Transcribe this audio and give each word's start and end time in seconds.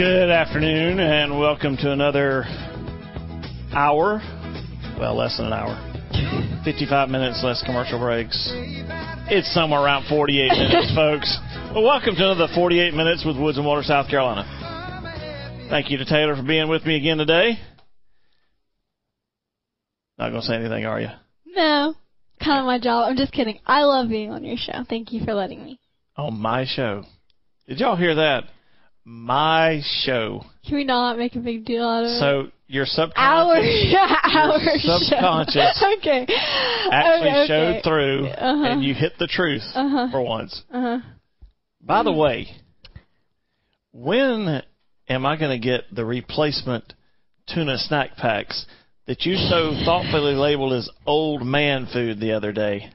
Good 0.00 0.30
afternoon, 0.30 0.98
and 0.98 1.38
welcome 1.38 1.76
to 1.76 1.92
another 1.92 2.44
hour. 3.70 4.22
Well, 4.98 5.14
less 5.14 5.36
than 5.36 5.48
an 5.48 5.52
hour. 5.52 6.62
55 6.64 7.10
minutes, 7.10 7.42
less 7.44 7.62
commercial 7.66 7.98
breaks. 7.98 8.48
It's 9.28 9.52
somewhere 9.52 9.82
around 9.82 10.08
48 10.08 10.52
minutes, 10.52 10.94
folks. 10.94 11.38
Well, 11.74 11.84
welcome 11.84 12.14
to 12.14 12.30
another 12.32 12.50
48 12.54 12.94
minutes 12.94 13.26
with 13.26 13.36
Woods 13.36 13.58
and 13.58 13.66
Water, 13.66 13.82
South 13.82 14.08
Carolina. 14.08 15.68
Thank 15.68 15.90
you 15.90 15.98
to 15.98 16.06
Taylor 16.06 16.34
for 16.34 16.44
being 16.44 16.70
with 16.70 16.86
me 16.86 16.96
again 16.96 17.18
today. 17.18 17.58
Not 20.18 20.30
going 20.30 20.40
to 20.40 20.46
say 20.46 20.54
anything, 20.54 20.86
are 20.86 20.98
you? 21.02 21.08
No, 21.44 21.94
kind 22.42 22.60
of 22.60 22.64
my 22.64 22.78
job. 22.78 23.10
I'm 23.10 23.18
just 23.18 23.34
kidding. 23.34 23.60
I 23.66 23.82
love 23.82 24.08
being 24.08 24.30
on 24.30 24.46
your 24.46 24.56
show. 24.56 24.82
Thank 24.88 25.12
you 25.12 25.22
for 25.26 25.34
letting 25.34 25.62
me. 25.62 25.78
On 26.16 26.40
my 26.40 26.64
show. 26.64 27.04
Did 27.68 27.80
y'all 27.80 27.96
hear 27.96 28.14
that? 28.14 28.44
My 29.12 29.80
show. 30.04 30.44
Can 30.64 30.76
we 30.76 30.84
not 30.84 31.18
make 31.18 31.34
a 31.34 31.40
big 31.40 31.64
deal 31.64 31.82
out 31.82 32.04
of 32.04 32.10
it? 32.10 32.20
So 32.20 32.46
your 32.68 32.84
our 32.84 32.86
subconscious 32.86 33.94
our 34.36 34.60
subconscious 34.78 35.80
show. 35.80 35.94
okay. 35.98 36.26
actually 36.92 37.30
okay, 37.30 37.44
showed 37.48 37.80
through, 37.82 38.26
Uh-huh. 38.28 38.64
and 38.64 38.84
you 38.84 38.94
hit 38.94 39.14
the 39.18 39.26
truth 39.26 39.64
Uh-huh. 39.74 40.12
for 40.12 40.22
once. 40.22 40.62
Uh-huh. 40.72 40.98
By 41.80 42.04
the 42.04 42.12
way, 42.12 42.50
when 43.92 44.62
am 45.08 45.26
I 45.26 45.36
going 45.36 45.60
to 45.60 45.64
get 45.66 45.92
the 45.92 46.04
replacement 46.04 46.94
tuna 47.52 47.78
snack 47.78 48.16
packs 48.16 48.64
that 49.08 49.26
you 49.26 49.34
so 49.34 49.72
thoughtfully 49.84 50.34
labeled 50.34 50.72
as 50.74 50.88
old 51.04 51.42
man 51.44 51.88
food 51.92 52.20
the 52.20 52.30
other 52.30 52.52
day? 52.52 52.90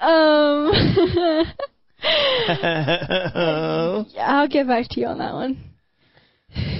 Um. 0.00 0.72
I'll 4.18 4.48
get 4.48 4.66
back 4.66 4.88
to 4.90 5.00
you 5.00 5.06
on 5.06 5.18
that 5.18 5.34
one. 5.34 5.64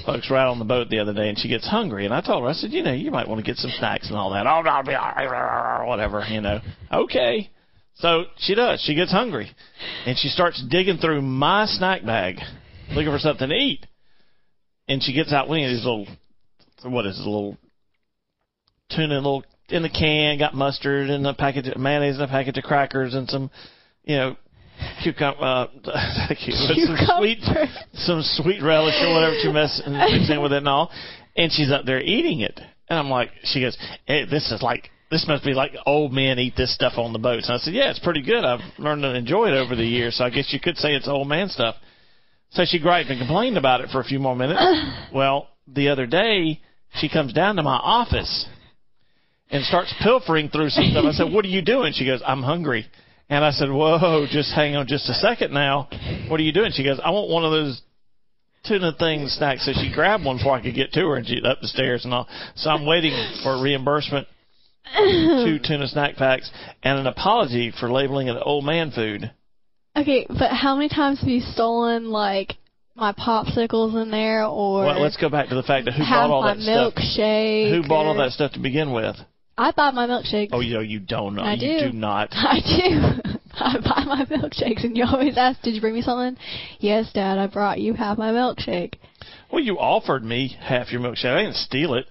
Folks 0.06 0.30
out 0.30 0.48
on 0.48 0.58
the 0.58 0.64
boat 0.64 0.88
the 0.88 0.98
other 0.98 1.12
day, 1.12 1.28
and 1.28 1.38
she 1.38 1.48
gets 1.48 1.68
hungry, 1.68 2.06
and 2.06 2.14
I 2.14 2.22
told 2.22 2.42
her, 2.42 2.48
I 2.48 2.52
said, 2.54 2.72
you 2.72 2.82
know, 2.82 2.94
you 2.94 3.10
might 3.10 3.28
want 3.28 3.38
to 3.38 3.44
get 3.44 3.56
some 3.56 3.70
snacks 3.78 4.08
and 4.08 4.16
all 4.16 4.30
that. 4.30 4.46
Oh, 4.46 4.62
no, 4.62 4.82
be 4.82 4.94
all 4.94 5.12
right, 5.14 5.86
whatever, 5.86 6.24
you 6.26 6.40
know. 6.40 6.60
Okay. 6.90 7.50
So 7.96 8.24
she 8.38 8.54
does. 8.54 8.80
She 8.80 8.94
gets 8.94 9.10
hungry, 9.12 9.50
and 10.06 10.16
she 10.16 10.28
starts 10.28 10.64
digging 10.70 10.96
through 10.98 11.20
my 11.20 11.66
snack 11.66 12.04
bag, 12.06 12.36
looking 12.92 13.12
for 13.12 13.18
something 13.18 13.48
to 13.48 13.54
eat. 13.54 13.84
And 14.88 15.02
she 15.02 15.12
gets 15.12 15.32
out 15.32 15.48
one 15.48 15.62
of 15.62 15.68
these 15.68 15.84
little, 15.84 16.06
what 16.84 17.04
is 17.04 17.18
it, 17.18 17.22
little 17.26 17.58
tuna, 18.90 19.16
little 19.16 19.44
in 19.68 19.82
the 19.82 19.90
can, 19.90 20.38
got 20.38 20.54
mustard 20.54 21.10
and 21.10 21.26
a 21.26 21.34
package 21.34 21.68
of 21.68 21.76
mayonnaise 21.76 22.14
and 22.14 22.24
a 22.24 22.28
package 22.28 22.56
of 22.56 22.64
crackers 22.64 23.14
and 23.14 23.28
some, 23.28 23.50
you 24.04 24.16
know, 24.16 24.36
cucumber, 25.02 25.40
uh, 25.40 25.66
some 26.28 26.96
sweet, 27.18 27.38
Cucumber. 27.38 27.66
some 27.94 28.22
sweet 28.22 28.62
relish 28.62 28.94
or 29.02 29.14
whatever 29.14 29.36
she 29.40 29.50
mess 29.52 29.80
and 29.86 29.94
mix 29.94 30.30
in 30.30 30.42
with 30.42 30.52
it 30.52 30.58
and 30.58 30.68
all. 30.68 30.90
And 31.36 31.52
she's 31.52 31.70
up 31.70 31.84
there 31.84 32.00
eating 32.00 32.40
it. 32.40 32.58
And 32.88 32.98
I'm 32.98 33.10
like, 33.10 33.30
she 33.44 33.60
goes, 33.60 33.76
hey, 34.06 34.24
this 34.24 34.50
is 34.50 34.62
like, 34.62 34.90
this 35.10 35.26
must 35.28 35.44
be 35.44 35.54
like 35.54 35.72
old 35.86 36.12
men 36.12 36.38
eat 36.38 36.54
this 36.56 36.74
stuff 36.74 36.94
on 36.96 37.12
the 37.12 37.18
boats. 37.18 37.48
And 37.48 37.54
I 37.54 37.58
said, 37.58 37.74
yeah, 37.74 37.90
it's 37.90 37.98
pretty 37.98 38.22
good. 38.22 38.44
I've 38.44 38.60
learned 38.78 39.02
to 39.02 39.14
enjoy 39.14 39.48
it 39.48 39.54
over 39.56 39.76
the 39.76 39.84
years. 39.84 40.16
So 40.16 40.24
I 40.24 40.30
guess 40.30 40.52
you 40.52 40.60
could 40.60 40.76
say 40.76 40.94
it's 40.94 41.08
old 41.08 41.28
man 41.28 41.48
stuff. 41.48 41.76
So 42.50 42.64
she 42.66 42.78
griped 42.78 43.10
and 43.10 43.18
complained 43.18 43.56
about 43.58 43.80
it 43.82 43.90
for 43.90 44.00
a 44.00 44.04
few 44.04 44.18
more 44.18 44.34
minutes. 44.34 44.60
well, 45.14 45.48
the 45.66 45.88
other 45.88 46.06
day, 46.06 46.60
she 46.94 47.08
comes 47.08 47.32
down 47.32 47.56
to 47.56 47.62
my 47.62 47.76
office 47.76 48.46
and 49.50 49.64
starts 49.64 49.94
pilfering 50.02 50.48
through 50.48 50.70
some 50.70 50.84
stuff. 50.90 51.04
I 51.06 51.12
said, 51.12 51.32
what 51.32 51.44
are 51.44 51.48
you 51.48 51.62
doing? 51.62 51.92
She 51.94 52.06
goes, 52.06 52.22
I'm 52.26 52.42
hungry. 52.42 52.86
And 53.30 53.44
I 53.44 53.50
said, 53.50 53.70
whoa, 53.70 54.26
just 54.30 54.54
hang 54.54 54.74
on 54.76 54.86
just 54.86 55.08
a 55.08 55.14
second 55.14 55.52
now. 55.52 55.88
What 56.28 56.40
are 56.40 56.42
you 56.42 56.52
doing? 56.52 56.72
She 56.72 56.84
goes, 56.84 56.98
I 57.02 57.10
want 57.10 57.30
one 57.30 57.44
of 57.44 57.50
those 57.50 57.82
tuna 58.64 58.92
things 58.98 59.32
snacks. 59.32 59.66
So 59.66 59.72
she 59.72 59.92
grabbed 59.92 60.24
one 60.24 60.38
before 60.38 60.54
I 60.54 60.62
could 60.62 60.74
get 60.74 60.92
to 60.92 61.00
her 61.00 61.16
and 61.16 61.26
she 61.26 61.42
up 61.42 61.60
the 61.60 61.68
stairs 61.68 62.04
and 62.04 62.14
all. 62.14 62.26
So 62.56 62.70
I'm 62.70 62.86
waiting 62.86 63.12
for 63.42 63.62
reimbursement, 63.62 64.26
two 64.96 65.58
tuna 65.64 65.88
snack 65.88 66.16
packs, 66.16 66.50
and 66.82 66.98
an 66.98 67.06
apology 67.06 67.72
for 67.78 67.90
labeling 67.92 68.28
it 68.28 68.36
old 68.40 68.64
man 68.64 68.90
food. 68.90 69.30
Okay, 69.96 70.26
but 70.28 70.52
how 70.52 70.76
many 70.76 70.88
times 70.88 71.20
have 71.20 71.28
you 71.28 71.40
stolen 71.40 72.10
like 72.10 72.54
my 72.94 73.12
popsicles 73.12 74.00
in 74.00 74.10
there, 74.10 74.44
or 74.44 74.84
Well, 74.84 75.00
let's 75.02 75.16
go 75.16 75.28
back 75.28 75.48
to 75.50 75.54
the 75.54 75.62
fact 75.62 75.84
that 75.84 75.94
who 75.94 76.02
bought 76.02 76.30
all 76.30 76.42
my 76.42 76.54
that 76.54 76.62
stuff. 76.62 76.94
milkshake? 76.94 77.70
Who 77.70 77.88
bought 77.88 78.06
all 78.06 78.16
that 78.16 78.32
stuff 78.32 78.52
to 78.52 78.60
begin 78.60 78.92
with? 78.92 79.16
I 79.58 79.72
buy 79.72 79.90
my 79.90 80.06
milkshakes. 80.06 80.50
Oh, 80.52 80.60
you 80.60 80.74
know, 80.74 80.80
you 80.80 81.00
don't 81.00 81.34
know. 81.34 81.42
I 81.42 81.54
you 81.54 81.80
do. 81.80 81.90
do 81.90 81.92
not. 81.98 82.28
I 82.32 82.60
do. 82.60 83.38
I 83.60 83.74
buy 83.80 84.04
my 84.06 84.24
milkshakes, 84.24 84.84
and 84.84 84.96
you 84.96 85.04
always 85.04 85.36
ask, 85.36 85.60
"Did 85.62 85.74
you 85.74 85.80
bring 85.80 85.94
me 85.94 86.02
something?" 86.02 86.40
Yes, 86.78 87.10
Dad. 87.12 87.38
I 87.38 87.48
brought 87.48 87.80
you 87.80 87.92
half 87.94 88.16
my 88.16 88.30
milkshake. 88.30 88.94
Well, 89.52 89.60
you 89.62 89.78
offered 89.78 90.22
me 90.24 90.56
half 90.60 90.92
your 90.92 91.00
milkshake. 91.00 91.36
I 91.36 91.42
didn't 91.42 91.56
steal 91.56 91.94
it. 91.94 92.06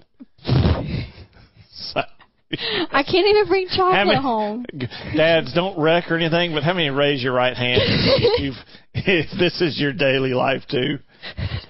So- 1.94 2.02
I 2.92 3.04
can't 3.04 3.28
even 3.28 3.46
bring 3.48 3.68
How 3.68 3.76
chocolate 3.78 4.08
many- 4.08 4.22
home. 4.22 4.66
Dads, 5.16 5.54
don't 5.54 5.78
wreck 5.80 6.10
or 6.10 6.16
anything, 6.16 6.54
but 6.54 6.64
how 6.64 6.74
many 6.74 6.90
raise 6.90 7.22
your 7.22 7.34
right 7.34 7.56
hand 7.56 7.82
if, 7.84 8.42
you've, 8.42 8.56
if 8.94 9.38
this 9.38 9.60
is 9.62 9.78
your 9.80 9.92
daily 9.94 10.34
life 10.34 10.64
too? 10.70 10.98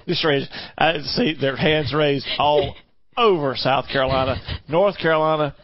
Just 0.08 0.24
raise. 0.24 0.48
I 0.78 1.00
see 1.00 1.34
their 1.40 1.56
hands 1.58 1.94
raised 1.94 2.28
all 2.38 2.76
over 3.18 3.56
South 3.56 3.88
Carolina, 3.92 4.36
North 4.70 4.98
Carolina, 5.00 5.56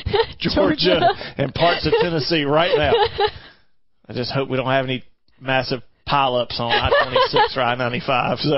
Georgia, 0.38 1.00
and 1.38 1.54
parts 1.54 1.86
of 1.86 1.92
Tennessee 2.00 2.44
right 2.44 2.76
now. 2.76 2.92
I 4.08 4.12
just 4.12 4.32
hope 4.32 4.48
we 4.48 4.56
don't 4.56 4.66
have 4.66 4.84
any 4.84 5.04
massive 5.40 5.80
pileups 6.08 6.58
on 6.58 6.72
I-26 6.72 7.56
or 7.56 7.62
I-95. 7.62 8.38
So, 8.38 8.56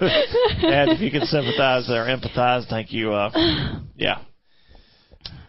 and 0.00 0.90
if 0.90 1.00
you 1.00 1.10
can 1.10 1.26
sympathize 1.26 1.88
or 1.88 2.04
empathize, 2.06 2.68
thank 2.68 2.92
you. 2.92 3.12
Uh, 3.12 3.80
yeah. 3.96 4.22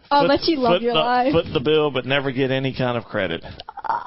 I'll 0.09 0.23
Foot- 0.23 0.39
bet 0.39 0.47
you 0.47 0.57
love 0.59 0.81
your 0.81 0.93
the, 0.93 0.99
life. 0.99 1.33
Foot 1.33 1.45
the 1.53 1.59
bill, 1.59 1.91
but 1.91 2.05
never 2.05 2.31
get 2.31 2.51
any 2.51 2.73
kind 2.75 2.97
of 2.97 3.03
credit. 3.05 3.43
Uh, 3.83 4.03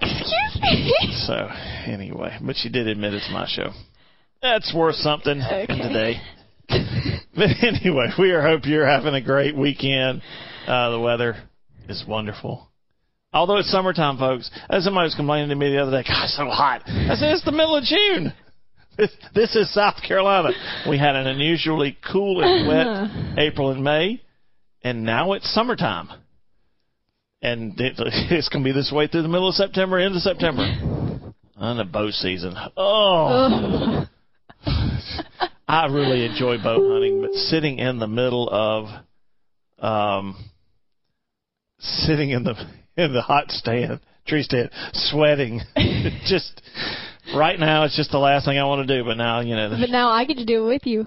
excuse 0.00 0.58
me. 0.60 0.94
So 1.26 1.48
anyway, 1.86 2.36
but 2.40 2.56
she 2.56 2.68
did 2.68 2.86
admit 2.86 3.14
it's 3.14 3.28
my 3.32 3.46
show. 3.48 3.70
That's 4.40 4.72
worth 4.74 4.96
something 4.96 5.40
Okay. 5.40 5.66
today. 5.66 6.20
But 7.34 7.48
anyway, 7.62 8.08
we 8.18 8.30
are 8.32 8.42
hope 8.42 8.62
you're 8.64 8.86
having 8.86 9.14
a 9.14 9.22
great 9.22 9.56
weekend. 9.56 10.22
Uh, 10.66 10.90
the 10.90 11.00
weather 11.00 11.36
is 11.88 12.04
wonderful. 12.06 12.68
Although 13.32 13.56
it's 13.56 13.70
summertime, 13.70 14.18
folks. 14.18 14.50
As 14.68 14.84
somebody 14.84 15.06
was 15.06 15.14
complaining 15.14 15.48
to 15.48 15.54
me 15.54 15.70
the 15.70 15.82
other 15.82 15.90
day, 15.90 16.06
God, 16.06 16.24
it's 16.24 16.36
so 16.36 16.46
hot. 16.46 16.82
I 16.86 17.14
said, 17.14 17.32
it's 17.32 17.44
the 17.44 17.52
middle 17.52 17.76
of 17.76 17.84
June. 17.84 18.32
This, 19.34 19.56
is 19.56 19.72
South 19.72 20.02
Carolina. 20.06 20.50
We 20.86 20.98
had 20.98 21.16
an 21.16 21.26
unusually 21.26 21.96
cool 22.12 22.42
and 22.42 22.68
wet 23.36 23.42
April 23.42 23.70
and 23.70 23.82
May, 23.82 24.20
and 24.82 25.02
now 25.02 25.32
it's 25.32 25.50
summertime. 25.54 26.10
And 27.40 27.80
it, 27.80 27.94
it's 27.96 28.50
going 28.50 28.62
to 28.62 28.68
be 28.68 28.74
this 28.74 28.92
way 28.94 29.06
through 29.06 29.22
the 29.22 29.28
middle 29.28 29.48
of 29.48 29.54
September, 29.54 29.98
into 29.98 30.20
September. 30.20 30.62
On 31.56 31.78
the 31.78 31.84
boat 31.84 32.12
season. 32.12 32.54
Oh. 32.76 34.06
I 35.72 35.86
really 35.86 36.26
enjoy 36.26 36.62
boat 36.62 36.86
hunting, 36.86 37.22
but 37.22 37.32
sitting 37.32 37.78
in 37.78 37.98
the 37.98 38.06
middle 38.06 38.46
of, 38.52 38.88
um, 39.78 40.36
sitting 41.78 42.28
in 42.28 42.44
the 42.44 42.54
in 42.98 43.14
the 43.14 43.22
hot 43.22 43.50
stand, 43.50 44.00
tree 44.26 44.42
stand, 44.42 44.68
sweating, 44.92 45.62
just 46.26 46.60
right 47.34 47.58
now, 47.58 47.84
it's 47.84 47.96
just 47.96 48.10
the 48.10 48.18
last 48.18 48.44
thing 48.44 48.58
I 48.58 48.64
want 48.64 48.86
to 48.86 48.98
do. 48.98 49.02
But 49.02 49.16
now, 49.16 49.40
you 49.40 49.56
know, 49.56 49.74
but 49.80 49.88
now 49.88 50.10
I 50.10 50.26
get 50.26 50.36
to 50.36 50.44
do 50.44 50.66
it 50.66 50.68
with 50.68 50.82
you. 50.84 51.06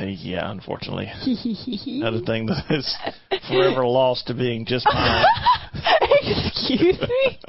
yeah, 0.00 0.48
unfortunatously, 0.48 1.98
another 2.00 2.20
thing 2.20 2.46
that 2.46 2.66
is 2.70 2.96
forever 3.48 3.84
lost 3.84 4.28
to 4.28 4.34
being 4.34 4.64
just 4.64 4.86
mine. 4.94 5.26
Excuse 6.22 7.00
me. 7.00 7.40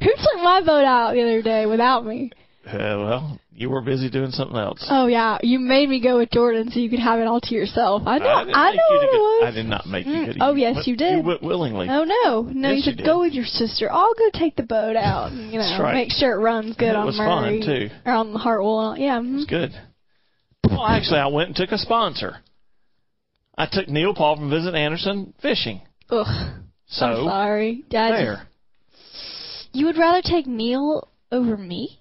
Who 0.00 0.10
took 0.10 0.44
my 0.44 0.62
boat 0.64 0.84
out 0.84 1.14
the 1.14 1.22
other 1.22 1.42
day 1.42 1.66
without 1.66 2.06
me? 2.06 2.30
Uh, 2.66 2.72
well, 2.76 3.40
You 3.52 3.70
were 3.70 3.80
busy 3.80 4.10
doing 4.10 4.30
something 4.30 4.56
else. 4.56 4.86
Oh 4.90 5.06
yeah, 5.06 5.38
you 5.42 5.58
made 5.58 5.88
me 5.88 6.00
go 6.00 6.18
with 6.18 6.30
Jordan 6.30 6.70
so 6.70 6.78
you 6.78 6.90
could 6.90 6.98
have 6.98 7.18
it 7.18 7.26
all 7.26 7.40
to 7.40 7.54
yourself. 7.54 8.02
I 8.06 8.18
know. 8.18 8.26
I 8.26 8.40
I, 8.40 8.72
know 8.74 8.82
what 8.90 9.04
it 9.04 9.18
was. 9.18 9.44
I 9.46 9.50
did 9.52 9.66
not 9.66 9.86
make 9.86 10.06
you 10.06 10.12
Mm. 10.12 10.36
Oh, 10.40 10.54
yes, 10.54 10.86
you 10.86 10.94
did. 10.96 11.18
You 11.18 11.22
went 11.24 11.42
willingly. 11.42 11.88
Oh 11.90 12.04
no, 12.04 12.42
no! 12.42 12.68
Yes, 12.68 12.70
you 12.70 12.76
you 12.76 12.82
said 12.82 12.96
did. 12.98 13.06
go 13.06 13.20
with 13.20 13.32
your 13.32 13.46
sister. 13.46 13.90
I'll 13.90 14.12
go 14.14 14.30
take 14.34 14.56
the 14.56 14.62
boat 14.62 14.94
out 14.96 15.32
and 15.32 15.50
you 15.50 15.58
know 15.58 15.78
right. 15.80 15.94
make 15.94 16.10
sure 16.10 16.32
it 16.34 16.38
runs 16.42 16.76
good 16.76 16.94
on 16.94 17.16
Murray. 17.16 17.26
It 17.26 17.30
on 17.30 17.56
was 17.58 17.66
fun, 17.66 17.78
too. 17.88 17.90
or 18.04 18.12
on 18.12 18.34
Hartwell. 18.34 18.94
Yeah, 18.98 19.18
mhm. 19.20 19.48
Good. 19.48 19.72
Well, 20.68 20.84
actually, 20.86 21.18
I 21.20 21.26
went 21.28 21.48
and 21.48 21.56
took 21.56 21.72
a 21.72 21.78
sponsor. 21.78 22.36
I 23.56 23.66
took 23.70 23.88
Neil 23.88 24.14
Paul 24.14 24.36
from 24.36 24.50
Visit 24.50 24.74
Anderson 24.74 25.32
fishing. 25.42 25.80
Ugh. 26.10 26.26
So 26.86 27.06
I'm 27.06 27.24
sorry, 27.24 27.84
Dad. 27.88 28.12
there. 28.12 28.42
You 29.72 29.86
would 29.86 29.96
rather 29.98 30.22
take 30.22 30.46
Neil 30.46 31.08
over 31.32 31.56
me? 31.56 31.99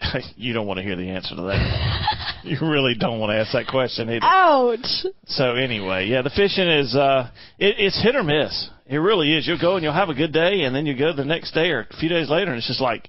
you 0.36 0.52
don't 0.52 0.66
want 0.66 0.78
to 0.78 0.84
hear 0.84 0.96
the 0.96 1.08
answer 1.08 1.34
to 1.34 1.42
that. 1.42 2.36
you 2.44 2.58
really 2.60 2.94
don't 2.94 3.18
want 3.18 3.30
to 3.30 3.36
ask 3.36 3.52
that 3.52 3.66
question 3.66 4.08
either. 4.10 4.24
Ouch! 4.24 5.06
So 5.26 5.54
anyway, 5.54 6.06
yeah, 6.06 6.22
the 6.22 6.30
fishing 6.30 6.68
is 6.68 6.94
uh 6.94 7.30
it, 7.58 7.76
it's 7.78 8.02
hit 8.02 8.14
or 8.16 8.22
miss. 8.22 8.70
It 8.86 8.98
really 8.98 9.36
is. 9.36 9.46
You'll 9.46 9.60
go 9.60 9.74
and 9.74 9.82
you'll 9.82 9.92
have 9.92 10.10
a 10.10 10.14
good 10.14 10.32
day, 10.32 10.62
and 10.62 10.74
then 10.74 10.86
you 10.86 10.96
go 10.96 11.12
the 11.12 11.24
next 11.24 11.52
day 11.52 11.70
or 11.70 11.86
a 11.90 11.96
few 11.96 12.08
days 12.08 12.30
later, 12.30 12.50
and 12.50 12.58
it's 12.58 12.68
just 12.68 12.80
like, 12.80 13.08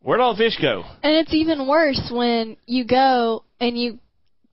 where'd 0.00 0.20
all 0.20 0.34
the 0.34 0.38
fish 0.38 0.56
go? 0.60 0.84
And 1.02 1.14
it's 1.16 1.34
even 1.34 1.66
worse 1.68 2.10
when 2.12 2.56
you 2.66 2.86
go 2.86 3.44
and 3.60 3.78
you 3.78 3.98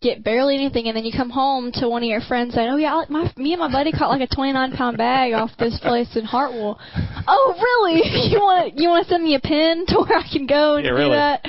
get 0.02 0.24
barely 0.24 0.56
anything, 0.56 0.88
and 0.88 0.98
then 0.98 1.06
you 1.06 1.12
come 1.16 1.30
home 1.30 1.72
to 1.74 1.88
one 1.88 2.04
of 2.04 2.10
your 2.10 2.22
friends 2.22 2.54
saying, 2.54 2.70
"Oh 2.70 2.78
yeah, 2.78 3.04
my 3.10 3.32
me 3.38 3.54
and 3.54 3.60
my 3.60 3.72
buddy 3.72 3.92
caught 3.92 4.10
like 4.10 4.22
a 4.30 4.34
29 4.36 4.72
pound 4.74 4.98
bag 4.98 5.34
off 5.34 5.52
this 5.60 5.80
place 5.80 6.16
in 6.16 6.26
Hartwell." 6.26 6.80
Oh 7.28 7.54
really? 7.62 8.02
You 8.32 8.40
want 8.40 8.78
you 8.78 8.90
want 8.90 9.06
to 9.06 9.10
send 9.14 9.24
me 9.24 9.36
a 9.36 9.40
pin 9.40 9.86
to 9.88 10.00
where 10.00 10.18
I 10.18 10.28
can 10.32 10.46
go 10.48 10.76
and 10.76 10.86
Yeah, 10.86 10.92
do 10.92 10.98
really. 10.98 11.12
that? 11.16 11.46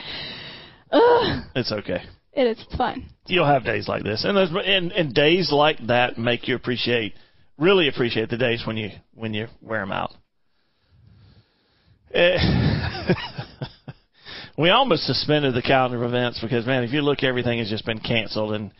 Ugh, 0.92 1.42
It's 1.56 1.72
okay. 1.72 2.02
it 2.34 2.58
is 2.58 2.64
fun. 2.76 3.06
You'll 3.26 3.46
have 3.46 3.64
days 3.64 3.88
like 3.88 4.02
this, 4.02 4.24
and 4.24 4.36
those 4.36 4.50
and, 4.64 4.92
and 4.92 5.14
days 5.14 5.50
like 5.52 5.78
that 5.86 6.18
make 6.18 6.48
you 6.48 6.54
appreciate, 6.56 7.14
really 7.56 7.88
appreciate 7.88 8.28
the 8.30 8.36
days 8.36 8.64
when 8.66 8.76
you 8.76 8.90
when 9.14 9.32
you 9.32 9.46
wear 9.62 9.80
them 9.80 9.92
out. 9.92 10.12
Eh, 12.12 12.36
we 14.58 14.70
almost 14.70 15.04
suspended 15.04 15.54
the 15.54 15.62
calendar 15.62 16.02
of 16.02 16.08
events 16.08 16.40
because 16.40 16.66
man, 16.66 16.84
if 16.84 16.92
you 16.92 17.02
look, 17.02 17.22
everything 17.22 17.58
has 17.58 17.68
just 17.68 17.86
been 17.86 17.98
canceled 17.98 18.52
and 18.52 18.70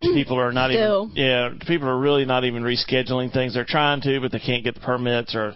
people 0.00 0.38
are 0.38 0.52
not 0.52 0.70
Still. 0.70 1.10
even 1.12 1.16
yeah 1.16 1.50
people 1.66 1.88
are 1.88 1.98
really 1.98 2.24
not 2.24 2.44
even 2.44 2.62
rescheduling 2.62 3.32
things. 3.32 3.54
They're 3.54 3.64
trying 3.64 4.00
to, 4.02 4.20
but 4.20 4.32
they 4.32 4.38
can't 4.38 4.64
get 4.64 4.74
the 4.74 4.80
permits 4.80 5.34
or 5.34 5.54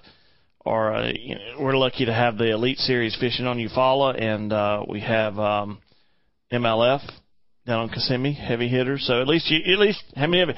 or 0.65 0.95
uh, 0.95 1.13
you 1.15 1.35
know, 1.35 1.41
we're 1.61 1.77
lucky 1.77 2.05
to 2.05 2.13
have 2.13 2.37
the 2.37 2.51
Elite 2.51 2.79
Series 2.79 3.17
fishing 3.19 3.47
on 3.47 3.57
Eufaula, 3.57 4.21
and 4.21 4.53
uh, 4.53 4.85
we 4.89 5.01
have 5.01 5.39
um, 5.39 5.81
MLF 6.53 7.01
down 7.67 7.81
on 7.81 7.89
Kissimmee, 7.89 8.35
heavy 8.35 8.69
hitters. 8.69 9.05
So 9.07 9.21
at 9.21 9.29
least 9.29 9.51
you, 9.51 9.73
at 9.73 9.79
least 9.79 10.03
how 10.17 10.27
many 10.27 10.43
of? 10.43 10.51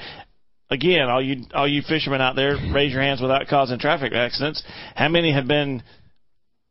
Again, 0.69 1.09
all 1.09 1.21
you 1.21 1.43
all 1.53 1.67
you 1.67 1.83
fishermen 1.87 2.19
out 2.19 2.35
there, 2.35 2.55
raise 2.73 2.91
your 2.91 3.01
hands 3.01 3.21
without 3.21 3.47
causing 3.47 3.79
traffic 3.79 4.13
accidents. 4.13 4.63
How 4.95 5.07
many 5.07 5.31
have 5.31 5.47
been 5.47 5.83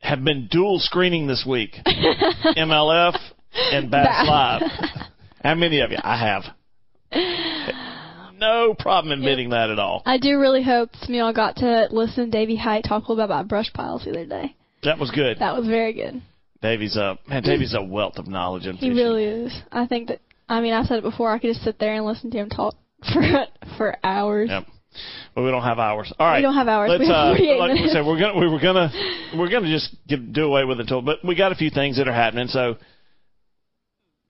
have 0.03 0.23
been 0.25 0.49
dual 0.51 0.79
screening 0.79 1.27
this 1.27 1.45
week? 1.49 1.77
MLF 1.87 3.17
and 3.55 3.91
Bass. 3.91 4.27
Live. 4.29 4.63
How 5.43 5.55
many 5.55 5.81
of 5.81 5.91
you? 5.91 5.99
I 6.03 6.19
have. 6.19 6.45
No 8.39 8.75
problem 8.77 9.13
admitting 9.13 9.51
that 9.51 9.71
at 9.71 9.79
all. 9.79 10.03
I 10.05 10.19
do 10.19 10.39
really 10.39 10.63
hope 10.63 10.91
some 10.97 11.11
of 11.11 11.15
y'all 11.15 11.33
got 11.33 11.57
to 11.57 11.87
listen 11.93 12.25
to 12.25 12.31
Davy 12.31 12.57
Hite 12.57 12.85
talk 12.85 13.05
a 13.07 13.13
little 13.13 13.17
bit 13.17 13.25
about 13.25 13.47
brush 13.47 13.73
piles 13.73 14.05
the 14.05 14.11
other 14.11 14.27
day. 14.27 14.57
That 14.83 14.99
was 14.99 15.13
good. 15.13 15.39
That 15.39 15.57
was 15.57 15.67
very 15.67 15.93
good. 15.93 16.21
Davy's 16.61 16.97
a 16.97 17.19
man. 17.29 17.43
Davy's 17.43 17.75
a 17.75 17.83
wealth 17.83 18.19
of 18.19 18.27
knowledge 18.27 18.67
in 18.67 18.77
He 18.77 18.91
really 18.91 19.25
is. 19.25 19.57
I 19.71 19.87
think 19.87 20.09
that. 20.09 20.21
I 20.49 20.61
mean, 20.61 20.73
I've 20.73 20.87
said 20.87 20.99
it 20.99 21.03
before. 21.03 21.31
I 21.31 21.39
could 21.39 21.53
just 21.53 21.65
sit 21.65 21.79
there 21.79 21.95
and 21.95 22.05
listen 22.05 22.31
to 22.33 22.39
him 22.39 22.51
talk 22.51 22.75
for 23.13 23.23
for 23.77 23.97
hours. 24.03 24.51
Yep. 24.51 24.67
But 25.35 25.43
we 25.43 25.51
don't 25.51 25.63
have 25.63 25.79
hours. 25.79 26.13
All 26.19 26.27
right. 26.27 26.39
We 26.39 26.43
don't 26.43 26.55
have 26.55 26.69
hours. 26.69 26.91
Let's, 26.91 27.01
We 27.01 27.07
have 27.07 27.17
uh, 27.17 27.31
48 27.35 27.59
like 27.59 27.73
we 27.73 27.89
said, 27.89 28.05
we're 28.07 28.19
gonna 28.21 28.39
we 28.39 28.49
were 28.49 28.61
gonna 28.61 28.91
we're 29.37 29.51
gonna 29.51 29.71
just 29.71 29.95
give, 30.07 30.33
do 30.33 30.45
away 30.45 30.65
with 30.65 30.79
it 30.79 30.83
until, 30.83 31.03
but 31.03 31.19
we 31.25 31.35
got 31.35 31.53
a 31.53 31.55
few 31.55 31.71
things 31.71 31.97
that 31.99 32.09
are 32.09 32.13
happening. 32.13 32.49
So, 32.49 32.77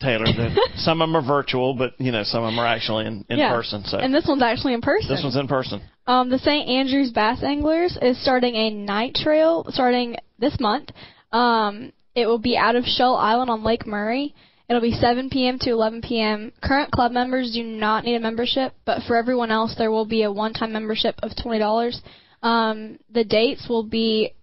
Taylor, 0.01 0.25
the, 0.27 0.69
some 0.77 1.01
of 1.01 1.09
them 1.09 1.17
are 1.17 1.27
virtual, 1.27 1.75
but 1.75 1.93
you 2.01 2.13
know 2.13 2.25
some 2.25 2.43
of 2.43 2.51
them 2.53 2.59
are 2.59 2.67
actually 2.67 3.07
in, 3.07 3.25
in 3.29 3.39
Yeah. 3.39 3.53
person. 3.55 3.85
So 3.85 3.99
And 3.99 4.13
this 4.15 4.27
one's 4.27 4.43
actually 4.43 4.75
in 4.75 4.81
person. 4.81 5.09
this 5.09 5.23
one's 5.23 5.37
in 5.37 5.49
person. 5.49 5.81
Um, 6.07 6.31
the 6.31 6.39
St. 6.39 6.69
Andrews 6.69 7.13
Bass 7.13 7.43
Anglers 7.45 7.97
is 8.03 8.21
starting 8.21 8.55
a 8.57 8.71
night 8.71 9.15
trail 9.15 9.65
starting 9.71 10.17
this 10.39 10.59
month. 10.59 10.91
Um, 11.31 11.93
it 12.15 12.27
will 12.27 12.41
be 12.41 12.57
out 12.57 12.75
of 12.77 12.85
Shell 12.85 13.15
Island 13.17 13.51
on 13.51 13.63
Lake 13.63 13.87
Murray. 13.87 14.35
It'll 14.69 14.81
be 14.83 14.93
7 14.93 15.29
p.m. 15.31 15.59
to 15.61 15.71
11 15.71 16.03
p.m. 16.03 16.53
Current 16.63 16.93
club 16.93 17.13
members 17.13 17.53
do 17.53 17.63
not 17.63 18.05
need 18.05 18.15
a 18.15 18.21
membership, 18.21 18.73
but 18.85 19.03
for 19.07 19.17
everyone 19.17 19.51
else, 19.51 19.75
there 19.77 19.91
will 19.91 20.07
be 20.07 20.23
a 20.23 20.33
one-time 20.33 20.73
membership 20.73 21.17
of 21.23 21.33
$20. 21.33 22.01
Um, 22.43 22.99
the 23.13 23.25
dates 23.25 23.67
will 23.69 23.83
be 23.85 24.35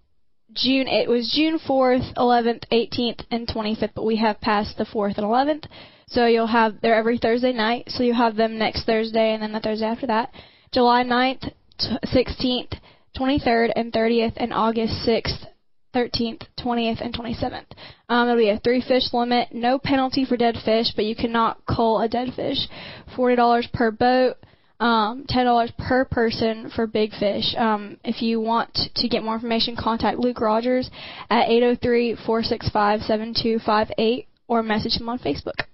June. 0.54 0.88
It 0.88 1.08
was 1.08 1.32
June 1.34 1.58
4th, 1.58 2.14
11th, 2.14 2.64
18th, 2.70 3.24
and 3.30 3.46
25th, 3.46 3.94
but 3.94 4.04
we 4.04 4.16
have 4.16 4.40
passed 4.40 4.76
the 4.78 4.84
4th 4.84 5.16
and 5.18 5.26
11th. 5.26 5.64
So 6.08 6.26
you'll 6.26 6.48
have 6.48 6.80
they're 6.80 6.96
every 6.96 7.18
Thursday 7.18 7.52
night. 7.52 7.84
So 7.88 8.02
you'll 8.02 8.16
have 8.16 8.36
them 8.36 8.58
next 8.58 8.84
Thursday 8.84 9.32
and 9.32 9.42
then 9.42 9.52
the 9.52 9.60
Thursday 9.60 9.86
after 9.86 10.08
that. 10.08 10.30
July 10.72 11.04
9th, 11.04 11.52
t- 11.78 11.96
16th, 12.04 12.78
23rd, 13.16 13.72
and 13.76 13.92
30th, 13.92 14.34
and 14.36 14.52
August 14.52 15.06
6th, 15.06 15.46
13th, 15.94 16.42
20th, 16.58 17.00
and 17.00 17.14
27th. 17.14 17.64
Um, 18.08 18.26
there'll 18.26 18.36
be 18.36 18.50
a 18.50 18.58
three 18.60 18.80
fish 18.80 19.12
limit, 19.12 19.52
no 19.52 19.78
penalty 19.78 20.24
for 20.24 20.36
dead 20.36 20.56
fish, 20.64 20.92
but 20.94 21.04
you 21.04 21.14
cannot 21.16 21.64
cull 21.66 22.00
a 22.00 22.08
dead 22.08 22.32
fish. 22.34 22.68
$40 23.16 23.72
per 23.72 23.90
boat, 23.90 24.36
um, 24.78 25.24
$10 25.28 25.76
per 25.76 26.04
person 26.06 26.70
for 26.74 26.86
big 26.86 27.12
fish. 27.12 27.54
Um, 27.56 27.98
if 28.04 28.22
you 28.22 28.40
want 28.40 28.78
to 28.94 29.08
get 29.08 29.22
more 29.22 29.34
information, 29.34 29.76
contact 29.76 30.18
Luke 30.18 30.40
Rogers 30.40 30.90
at 31.28 31.48
803-465-7258 31.48 34.26
or 34.48 34.62
message 34.62 34.96
him 35.00 35.08
on 35.08 35.18
Facebook. 35.18 35.64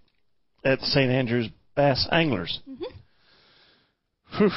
at 0.64 0.80
St. 0.80 1.10
Andrews 1.10 1.48
Bass 1.76 2.08
Anglers. 2.10 2.60
Mm-hmm. 2.68 2.84
Whew. 4.38 4.50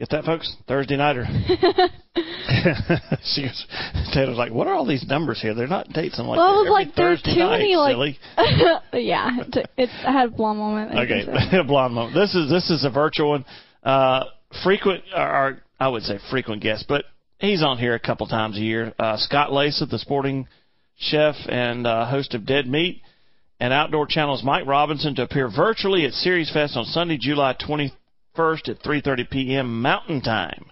Get 0.00 0.08
that, 0.12 0.24
folks? 0.24 0.56
Thursday 0.66 0.96
nighter. 0.96 1.24
she 3.22 3.42
goes, 3.42 3.66
Taylor's 4.14 4.38
like, 4.38 4.50
what 4.50 4.66
are 4.66 4.72
all 4.72 4.86
these 4.86 5.06
numbers 5.06 5.42
here? 5.42 5.52
They're 5.54 5.66
not 5.66 5.90
dates. 5.90 6.18
I'm 6.18 6.26
like, 6.26 6.38
Well, 6.38 6.48
I 6.48 6.52
was 6.52 6.70
like, 6.70 6.94
there's 6.94 7.20
too 7.20 7.38
night, 7.38 7.58
many, 7.58 7.76
like- 7.76 7.92
silly. 7.92 8.18
yeah, 9.04 9.28
it's, 9.40 9.68
it's, 9.76 9.92
I 10.06 10.12
had 10.12 10.28
a 10.28 10.32
blonde 10.32 10.58
moment. 10.58 10.92
Okay, 10.92 11.26
a 11.58 11.64
blonde 11.64 11.92
moment. 11.92 12.14
This 12.14 12.34
is 12.34 12.48
this 12.50 12.70
is 12.70 12.82
a 12.84 12.90
virtual 12.90 13.28
one. 13.30 13.44
Uh, 13.82 14.24
frequent, 14.64 15.04
or 15.14 15.60
I 15.78 15.88
would 15.88 16.02
say 16.04 16.18
frequent 16.30 16.62
guest, 16.62 16.86
but 16.88 17.04
he's 17.38 17.62
on 17.62 17.76
here 17.76 17.94
a 17.94 18.00
couple 18.00 18.26
times 18.26 18.56
a 18.56 18.60
year. 18.60 18.94
Uh, 18.98 19.18
Scott 19.18 19.50
Leysath, 19.50 19.90
the 19.90 19.98
sporting 19.98 20.48
chef 20.96 21.34
and 21.46 21.86
uh, 21.86 22.08
host 22.08 22.32
of 22.32 22.46
Dead 22.46 22.66
Meat, 22.66 23.02
and 23.60 23.70
Outdoor 23.74 24.06
Channel's 24.06 24.42
Mike 24.42 24.66
Robinson 24.66 25.14
to 25.16 25.22
appear 25.24 25.50
virtually 25.54 26.06
at 26.06 26.14
Series 26.14 26.50
Fest 26.50 26.74
on 26.74 26.86
Sunday, 26.86 27.18
July 27.20 27.54
21st 28.40 28.68
at 28.68 28.82
3:30 28.82 29.30
p.m. 29.30 29.82
Mountain 29.82 30.22
Time. 30.22 30.66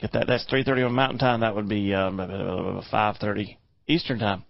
Get 0.00 0.12
that? 0.12 0.26
That's 0.26 0.46
3:30 0.46 0.86
on 0.86 0.92
Mountain 0.92 1.18
Time. 1.18 1.40
That 1.40 1.54
would 1.54 1.68
be 1.68 1.94
um, 1.94 2.18
5:30 2.18 3.56
Eastern 3.86 4.18
Time. 4.18 4.44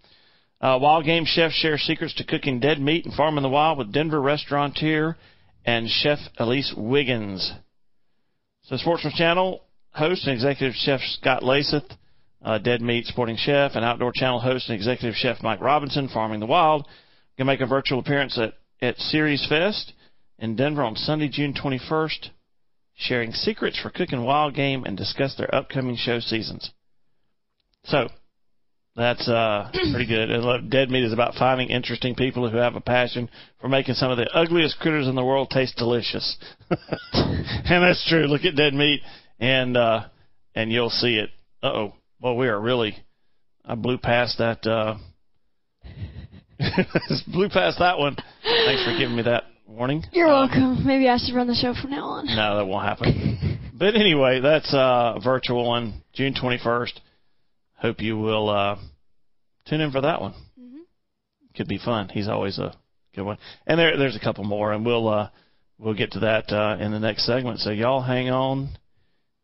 Uh, 0.59 0.77
wild 0.81 1.05
Game 1.05 1.25
chefs 1.25 1.53
share 1.55 1.77
secrets 1.77 2.15
to 2.15 2.23
cooking 2.23 2.59
dead 2.59 2.79
meat 2.79 3.05
and 3.05 3.13
farming 3.13 3.43
the 3.43 3.49
wild 3.49 3.77
with 3.77 3.93
Denver 3.93 4.19
restaurateur 4.21 5.15
and 5.65 5.87
chef 5.87 6.17
Elise 6.37 6.73
Wiggins. 6.75 7.53
So, 8.63 8.77
Sportsman's 8.77 9.15
Channel 9.15 9.61
host 9.91 10.25
and 10.25 10.33
executive 10.33 10.75
chef 10.75 10.99
Scott 11.19 11.43
Leysath, 11.43 11.89
uh, 12.43 12.57
Dead 12.57 12.81
Meat 12.81 13.05
Sporting 13.05 13.37
Chef, 13.37 13.71
and 13.75 13.85
Outdoor 13.85 14.11
Channel 14.13 14.39
host 14.39 14.69
and 14.69 14.75
executive 14.75 15.15
chef 15.15 15.41
Mike 15.41 15.61
Robinson, 15.61 16.09
Farming 16.09 16.39
the 16.39 16.45
Wild, 16.45 16.87
can 17.37 17.47
make 17.47 17.61
a 17.61 17.67
virtual 17.67 17.99
appearance 17.99 18.37
at, 18.37 18.53
at 18.81 18.97
Series 18.97 19.45
Fest 19.47 19.93
in 20.39 20.55
Denver 20.55 20.83
on 20.83 20.95
Sunday, 20.95 21.29
June 21.29 21.53
21st, 21.53 22.29
sharing 22.95 23.31
secrets 23.31 23.79
for 23.79 23.89
cooking 23.89 24.23
wild 24.23 24.53
game 24.53 24.83
and 24.83 24.97
discuss 24.97 25.35
their 25.35 25.53
upcoming 25.53 25.95
show 25.95 26.19
seasons. 26.19 26.71
So, 27.85 28.09
that's 28.95 29.27
uh, 29.29 29.69
pretty 29.91 30.07
good. 30.07 30.31
And 30.31 30.43
look, 30.43 30.67
Dead 30.69 30.89
Meat 30.89 31.03
is 31.03 31.13
about 31.13 31.35
finding 31.35 31.69
interesting 31.69 32.15
people 32.15 32.49
who 32.49 32.57
have 32.57 32.75
a 32.75 32.81
passion 32.81 33.29
for 33.61 33.69
making 33.69 33.93
some 33.93 34.11
of 34.11 34.17
the 34.17 34.29
ugliest 34.33 34.79
critters 34.79 35.07
in 35.07 35.15
the 35.15 35.23
world 35.23 35.51
taste 35.51 35.77
delicious. 35.77 36.37
and 37.13 37.83
that's 37.83 38.05
true. 38.09 38.25
Look 38.25 38.43
at 38.43 38.55
Dead 38.55 38.73
Meat, 38.73 39.01
and 39.39 39.77
uh, 39.77 40.05
and 40.55 40.71
you'll 40.71 40.89
see 40.89 41.15
it. 41.15 41.29
Uh 41.61 41.67
oh. 41.67 41.93
Well, 42.19 42.35
we 42.35 42.47
are 42.47 42.59
really. 42.59 42.97
I 43.63 43.75
blew 43.75 43.99
past 43.99 44.39
that. 44.39 44.65
Uh, 44.65 44.95
blew 47.27 47.49
past 47.49 47.77
that 47.77 47.99
one. 47.99 48.15
Thanks 48.43 48.83
for 48.83 48.97
giving 48.97 49.15
me 49.15 49.21
that 49.23 49.43
warning. 49.67 50.03
You're 50.11 50.27
Um, 50.27 50.49
welcome. 50.49 50.85
Maybe 50.87 51.07
I 51.09 51.17
should 51.17 51.35
run 51.35 51.47
the 51.47 51.55
show 51.55 51.73
from 51.79 51.91
now 51.91 52.05
on. 52.05 52.25
no, 52.27 52.57
that 52.57 52.65
won't 52.65 52.85
happen. 52.85 53.59
but 53.73 53.95
anyway, 53.95 54.39
that's 54.39 54.73
uh, 54.73 55.13
a 55.17 55.19
virtual 55.23 55.65
one, 55.67 56.01
June 56.13 56.33
21st. 56.33 56.93
Hope 57.75 58.01
you 58.01 58.17
will 58.17 58.49
uh, 58.49 58.77
tune 59.67 59.81
in 59.81 59.91
for 59.91 60.01
that 60.01 60.21
one. 60.21 60.33
Could 61.55 61.67
be 61.67 61.79
fun. 61.79 62.09
He's 62.09 62.27
always 62.27 62.59
a 62.59 62.75
good 63.15 63.23
one. 63.23 63.37
And 63.65 63.79
there, 63.79 63.97
there's 63.97 64.15
a 64.15 64.19
couple 64.19 64.43
more, 64.43 64.73
and 64.73 64.85
we'll 64.85 65.07
uh, 65.07 65.29
we'll 65.79 65.95
get 65.95 66.11
to 66.11 66.19
that 66.19 66.51
uh, 66.51 66.77
in 66.79 66.91
the 66.91 66.99
next 66.99 67.25
segment. 67.25 67.59
So 67.59 67.71
y'all 67.71 68.01
hang 68.03 68.29
on, 68.29 68.69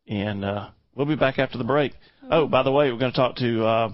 and 0.07 0.45
uh, 0.45 0.69
we'll 0.95 1.07
be 1.07 1.15
back 1.15 1.39
after 1.39 1.57
the 1.57 1.63
break. 1.63 1.93
Oh, 2.29 2.45
by 2.47 2.61
the 2.61 2.71
way, 2.71 2.91
we're 2.91 2.99
going 2.99 3.11
to 3.11 3.17
talk 3.17 3.35
to 3.37 3.65
uh, 3.65 3.91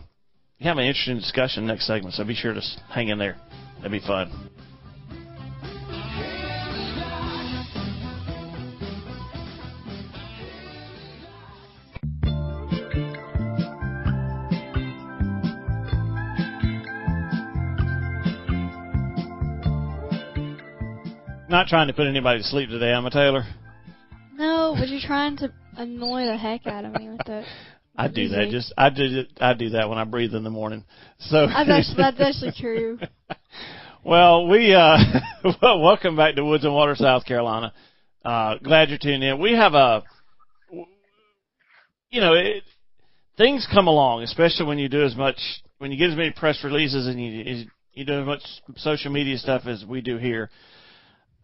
have 0.59 0.77
an 0.77 0.83
interesting 0.83 1.15
discussion 1.17 1.65
next 1.65 1.87
segment, 1.87 2.13
so 2.13 2.25
be 2.25 2.35
sure 2.35 2.53
to 2.53 2.61
hang 2.89 3.07
in 3.07 3.17
there. 3.19 3.37
That'd 3.77 3.93
be 3.93 4.05
fun. 4.05 4.49
Not 21.49 21.65
trying 21.65 21.87
to 21.87 21.93
put 21.93 22.05
anybody 22.05 22.41
to 22.41 22.47
sleep 22.47 22.69
today, 22.69 22.91
am 22.91 23.07
I, 23.07 23.09
Taylor? 23.09 23.43
No, 24.35 24.75
but 24.77 24.87
you're 24.87 25.01
trying 25.01 25.35
to 25.37 25.51
annoy 25.77 26.25
the 26.25 26.37
heck 26.37 26.67
out 26.67 26.85
of 26.85 26.93
me 26.93 27.09
with 27.09 27.27
it. 27.27 27.45
I 27.97 28.07
do 28.07 28.29
that. 28.29 28.49
Just 28.51 28.71
I 28.77 28.91
do 28.91 29.23
I 29.41 29.55
do 29.55 29.71
that 29.71 29.89
when 29.89 29.97
I 29.97 30.03
breathe 30.03 30.35
in 30.35 30.43
the 30.43 30.51
morning. 30.51 30.85
So 31.17 31.47
that's, 31.47 31.91
that's 31.97 32.21
actually 32.21 32.53
true. 32.55 32.99
well, 34.05 34.47
we 34.47 34.75
uh, 34.75 34.97
well, 35.61 35.81
welcome 35.81 36.15
back 36.15 36.35
to 36.35 36.45
Woods 36.45 36.65
and 36.65 36.73
Water, 36.73 36.95
South 36.95 37.25
Carolina. 37.25 37.73
Uh, 38.23 38.57
glad 38.63 38.89
you're 38.89 38.99
tuning 38.99 39.23
in. 39.23 39.39
We 39.39 39.53
have 39.53 39.73
a, 39.73 40.03
you 42.11 42.21
know, 42.21 42.33
it, 42.35 42.63
things 43.37 43.67
come 43.73 43.87
along, 43.87 44.21
especially 44.21 44.67
when 44.67 44.77
you 44.77 44.87
do 44.87 45.03
as 45.03 45.15
much, 45.15 45.37
when 45.79 45.91
you 45.91 45.97
get 45.97 46.11
as 46.11 46.15
many 46.15 46.31
press 46.31 46.63
releases 46.63 47.07
and 47.07 47.19
you 47.19 47.65
you 47.93 48.05
do 48.05 48.21
as 48.21 48.25
much 48.27 48.41
social 48.77 49.11
media 49.11 49.35
stuff 49.39 49.63
as 49.65 49.83
we 49.83 50.01
do 50.01 50.17
here 50.17 50.51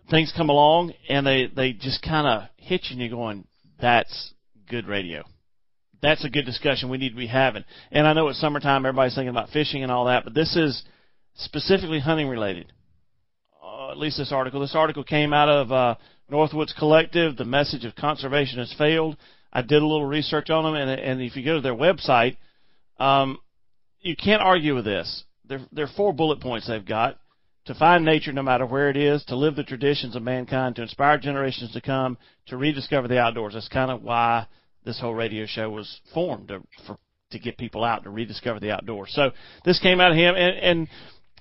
things 0.09 0.33
come 0.35 0.50
along 0.50 0.93
and 1.09 1.25
they 1.25 1.47
they 1.47 1.74
just 1.74 2.01
kind 2.01 2.27
of 2.27 2.50
hit 2.57 2.85
you 2.85 2.93
and 2.93 3.00
you're 3.00 3.09
going, 3.09 3.45
that's 3.79 4.33
good 4.69 4.88
radio. 4.88 5.24
That's 6.01 6.24
a 6.25 6.29
good 6.29 6.45
discussion 6.45 6.89
we 6.89 6.97
need 6.97 7.09
to 7.09 7.15
be 7.15 7.27
having. 7.27 7.63
And 7.91 8.07
I 8.07 8.13
know 8.13 8.27
it's 8.27 8.39
summertime, 8.39 8.85
everybody's 8.85 9.15
thinking 9.15 9.29
about 9.29 9.50
fishing 9.50 9.83
and 9.83 9.91
all 9.91 10.05
that, 10.05 10.24
but 10.24 10.33
this 10.33 10.55
is 10.55 10.83
specifically 11.35 12.00
hunting 12.00 12.27
related. 12.27 12.71
Uh, 13.63 13.91
at 13.91 13.97
least 13.97 14.17
this 14.17 14.31
article. 14.31 14.59
This 14.59 14.75
article 14.75 15.03
came 15.03 15.33
out 15.33 15.50
of 15.50 15.71
uh, 15.71 15.95
Northwoods 16.31 16.75
Collective. 16.77 17.38
The 17.38 17.45
message 17.45 17.85
of 17.85 17.95
conservation 17.95 18.59
has 18.59 18.74
failed. 18.77 19.17
I 19.51 19.62
did 19.62 19.81
a 19.81 19.85
little 19.85 20.05
research 20.05 20.50
on 20.50 20.63
them, 20.63 20.75
and, 20.75 20.89
and 20.89 21.21
if 21.21 21.35
you 21.35 21.43
go 21.43 21.55
to 21.55 21.62
their 21.62 21.74
website, 21.74 22.38
um, 23.00 23.39
you 24.01 24.15
can't 24.15 24.41
argue 24.41 24.75
with 24.75 24.85
this. 24.85 25.24
There, 25.47 25.62
there 25.71 25.85
are 25.85 25.91
four 25.95 26.13
bullet 26.13 26.41
points 26.41 26.67
they've 26.67 26.85
got 26.85 27.17
to 27.65 27.75
find 27.75 28.05
nature 28.05 28.31
no 28.31 28.43
matter 28.43 28.65
where 28.65 28.89
it 28.89 28.98
is, 28.98 29.24
to 29.25 29.36
live 29.36 29.55
the 29.55 29.63
traditions 29.63 30.15
of 30.15 30.24
mankind, 30.24 30.75
to 30.75 30.81
inspire 30.84 31.17
generations 31.17 31.72
to 31.74 31.81
come, 31.81 32.17
to 32.48 32.57
rediscover 32.57 33.07
the 33.07 33.19
outdoors. 33.19 33.53
That's 33.53 33.67
kind 33.67 33.91
of 33.91 34.03
why 34.03 34.48
this 34.84 35.00
whole 35.00 35.15
radio 35.15 35.45
show 35.48 35.69
was 35.69 36.00
formed 36.13 36.50
to, 36.50 36.62
for, 36.86 36.98
to 37.31 37.39
get 37.39 37.57
people 37.57 37.84
out 37.84 38.03
to 38.03 38.10
rediscover 38.10 38.60
the 38.60 38.72
outdoors. 38.72 39.12
So 39.13 39.31
this 39.65 39.79
came 39.79 40.00
out 40.00 40.12
of 40.12 40.17
him, 40.17 40.36
and, 40.36 40.57
and 40.57 40.88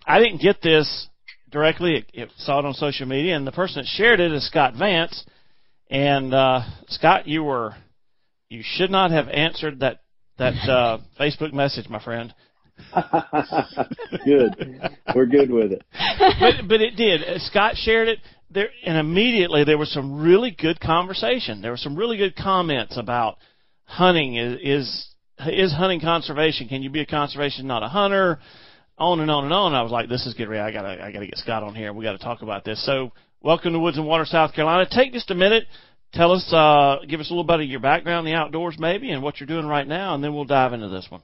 I 0.07 0.19
didn't 0.19 0.41
get 0.41 0.63
this 0.63 1.09
directly. 1.51 1.97
It, 1.97 2.07
it 2.15 2.29
saw 2.39 2.59
it 2.59 2.65
on 2.65 2.75
social 2.75 3.07
media, 3.07 3.37
and 3.37 3.47
the 3.47 3.53
person 3.53 3.83
that 3.83 3.87
shared 3.87 4.21
it 4.21 4.33
is 4.33 4.47
Scott 4.47 4.75
Vance. 4.79 5.25
And 5.91 6.33
uh, 6.33 6.63
Scott, 6.89 7.29
you 7.29 7.45
were 7.45 7.75
you 8.49 8.63
should 8.65 8.91
not 8.91 9.11
have 9.11 9.29
answered 9.29 9.81
that 9.81 10.01
that 10.39 10.55
uh, 10.69 10.99
Facebook 11.21 11.53
message, 11.53 11.89
my 11.89 12.03
friend. 12.03 12.35
good. 14.25 14.81
We're 15.15 15.27
good 15.27 15.51
with 15.51 15.73
it. 15.73 15.85
But 16.19 16.69
but 16.69 16.81
it 16.81 16.97
did. 16.97 17.23
Uh, 17.23 17.39
Scott 17.39 17.77
shared 17.77 18.09
it 18.09 18.19
there, 18.51 18.69
and 18.85 18.97
immediately 18.97 19.65
there 19.65 19.79
was 19.79 19.93
some 19.93 20.21
really 20.21 20.51
good 20.51 20.81
conversation. 20.81 21.63
There 21.63 21.71
were 21.71 21.77
some 21.77 21.97
really 21.97 22.17
good 22.17 22.37
comments 22.37 22.97
about 22.97 23.39
hunting 23.85 24.37
is 24.37 24.59
is 24.63 25.09
is 25.47 25.73
hunting 25.73 26.01
conservation. 26.01 26.69
Can 26.69 26.83
you 26.83 26.91
be 26.91 27.01
a 27.01 27.07
conservation, 27.07 27.67
not 27.67 27.83
a 27.83 27.89
hunter? 27.89 28.39
On 28.97 29.19
and 29.19 29.29
on 29.29 29.43
and 29.43 29.53
on. 29.53 29.75
I 29.75 29.83
was 29.83 29.91
like, 29.91 30.09
this 30.09 30.25
is 30.25 30.35
good. 30.35 30.49
I 30.49 30.71
gotta 30.71 31.03
I 31.03 31.11
gotta 31.11 31.27
get 31.27 31.37
Scott 31.39 31.65
on 31.65 31.75
here. 31.75 31.93
We 31.93 32.05
got 32.05 32.13
to 32.13 32.19
talk 32.19 32.43
about 32.43 32.65
this. 32.65 32.85
So 32.87 33.11
welcome 33.43 33.73
to 33.73 33.81
Woods 33.81 33.99
and 33.99 34.07
Water, 34.07 34.25
South 34.25 34.55
Carolina. 34.55 34.89
Take 34.89 35.13
just 35.13 35.33
a 35.33 35.35
minute. 35.35 35.65
Tell 36.13 36.31
us, 36.31 36.49
uh, 36.53 36.99
give 37.09 37.19
us 37.19 37.29
a 37.29 37.33
little 37.33 37.43
bit 37.43 37.59
of 37.59 37.67
your 37.67 37.81
background 37.81 38.25
the 38.25 38.35
outdoors, 38.35 38.77
maybe, 38.79 39.11
and 39.11 39.21
what 39.21 39.41
you're 39.41 39.49
doing 39.49 39.67
right 39.67 39.87
now, 39.87 40.15
and 40.15 40.23
then 40.23 40.33
we'll 40.33 40.45
dive 40.45 40.73
into 40.73 40.89
this 40.89 41.07
one. 41.09 41.23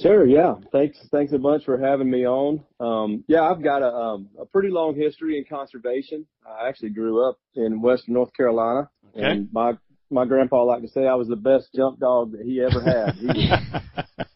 Sure. 0.00 0.26
Yeah. 0.26 0.56
Thanks. 0.72 0.98
Thanks 1.10 1.32
a 1.32 1.38
bunch 1.38 1.64
for 1.64 1.78
having 1.78 2.10
me 2.10 2.26
on. 2.26 2.62
Um, 2.80 3.24
yeah, 3.28 3.42
I've 3.42 3.62
got 3.62 3.82
a, 3.82 3.88
um, 3.88 4.28
a 4.38 4.44
pretty 4.44 4.68
long 4.68 4.94
history 4.94 5.38
in 5.38 5.44
conservation. 5.44 6.26
I 6.46 6.68
actually 6.68 6.90
grew 6.90 7.26
up 7.26 7.38
in 7.54 7.80
Western 7.80 8.14
North 8.14 8.32
Carolina, 8.34 8.90
okay. 9.16 9.24
and 9.24 9.48
my 9.52 9.72
my 10.10 10.24
grandpa 10.24 10.64
liked 10.64 10.82
to 10.82 10.88
say 10.88 11.06
I 11.06 11.14
was 11.14 11.28
the 11.28 11.36
best 11.36 11.68
jump 11.74 11.98
dog 11.98 12.32
that 12.32 12.42
he 12.42 12.62
ever 12.62 12.80
had. 12.80 13.14
He 13.16 13.26
was, 13.26 13.82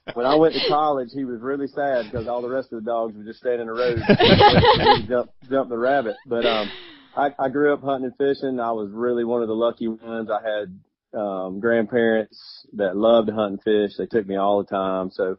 when 0.14 0.26
I 0.26 0.34
went 0.34 0.54
to 0.54 0.68
college, 0.68 1.10
he 1.14 1.24
was 1.24 1.40
really 1.40 1.68
sad 1.68 2.06
because 2.10 2.26
all 2.26 2.42
the 2.42 2.48
rest 2.48 2.72
of 2.72 2.82
the 2.82 2.90
dogs 2.90 3.14
would 3.14 3.26
just 3.26 3.40
stand 3.40 3.60
in 3.60 3.66
the 3.66 3.72
road 3.72 3.98
and 4.08 5.08
jump 5.08 5.30
jump 5.48 5.68
the 5.68 5.78
rabbit. 5.78 6.16
But 6.26 6.46
um, 6.46 6.70
I, 7.14 7.28
I 7.38 7.48
grew 7.50 7.74
up 7.74 7.82
hunting 7.82 8.10
and 8.10 8.16
fishing. 8.16 8.58
I 8.60 8.72
was 8.72 8.90
really 8.92 9.24
one 9.24 9.42
of 9.42 9.48
the 9.48 9.54
lucky 9.54 9.88
ones. 9.88 10.30
I 10.30 10.40
had 10.42 11.20
um, 11.20 11.60
grandparents 11.60 12.66
that 12.74 12.96
loved 12.96 13.28
to 13.28 13.34
hunt 13.34 13.52
and 13.52 13.62
fish. 13.62 13.96
They 13.98 14.06
took 14.06 14.26
me 14.26 14.36
all 14.36 14.62
the 14.62 14.68
time. 14.68 15.10
So 15.12 15.36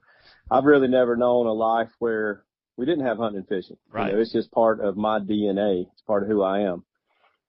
I've 0.51 0.65
really 0.65 0.89
never 0.89 1.15
known 1.15 1.47
a 1.47 1.53
life 1.53 1.89
where 1.99 2.43
we 2.75 2.85
didn't 2.85 3.05
have 3.05 3.17
hunting 3.17 3.37
and 3.37 3.47
fishing. 3.47 3.77
Right. 3.89 4.07
You 4.07 4.15
know, 4.15 4.21
it's 4.21 4.33
just 4.33 4.51
part 4.51 4.81
of 4.81 4.97
my 4.97 5.19
DNA. 5.19 5.87
It's 5.91 6.01
part 6.01 6.23
of 6.23 6.29
who 6.29 6.43
I 6.43 6.61
am. 6.61 6.83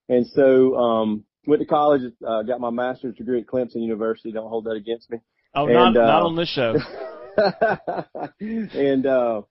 And 0.07 0.25
so, 0.27 0.75
um, 0.75 1.25
went 1.45 1.61
to 1.61 1.65
college, 1.65 2.01
uh, 2.25 2.43
got 2.43 2.61
my 2.61 2.69
master's 2.69 3.15
degree 3.15 3.41
at 3.41 3.47
Clemson 3.47 3.81
University. 3.81 4.31
Don't 4.31 4.49
hold 4.49 4.65
that 4.65 4.75
against 4.75 5.11
me. 5.11 5.19
Oh, 5.53 5.65
and, 5.65 5.73
not, 5.73 5.97
uh, 5.97 6.05
not 6.05 6.23
on 6.23 6.35
this 6.37 6.49
show. 6.49 6.75
and, 8.39 9.05
uh, 9.05 9.41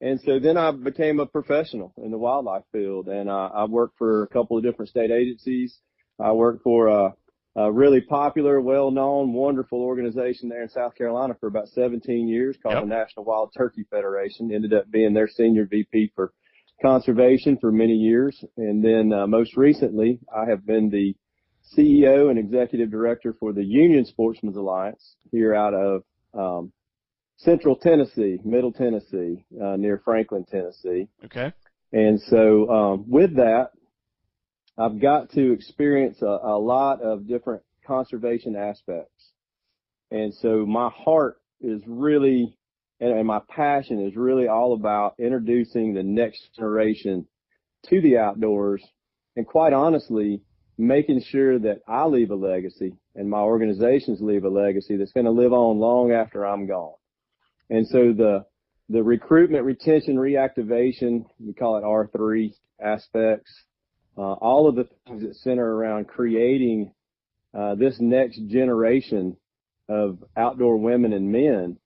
and 0.00 0.20
so 0.24 0.38
then 0.38 0.56
I 0.56 0.70
became 0.70 1.20
a 1.20 1.26
professional 1.26 1.92
in 2.02 2.10
the 2.10 2.18
wildlife 2.18 2.64
field 2.72 3.08
and, 3.08 3.28
uh, 3.28 3.50
I 3.54 3.64
worked 3.66 3.98
for 3.98 4.22
a 4.22 4.28
couple 4.28 4.56
of 4.56 4.64
different 4.64 4.88
state 4.88 5.10
agencies. 5.10 5.78
I 6.18 6.32
worked 6.32 6.62
for, 6.62 6.88
uh, 6.88 7.10
a 7.54 7.70
really 7.70 8.00
popular, 8.00 8.60
well-known, 8.60 9.32
wonderful 9.32 9.80
organization 9.80 10.48
there 10.48 10.62
in 10.62 10.68
South 10.68 10.94
Carolina 10.94 11.36
for 11.38 11.48
about 11.48 11.68
17 11.68 12.26
years 12.26 12.56
called 12.62 12.76
yep. 12.76 12.84
the 12.84 12.88
National 12.88 13.24
Wild 13.24 13.52
Turkey 13.56 13.84
Federation. 13.90 14.52
Ended 14.52 14.72
up 14.72 14.90
being 14.90 15.12
their 15.12 15.28
senior 15.28 15.66
VP 15.66 16.12
for 16.14 16.32
conservation 16.80 17.58
for 17.60 17.70
many 17.70 17.92
years. 17.92 18.42
And 18.56 18.82
then 18.82 19.12
uh, 19.12 19.26
most 19.26 19.56
recently, 19.56 20.18
I 20.34 20.48
have 20.48 20.66
been 20.66 20.88
the 20.88 21.14
CEO 21.76 22.30
and 22.30 22.38
executive 22.38 22.90
director 22.90 23.34
for 23.38 23.52
the 23.52 23.64
Union 23.64 24.04
Sportsmen's 24.04 24.56
Alliance 24.56 25.16
here 25.30 25.54
out 25.54 25.74
of 25.74 26.02
um, 26.34 26.72
Central 27.36 27.76
Tennessee, 27.76 28.38
Middle 28.44 28.72
Tennessee, 28.72 29.44
uh, 29.62 29.76
near 29.76 30.00
Franklin, 30.04 30.44
Tennessee. 30.50 31.08
Okay. 31.24 31.52
And 31.92 32.20
so 32.22 32.68
um, 32.70 33.04
with 33.08 33.36
that, 33.36 33.70
I've 34.78 35.00
got 35.00 35.30
to 35.32 35.52
experience 35.52 36.22
a, 36.22 36.26
a 36.26 36.58
lot 36.58 37.02
of 37.02 37.26
different 37.26 37.62
conservation 37.86 38.56
aspects. 38.56 39.30
And 40.10 40.32
so 40.34 40.64
my 40.66 40.90
heart 40.90 41.40
is 41.60 41.82
really, 41.86 42.56
and, 43.00 43.10
and 43.18 43.26
my 43.26 43.40
passion 43.48 44.06
is 44.06 44.16
really 44.16 44.48
all 44.48 44.74
about 44.74 45.14
introducing 45.18 45.94
the 45.94 46.02
next 46.02 46.54
generation 46.56 47.26
to 47.88 48.00
the 48.00 48.18
outdoors 48.18 48.82
and 49.36 49.46
quite 49.46 49.72
honestly, 49.72 50.42
making 50.78 51.22
sure 51.22 51.58
that 51.58 51.80
I 51.86 52.04
leave 52.06 52.30
a 52.30 52.34
legacy 52.34 52.94
and 53.14 53.28
my 53.28 53.40
organizations 53.40 54.20
leave 54.20 54.44
a 54.44 54.48
legacy 54.48 54.96
that's 54.96 55.12
going 55.12 55.26
to 55.26 55.32
live 55.32 55.52
on 55.52 55.78
long 55.78 56.12
after 56.12 56.46
I'm 56.46 56.66
gone. 56.66 56.94
And 57.70 57.86
so 57.86 58.12
the, 58.12 58.44
the 58.88 59.02
recruitment, 59.02 59.64
retention, 59.64 60.16
reactivation, 60.16 61.24
we 61.38 61.52
call 61.54 61.76
it 61.76 61.84
R3 61.84 62.52
aspects, 62.80 63.50
uh, 64.16 64.32
all 64.32 64.68
of 64.68 64.74
the 64.74 64.88
things 65.06 65.22
that 65.22 65.36
center 65.36 65.74
around 65.74 66.08
creating 66.08 66.92
uh, 67.54 67.74
this 67.74 67.96
next 68.00 68.40
generation 68.48 69.36
of 69.88 70.18
outdoor 70.36 70.76
women 70.76 71.12
and 71.12 71.30
men. 71.30 71.78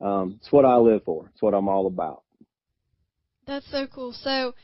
Um, 0.00 0.38
it's 0.40 0.50
what 0.50 0.64
I 0.64 0.76
live 0.76 1.04
for. 1.04 1.30
It's 1.32 1.42
what 1.42 1.54
I'm 1.54 1.68
all 1.68 1.86
about. 1.86 2.22
That's 3.46 3.70
so 3.70 3.86
cool. 3.86 4.12
So, 4.12 4.54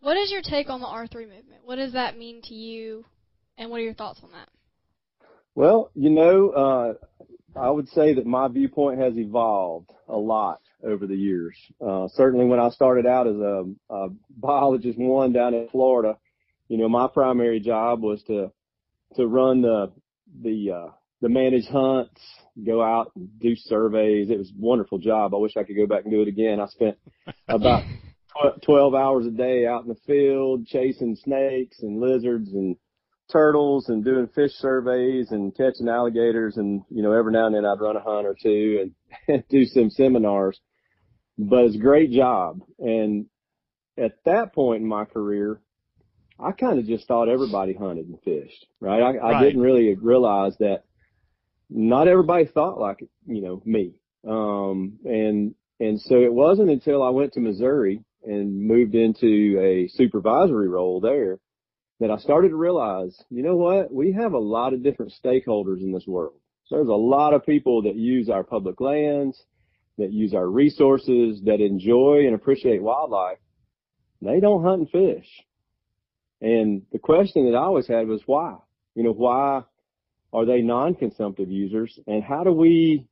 what 0.00 0.16
is 0.16 0.30
your 0.30 0.42
take 0.42 0.68
on 0.68 0.80
the 0.80 0.86
R3 0.86 1.14
movement? 1.14 1.62
What 1.64 1.76
does 1.76 1.92
that 1.94 2.18
mean 2.18 2.42
to 2.44 2.54
you, 2.54 3.04
and 3.56 3.70
what 3.70 3.80
are 3.80 3.84
your 3.84 3.94
thoughts 3.94 4.20
on 4.22 4.30
that? 4.32 4.48
Well, 5.54 5.90
you 5.94 6.10
know, 6.10 6.50
uh, 6.50 6.94
I 7.58 7.70
would 7.70 7.88
say 7.88 8.14
that 8.14 8.26
my 8.26 8.48
viewpoint 8.48 9.00
has 9.00 9.16
evolved 9.16 9.90
a 10.08 10.16
lot 10.16 10.60
over 10.82 11.06
the 11.06 11.16
years. 11.16 11.56
Uh, 11.80 12.08
certainly 12.14 12.44
when 12.46 12.60
I 12.60 12.70
started 12.70 13.06
out 13.06 13.26
as 13.26 13.36
a, 13.36 13.64
a 13.88 14.08
biologist 14.36 14.98
one 14.98 15.32
down 15.32 15.54
in 15.54 15.68
Florida, 15.68 16.18
you 16.68 16.78
know, 16.78 16.88
my 16.88 17.08
primary 17.08 17.60
job 17.60 18.02
was 18.02 18.22
to 18.24 18.50
to 19.16 19.26
run 19.26 19.62
the 19.62 19.92
the 20.42 20.72
uh, 20.72 20.90
the 21.20 21.28
managed 21.28 21.68
hunts, 21.68 22.20
go 22.64 22.82
out 22.82 23.12
and 23.16 23.28
do 23.40 23.54
surveys. 23.56 24.30
It 24.30 24.38
was 24.38 24.50
a 24.50 24.60
wonderful 24.60 24.98
job. 24.98 25.34
I 25.34 25.38
wish 25.38 25.56
I 25.56 25.64
could 25.64 25.76
go 25.76 25.86
back 25.86 26.04
and 26.04 26.12
do 26.12 26.22
it 26.22 26.28
again. 26.28 26.60
I 26.60 26.66
spent 26.66 26.98
about 27.48 27.84
12 28.62 28.94
hours 28.94 29.26
a 29.26 29.30
day 29.30 29.66
out 29.66 29.82
in 29.82 29.88
the 29.88 29.96
field 30.06 30.66
chasing 30.66 31.16
snakes 31.16 31.80
and 31.80 32.00
lizards 32.00 32.52
and 32.52 32.76
turtles 33.30 33.88
and 33.88 34.04
doing 34.04 34.28
fish 34.34 34.50
surveys 34.52 35.30
and 35.30 35.56
catching 35.56 35.88
alligators 35.88 36.56
and 36.58 36.82
you 36.90 37.02
know 37.02 37.12
every 37.12 37.32
now 37.32 37.46
and 37.46 37.54
then 37.54 37.64
I'd 37.64 37.80
run 37.80 37.96
a 37.96 38.00
hunt 38.00 38.26
or 38.26 38.36
two 38.40 38.90
and 39.28 39.44
do 39.48 39.64
some 39.64 39.88
seminars 39.88 40.60
but 41.38 41.64
it's 41.64 41.76
a 41.76 41.78
great 41.78 42.10
job 42.10 42.60
and 42.78 43.24
at 43.96 44.12
that 44.26 44.52
point 44.52 44.82
in 44.82 44.88
my 44.88 45.06
career 45.06 45.58
I 46.38 46.52
kind 46.52 46.78
of 46.78 46.86
just 46.86 47.06
thought 47.06 47.28
everybody 47.28 47.74
hunted 47.74 48.08
and 48.08 48.20
fished 48.22 48.66
right 48.80 49.02
I, 49.02 49.16
Right. 49.16 49.34
I 49.36 49.44
didn't 49.44 49.62
really 49.62 49.94
realize 49.94 50.56
that 50.58 50.84
not 51.70 52.08
everybody 52.08 52.46
thought 52.46 52.78
like 52.78 53.04
you 53.26 53.40
know 53.40 53.62
me 53.64 53.94
um 54.26 54.98
and 55.04 55.54
and 55.80 56.00
so 56.00 56.16
it 56.20 56.32
wasn't 56.32 56.70
until 56.70 57.02
I 57.02 57.10
went 57.10 57.32
to 57.32 57.40
Missouri 57.40 58.00
and 58.24 58.66
moved 58.66 58.94
into 58.94 59.58
a 59.60 59.88
supervisory 59.88 60.68
role 60.68 61.00
there 61.00 61.38
that 62.00 62.10
I 62.10 62.16
started 62.18 62.50
to 62.50 62.56
realize, 62.56 63.16
you 63.30 63.42
know 63.42 63.56
what? 63.56 63.92
We 63.92 64.12
have 64.12 64.32
a 64.32 64.38
lot 64.38 64.72
of 64.72 64.82
different 64.82 65.12
stakeholders 65.22 65.80
in 65.80 65.92
this 65.92 66.06
world. 66.06 66.34
There's 66.70 66.88
a 66.88 66.92
lot 66.92 67.34
of 67.34 67.44
people 67.44 67.82
that 67.82 67.96
use 67.96 68.28
our 68.28 68.42
public 68.42 68.80
lands, 68.80 69.40
that 69.98 70.12
use 70.12 70.34
our 70.34 70.48
resources, 70.48 71.42
that 71.44 71.60
enjoy 71.60 72.24
and 72.26 72.34
appreciate 72.34 72.82
wildlife. 72.82 73.38
They 74.22 74.40
don't 74.40 74.64
hunt 74.64 74.80
and 74.80 74.90
fish. 74.90 75.26
And 76.44 76.82
the 76.92 76.98
question 76.98 77.46
that 77.50 77.56
I 77.56 77.62
always 77.62 77.86
had 77.86 78.06
was 78.06 78.20
why? 78.26 78.58
You 78.94 79.02
know, 79.02 79.12
why 79.12 79.62
are 80.30 80.44
they 80.44 80.60
non-consumptive 80.60 81.50
users? 81.50 81.98
And 82.06 82.22
how 82.22 82.44
do 82.44 82.52
we 82.52 83.06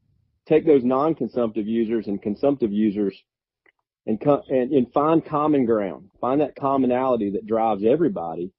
take 0.47 0.67
those 0.67 0.85
non-consumptive 0.85 1.67
users 1.67 2.09
and 2.09 2.21
consumptive 2.21 2.73
users 2.73 3.19
and, 4.07 4.23
and, 4.51 4.73
and 4.73 4.93
find 4.93 5.25
common 5.25 5.65
ground, 5.65 6.11
find 6.21 6.43
that 6.43 6.57
commonality 6.57 7.31
that 7.31 7.47
drives 7.47 7.83
everybody 7.89 8.53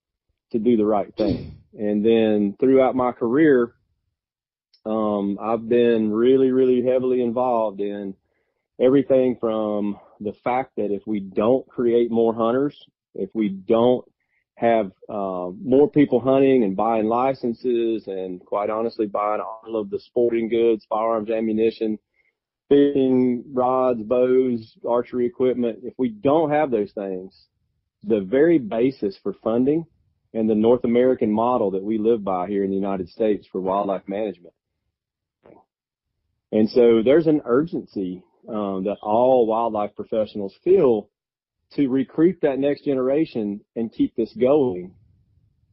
to 0.54 0.58
do 0.58 0.76
the 0.76 0.86
right 0.86 1.16
thing. 1.16 1.56
And 1.78 2.04
then 2.04 2.56
throughout 2.60 2.96
my 2.96 3.12
career, 3.12 3.76
um, 4.88 5.38
I've 5.40 5.70
been 5.70 6.12
really, 6.12 6.50
really 6.50 6.84
heavily 6.84 7.22
involved 7.22 7.80
in 7.80 8.16
everything 8.82 9.38
from 9.40 10.00
the 10.20 10.34
fact 10.44 10.78
that 10.78 10.92
if 10.92 11.04
we 11.06 11.20
don't 11.20 11.68
create 11.68 12.10
more 12.10 12.34
hunters, 12.34 12.76
if 13.14 13.30
we 13.36 13.50
don't 13.50 14.04
have 14.56 14.92
uh, 15.10 15.50
more 15.64 15.90
people 15.90 16.20
hunting 16.20 16.64
and 16.64 16.76
buying 16.76 17.06
licenses 17.06 18.06
and 18.08 18.40
quite 18.46 18.70
honestly 18.70 19.08
buying 19.08 19.42
all 19.42 19.76
of 19.76 19.90
the 19.90 20.00
sporting 20.00 20.48
goods, 20.48 20.86
firearms, 20.88 21.30
ammunition, 21.30 21.98
fishing 22.70 23.44
rods, 23.52 24.02
bows, 24.04 24.78
archery 24.88 25.26
equipment, 25.26 25.80
if 25.84 25.94
we 25.98 26.10
don't 26.10 26.52
have 26.52 26.72
those 26.72 26.92
things, 26.94 27.48
the 28.04 28.22
very 28.22 28.60
basis 28.60 29.18
for 29.24 29.34
funding 29.44 29.86
and 30.34 30.50
the 30.50 30.56
North 30.56 30.84
American 30.84 31.32
model 31.32 31.72
that 31.72 31.84
we 31.84 31.98
live 31.98 32.24
by 32.24 32.48
here 32.48 32.64
in 32.64 32.70
the 32.70 32.76
United 32.76 33.10
States 33.10 33.48
for 33.52 33.62
wildlife 33.62 34.08
management. 34.08 34.54
And 36.52 36.70
so 36.70 37.02
there's 37.04 37.28
an 37.28 37.42
urgency 37.46 38.24
um, 38.48 38.84
that 38.84 38.98
all 39.02 39.48
wildlife 39.48 39.96
professionals 39.96 40.54
feel 40.64 41.10
to 41.76 41.88
recruit 41.88 42.40
that 42.42 42.60
next 42.60 42.86
generation 42.86 43.62
and 43.76 43.92
keep 43.92 44.16
this 44.16 44.34
going. 44.40 44.94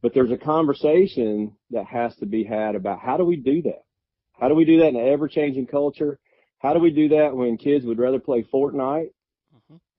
But 0.01 0.13
there's 0.13 0.31
a 0.31 0.37
conversation 0.37 1.53
that 1.69 1.85
has 1.85 2.15
to 2.17 2.25
be 2.25 2.43
had 2.43 2.75
about 2.75 2.99
how 2.99 3.17
do 3.17 3.23
we 3.23 3.35
do 3.35 3.61
that? 3.63 3.83
How 4.33 4.47
do 4.47 4.55
we 4.55 4.65
do 4.65 4.79
that 4.79 4.87
in 4.87 4.95
an 4.95 5.07
ever 5.07 5.27
changing 5.27 5.67
culture? 5.67 6.19
How 6.57 6.73
do 6.73 6.79
we 6.79 6.91
do 6.91 7.09
that 7.09 7.35
when 7.35 7.57
kids 7.57 7.85
would 7.85 7.99
rather 7.99 8.19
play 8.19 8.43
Fortnite 8.51 9.11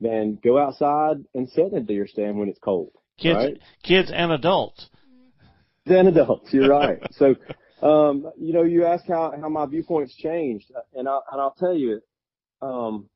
than 0.00 0.38
go 0.42 0.58
outside 0.58 1.18
and 1.34 1.48
sit 1.48 1.66
in 1.66 1.78
a 1.78 1.80
deer 1.80 2.06
stand 2.08 2.36
when 2.36 2.48
it's 2.48 2.58
cold? 2.58 2.90
Kids, 3.18 3.36
right? 3.36 3.58
kids 3.84 4.10
and 4.12 4.32
adults. 4.32 4.88
than 5.86 6.08
adults. 6.08 6.52
You're 6.52 6.68
right. 6.68 6.98
so, 7.12 7.36
um, 7.82 8.30
you 8.36 8.52
know, 8.52 8.62
you 8.64 8.84
ask 8.84 9.04
how, 9.06 9.32
how 9.40 9.48
my 9.48 9.66
viewpoints 9.66 10.14
changed, 10.16 10.70
and 10.94 11.08
I 11.08 11.18
and 11.30 11.40
I'll 11.40 11.54
tell 11.58 11.74
you, 11.74 12.00
um, 12.60 13.08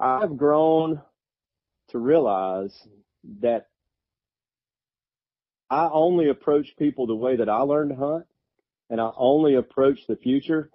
I've 0.00 0.36
grown 0.36 1.00
to 1.88 1.98
realize 1.98 2.76
that 3.40 3.66
I 5.70 5.88
only 5.92 6.28
approach 6.28 6.68
people 6.78 7.06
the 7.06 7.14
way 7.14 7.36
that 7.36 7.48
I 7.48 7.60
learned 7.60 7.90
to 7.90 7.96
hunt, 7.96 8.26
and 8.90 9.00
I 9.00 9.10
only 9.16 9.54
approach 9.54 10.00
the 10.08 10.16
future 10.16 10.70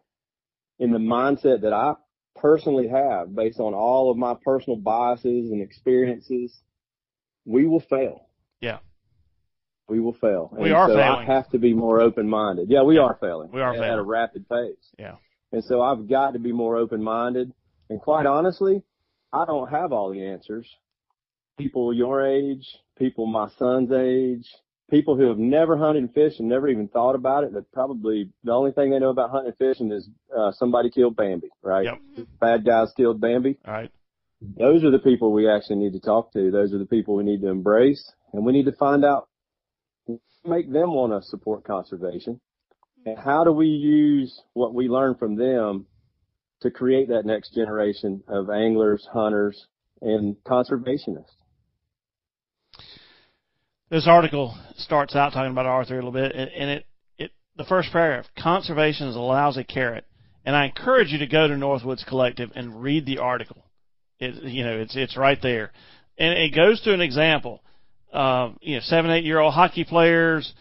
in 0.79 0.91
the 0.91 0.99
mindset 0.99 1.61
that 1.61 1.73
I 1.73 1.95
personally 2.35 2.87
have 2.89 3.35
based 3.35 3.59
on 3.59 3.73
all 3.73 4.11
of 4.11 4.17
my 4.17 4.35
personal 4.43 4.77
biases 4.77 5.51
and 5.51 5.61
experiences. 5.61 6.53
We 7.45 7.65
will 7.67 7.81
fail 7.81 8.27
Yeah, 8.61 8.79
we 9.87 9.99
will 9.99 10.13
fail. 10.13 10.49
We 10.53 10.69
And 10.69 10.73
are 10.75 10.87
so 10.87 10.95
failing. 10.95 11.29
I 11.29 11.33
have 11.33 11.49
to 11.51 11.59
be 11.59 11.73
more 11.73 11.99
open 11.99 12.29
minded. 12.29 12.69
Yeah, 12.69 12.83
we 12.83 12.97
are 12.97 13.17
failing. 13.19 13.51
We 13.51 13.61
are 13.61 13.71
at, 13.71 13.75
failing. 13.75 13.91
at 13.91 13.99
a 13.99 14.03
rapid 14.03 14.47
pace. 14.47 14.91
yeah. 14.97 15.15
And 15.51 15.63
so 15.63 15.81
I've 15.81 16.07
got 16.09 16.31
to 16.33 16.39
be 16.39 16.51
more 16.51 16.77
open 16.77 17.03
minded. 17.03 17.51
And 17.89 18.01
quite 18.01 18.25
honestly, 18.25 18.81
I 19.31 19.45
don't 19.45 19.69
have 19.69 19.91
all 19.91 20.11
the 20.11 20.25
answers. 20.25 20.67
People 21.57 21.93
your 21.93 22.25
age, 22.25 22.65
people 22.97 23.25
my 23.25 23.47
son's 23.57 23.91
age, 23.91 24.47
people 24.89 25.15
who 25.15 25.27
have 25.27 25.37
never 25.37 25.77
hunted 25.77 26.03
and 26.03 26.13
fished 26.13 26.39
and 26.39 26.49
never 26.49 26.67
even 26.67 26.87
thought 26.87 27.15
about 27.15 27.43
it, 27.43 27.53
that 27.53 27.71
probably 27.71 28.29
the 28.43 28.51
only 28.51 28.71
thing 28.71 28.91
they 28.91 28.99
know 28.99 29.09
about 29.09 29.29
hunting 29.29 29.53
and 29.57 29.57
fishing 29.57 29.91
is 29.91 30.09
uh, 30.35 30.51
somebody 30.51 30.89
killed 30.89 31.15
Bambi, 31.15 31.49
right? 31.61 31.85
Yep. 31.85 32.27
Bad 32.39 32.65
guys 32.65 32.91
killed 32.95 33.21
Bambi 33.21 33.57
All 33.65 33.73
right. 33.73 33.91
those 34.57 34.83
are 34.83 34.91
the 34.91 34.99
people 34.99 35.31
we 35.31 35.49
actually 35.49 35.77
need 35.77 35.93
to 35.93 35.99
talk 35.99 36.33
to. 36.33 36.51
Those 36.51 36.73
are 36.73 36.79
the 36.79 36.85
people 36.85 37.15
we 37.15 37.23
need 37.23 37.41
to 37.41 37.49
embrace 37.49 38.11
and 38.33 38.45
we 38.45 38.51
need 38.51 38.65
to 38.65 38.71
find 38.73 39.05
out 39.05 39.29
make 40.45 40.71
them 40.71 40.93
want 40.93 41.13
to 41.13 41.27
support 41.29 41.63
conservation 41.63 42.41
and 43.05 43.17
how 43.17 43.43
do 43.43 43.51
we 43.51 43.67
use 43.67 44.41
what 44.53 44.73
we 44.73 44.87
learn 44.87 45.15
from 45.15 45.35
them 45.35 45.85
to 46.61 46.71
create 46.71 47.09
that 47.09 47.25
next 47.25 47.53
generation 47.53 48.23
of 48.27 48.49
anglers, 48.49 49.07
hunters, 49.11 49.67
and 50.01 50.35
conservationists. 50.45 51.35
This 53.93 54.07
article 54.07 54.57
starts 54.77 55.15
out 55.15 55.33
talking 55.33 55.51
about 55.51 55.67
Arthur 55.67 55.93
a 55.93 55.97
little 55.97 56.11
bit, 56.11 56.31
and, 56.33 56.49
and 56.49 56.69
it, 56.71 56.85
it 57.19 57.31
the 57.57 57.63
first 57.63 57.91
paragraph: 57.91 58.25
conservation 58.41 59.07
is 59.07 59.15
a 59.15 59.19
lousy 59.19 59.63
carrot, 59.63 60.03
and 60.43 60.55
I 60.55 60.65
encourage 60.65 61.11
you 61.11 61.19
to 61.19 61.27
go 61.27 61.47
to 61.47 61.53
Northwoods 61.53 62.03
Collective 62.03 62.49
and 62.55 62.81
read 62.81 63.05
the 63.05 63.19
article. 63.19 63.63
It, 64.17 64.45
you 64.45 64.63
know, 64.63 64.79
it's 64.79 64.95
it's 64.95 65.15
right 65.15 65.37
there, 65.43 65.73
and 66.17 66.33
it 66.33 66.55
goes 66.55 66.81
to 66.81 66.93
an 66.95 67.01
example. 67.01 67.61
Um, 68.11 68.57
you 68.61 68.77
know, 68.77 68.81
seven, 68.81 69.11
eight 69.11 69.25
year 69.25 69.37
old 69.37 69.53
hockey 69.53 69.83
players. 69.83 70.51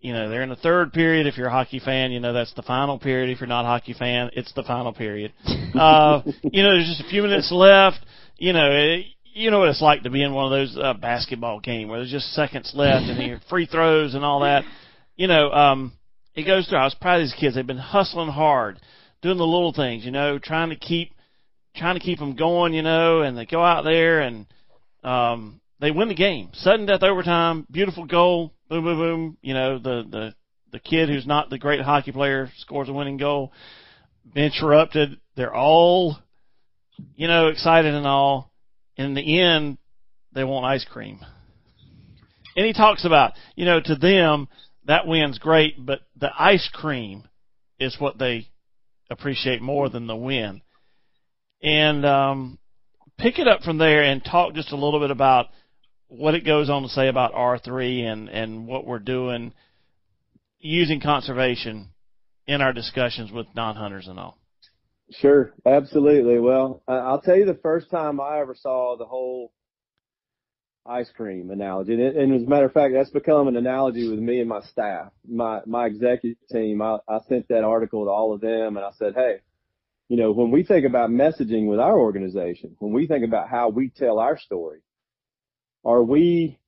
You 0.00 0.12
know, 0.12 0.28
they're 0.28 0.42
in 0.42 0.50
the 0.50 0.56
third 0.56 0.92
period. 0.92 1.26
If 1.26 1.38
you're 1.38 1.46
a 1.46 1.50
hockey 1.50 1.80
fan, 1.80 2.12
you 2.12 2.20
know 2.20 2.34
that's 2.34 2.52
the 2.52 2.60
final 2.60 2.98
period. 2.98 3.30
If 3.30 3.40
you're 3.40 3.48
not 3.48 3.64
a 3.64 3.68
hockey 3.68 3.94
fan, 3.94 4.28
it's 4.34 4.52
the 4.52 4.62
final 4.62 4.92
period. 4.92 5.32
Uh, 5.74 6.22
you 6.44 6.62
know, 6.62 6.70
there's 6.74 6.86
just 6.86 7.00
a 7.00 7.10
few 7.10 7.20
minutes 7.20 7.50
left. 7.50 7.98
You 8.36 8.52
know, 8.52 8.70
it, 8.70 9.06
you 9.34 9.50
know 9.50 9.58
what 9.58 9.68
it's 9.68 9.82
like 9.82 10.04
to 10.04 10.10
be 10.10 10.22
in 10.22 10.32
one 10.32 10.46
of 10.46 10.50
those 10.52 10.78
uh, 10.80 10.94
basketball 10.94 11.60
games 11.60 11.90
where 11.90 11.98
there's 11.98 12.10
just 12.10 12.32
seconds 12.32 12.72
left 12.74 13.04
and 13.04 13.20
your 13.26 13.40
free 13.50 13.66
throws 13.66 14.14
and 14.14 14.24
all 14.24 14.40
that. 14.40 14.64
You 15.16 15.26
know, 15.26 15.50
um, 15.50 15.92
it 16.34 16.44
goes 16.44 16.66
through. 16.68 16.78
I 16.78 16.84
was 16.84 16.94
proud 16.94 17.20
of 17.20 17.26
these 17.26 17.36
kids. 17.38 17.54
They've 17.54 17.66
been 17.66 17.76
hustling 17.76 18.30
hard, 18.30 18.80
doing 19.22 19.36
the 19.36 19.44
little 19.44 19.72
things. 19.72 20.04
You 20.04 20.12
know, 20.12 20.38
trying 20.38 20.70
to 20.70 20.76
keep 20.76 21.12
trying 21.76 21.96
to 21.96 22.00
keep 22.00 22.18
them 22.18 22.36
going. 22.36 22.74
You 22.74 22.82
know, 22.82 23.22
and 23.22 23.36
they 23.36 23.44
go 23.44 23.62
out 23.62 23.82
there 23.82 24.20
and 24.20 24.46
um, 25.02 25.60
they 25.80 25.90
win 25.90 26.08
the 26.08 26.14
game. 26.14 26.50
Sudden 26.54 26.86
death 26.86 27.02
overtime, 27.02 27.66
beautiful 27.70 28.06
goal. 28.06 28.52
Boom, 28.68 28.84
boom, 28.84 28.98
boom. 28.98 29.38
You 29.42 29.54
know, 29.54 29.78
the 29.78 30.04
the 30.08 30.34
the 30.72 30.78
kid 30.78 31.08
who's 31.08 31.26
not 31.26 31.50
the 31.50 31.58
great 31.58 31.80
hockey 31.80 32.12
player 32.12 32.50
scores 32.58 32.88
a 32.88 32.92
winning 32.92 33.16
goal. 33.16 33.52
Bench 34.24 34.54
erupted. 34.62 35.18
They're 35.36 35.54
all, 35.54 36.18
you 37.16 37.26
know, 37.28 37.48
excited 37.48 37.92
and 37.94 38.06
all. 38.06 38.52
In 38.96 39.14
the 39.14 39.40
end, 39.40 39.78
they 40.32 40.44
want 40.44 40.66
ice 40.66 40.84
cream. 40.84 41.20
And 42.56 42.66
he 42.66 42.72
talks 42.72 43.04
about, 43.04 43.32
you 43.56 43.64
know, 43.64 43.80
to 43.80 43.94
them, 43.96 44.48
that 44.86 45.06
win's 45.06 45.38
great, 45.38 45.84
but 45.84 46.00
the 46.16 46.30
ice 46.38 46.68
cream 46.72 47.24
is 47.78 47.96
what 47.98 48.18
they 48.18 48.48
appreciate 49.10 49.60
more 49.60 49.88
than 49.88 50.06
the 50.06 50.16
win. 50.16 50.60
And 51.62 52.04
um, 52.04 52.58
pick 53.18 53.38
it 53.38 53.48
up 53.48 53.62
from 53.62 53.78
there 53.78 54.02
and 54.02 54.24
talk 54.24 54.54
just 54.54 54.72
a 54.72 54.76
little 54.76 55.00
bit 55.00 55.10
about 55.10 55.46
what 56.08 56.34
it 56.34 56.44
goes 56.44 56.70
on 56.70 56.82
to 56.82 56.88
say 56.88 57.08
about 57.08 57.32
R3 57.32 58.04
and, 58.04 58.28
and 58.28 58.66
what 58.66 58.86
we're 58.86 58.98
doing 58.98 59.52
using 60.60 61.00
conservation 61.00 61.88
in 62.46 62.60
our 62.60 62.72
discussions 62.72 63.32
with 63.32 63.46
non-hunters 63.54 64.06
and 64.06 64.18
all. 64.18 64.38
Sure, 65.10 65.54
absolutely. 65.66 66.38
Well, 66.38 66.82
I'll 66.88 67.20
tell 67.20 67.36
you 67.36 67.44
the 67.44 67.54
first 67.62 67.90
time 67.90 68.20
I 68.20 68.40
ever 68.40 68.54
saw 68.54 68.96
the 68.96 69.04
whole 69.04 69.52
ice 70.86 71.10
cream 71.16 71.50
analogy, 71.50 71.94
and, 71.94 72.02
and 72.16 72.34
as 72.34 72.42
a 72.42 72.48
matter 72.48 72.66
of 72.66 72.72
fact, 72.72 72.94
that's 72.94 73.10
become 73.10 73.48
an 73.48 73.56
analogy 73.56 74.08
with 74.08 74.18
me 74.18 74.40
and 74.40 74.48
my 74.48 74.60
staff, 74.62 75.12
my 75.28 75.60
my 75.66 75.86
executive 75.86 76.38
team. 76.50 76.82
I, 76.82 76.98
I 77.08 77.20
sent 77.28 77.48
that 77.48 77.64
article 77.64 78.04
to 78.04 78.10
all 78.10 78.34
of 78.34 78.40
them, 78.40 78.76
and 78.76 78.84
I 78.84 78.90
said, 78.98 79.14
hey, 79.14 79.36
you 80.08 80.16
know, 80.16 80.32
when 80.32 80.50
we 80.50 80.62
think 80.64 80.86
about 80.86 81.10
messaging 81.10 81.66
with 81.66 81.80
our 81.80 81.98
organization, 81.98 82.76
when 82.78 82.92
we 82.92 83.06
think 83.06 83.24
about 83.24 83.48
how 83.48 83.68
we 83.70 83.90
tell 83.90 84.18
our 84.18 84.38
story, 84.38 84.80
are 85.84 86.02
we 86.02 86.58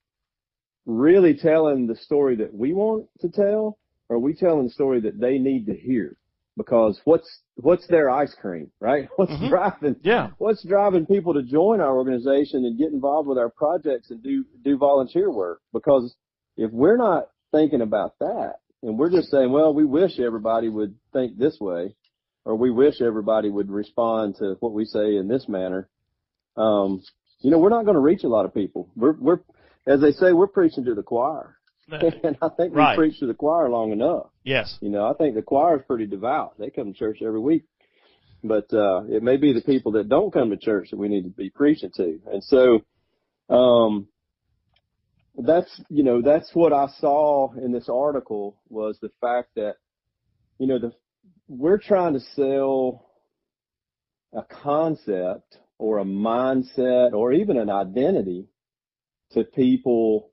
really 0.87 1.35
telling 1.35 1.87
the 1.87 1.97
story 1.97 2.37
that 2.37 2.55
we 2.55 2.73
want 2.73 3.07
to 3.21 3.29
tell? 3.29 3.79
Or 4.09 4.17
are 4.17 4.21
we 4.21 4.35
telling 4.35 4.65
the 4.65 4.73
story 4.73 5.01
that 5.01 5.19
they 5.19 5.39
need 5.39 5.67
to 5.67 5.75
hear? 5.75 6.17
Because 6.57 6.99
what's, 7.05 7.29
what's 7.57 7.87
their 7.89 8.09
ice 8.09 8.35
cream, 8.41 8.71
right? 8.81 9.09
What's 9.17 9.33
Mhm. 9.33 9.51
driving, 9.51 9.97
Yeah. 10.03 10.31
what's 10.39 10.63
driving 10.67 11.05
people 11.05 11.35
to 11.35 11.43
join 11.43 11.81
our 11.83 11.95
organization 11.97 12.65
and 12.65 12.79
get 12.79 12.93
involved 12.93 13.29
with 13.29 13.37
our 13.37 13.51
projects 13.51 14.11
and 14.11 14.23
do, 14.23 14.45
do 14.65 14.79
volunteer 14.79 15.31
work? 15.31 15.61
Because 15.75 16.17
if 16.57 16.71
we're 16.73 16.97
not 16.97 17.29
thinking 17.53 17.83
about 17.83 18.19
that 18.21 18.55
and 18.83 18.99
we're 18.99 19.11
just 19.11 19.31
saying, 19.31 19.53
well, 19.53 19.75
we 19.75 19.85
wish 19.85 20.19
everybody 20.19 20.71
would 20.71 20.95
think 21.13 21.37
this 21.37 21.59
way 21.61 21.95
or 22.47 22.57
we 22.57 22.71
wish 22.71 23.03
everybody 23.03 23.51
would 23.51 23.71
respond 23.71 24.37
to 24.37 24.57
what 24.61 24.73
we 24.73 24.87
say 24.87 25.17
in 25.17 25.29
this 25.29 25.47
manner, 25.49 25.89
um, 26.57 27.03
you 27.41 27.51
know, 27.51 27.59
we're 27.59 27.69
not 27.69 27.85
going 27.85 27.97
to 27.97 28.01
reach 28.01 28.25
a 28.25 28.29
lot 28.29 28.47
of 28.47 28.55
people. 28.55 28.89
We're, 28.97 29.13
we're, 29.21 29.41
as 29.87 30.01
they 30.01 30.13
say, 30.13 30.33
we're 30.33 30.47
preaching 30.47 30.85
to 30.87 30.95
the 30.95 31.03
choir. 31.03 31.56
and 31.91 32.37
I 32.43 32.49
think 32.49 32.73
we 32.75 32.81
Right. 32.81 32.97
preach 32.97 33.21
to 33.21 33.27
the 33.27 33.35
choir 33.35 33.69
long 33.69 33.93
enough. 33.93 34.31
Yes. 34.45 34.77
You 34.81 34.91
know, 34.91 35.07
I 35.07 35.15
think 35.15 35.35
the 35.35 35.43
choir 35.43 35.79
is 35.79 35.85
pretty 35.87 36.07
devout. 36.07 36.59
They 36.59 36.71
come 36.71 36.93
to 36.93 36.99
church 36.99 37.19
every 37.23 37.41
week. 37.41 37.65
But 38.43 38.73
uh 38.73 39.05
it 39.09 39.23
may 39.23 39.37
be 39.37 39.53
the 39.53 39.63
people 39.63 39.93
that 39.93 40.09
don't 40.09 40.33
come 40.33 40.51
to 40.51 40.57
church 40.57 40.91
that 40.91 40.99
we 40.99 41.09
need 41.09 41.25
to 41.25 41.31
be 41.31 41.51
preaching 41.51 41.91
to. 41.97 42.21
And 42.33 42.43
so 42.45 42.85
um 43.49 44.09
that's 45.37 45.81
you 45.89 46.03
know, 46.03 46.23
that's 46.23 46.51
what 46.55 46.73
I 46.73 46.89
saw 46.99 47.53
in 47.53 47.73
this 47.73 47.89
article 47.89 48.57
was 48.69 48.99
the 49.01 49.11
fact 49.21 49.51
that 49.57 49.77
you 50.59 50.67
know 50.67 50.79
the 50.79 50.93
we're 51.49 51.79
trying 51.79 52.15
to 52.15 52.21
sell 52.21 53.07
a 54.33 54.43
concept 54.43 55.59
or 55.79 55.99
a 55.99 56.05
mindset 56.05 57.13
or 57.13 57.33
even 57.33 57.57
an 57.57 57.71
identity 57.71 58.47
to 59.33 59.45
people 59.45 60.31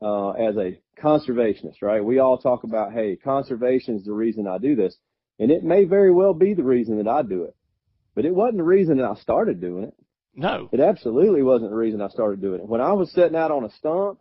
uh, 0.00 0.30
as 0.30 0.56
a 0.56 0.78
conservationist, 1.00 1.82
right? 1.82 2.04
We 2.04 2.18
all 2.18 2.38
talk 2.38 2.64
about, 2.64 2.92
hey, 2.92 3.16
conservation 3.16 3.96
is 3.96 4.04
the 4.04 4.12
reason 4.12 4.46
I 4.46 4.58
do 4.58 4.76
this. 4.76 4.96
And 5.38 5.50
it 5.50 5.62
may 5.62 5.84
very 5.84 6.12
well 6.12 6.34
be 6.34 6.54
the 6.54 6.64
reason 6.64 6.98
that 6.98 7.08
I 7.08 7.22
do 7.22 7.44
it. 7.44 7.54
But 8.14 8.24
it 8.24 8.34
wasn't 8.34 8.58
the 8.58 8.64
reason 8.64 8.96
that 8.98 9.06
I 9.06 9.14
started 9.14 9.60
doing 9.60 9.84
it. 9.84 9.94
No. 10.34 10.68
It 10.72 10.80
absolutely 10.80 11.42
wasn't 11.42 11.70
the 11.70 11.76
reason 11.76 12.00
I 12.00 12.08
started 12.08 12.40
doing 12.40 12.60
it. 12.60 12.68
When 12.68 12.80
I 12.80 12.92
was 12.92 13.12
sitting 13.12 13.36
out 13.36 13.50
on 13.50 13.64
a 13.64 13.70
stump 13.70 14.20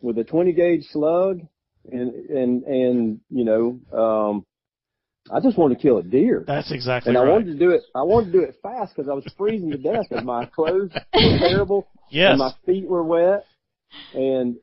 with 0.00 0.18
a 0.18 0.24
20 0.24 0.52
gauge 0.52 0.84
slug 0.90 1.40
and, 1.90 2.12
and, 2.30 2.62
and, 2.64 3.20
you 3.30 3.44
know, 3.44 3.80
um, 3.92 4.44
I 5.30 5.40
just 5.40 5.58
wanted 5.58 5.76
to 5.76 5.82
kill 5.82 5.98
a 5.98 6.02
deer. 6.02 6.44
That's 6.46 6.70
exactly 6.70 7.10
And 7.10 7.18
I 7.18 7.28
wanted 7.28 7.46
to 7.46 7.58
do 7.58 7.70
it, 7.70 7.82
I 7.94 8.02
wanted 8.02 8.32
to 8.32 8.38
do 8.38 8.44
it 8.44 8.56
fast 8.62 8.94
because 8.94 9.08
I 9.10 9.14
was 9.14 9.26
freezing 9.36 9.70
to 9.70 9.78
death 9.78 10.06
and 10.10 10.24
my 10.24 10.46
clothes 10.46 10.92
were 10.92 11.38
terrible 11.38 11.88
yes. 12.10 12.30
and 12.30 12.38
my 12.38 12.52
feet 12.64 12.86
were 12.86 13.02
wet 13.02 13.44
and 14.14 14.56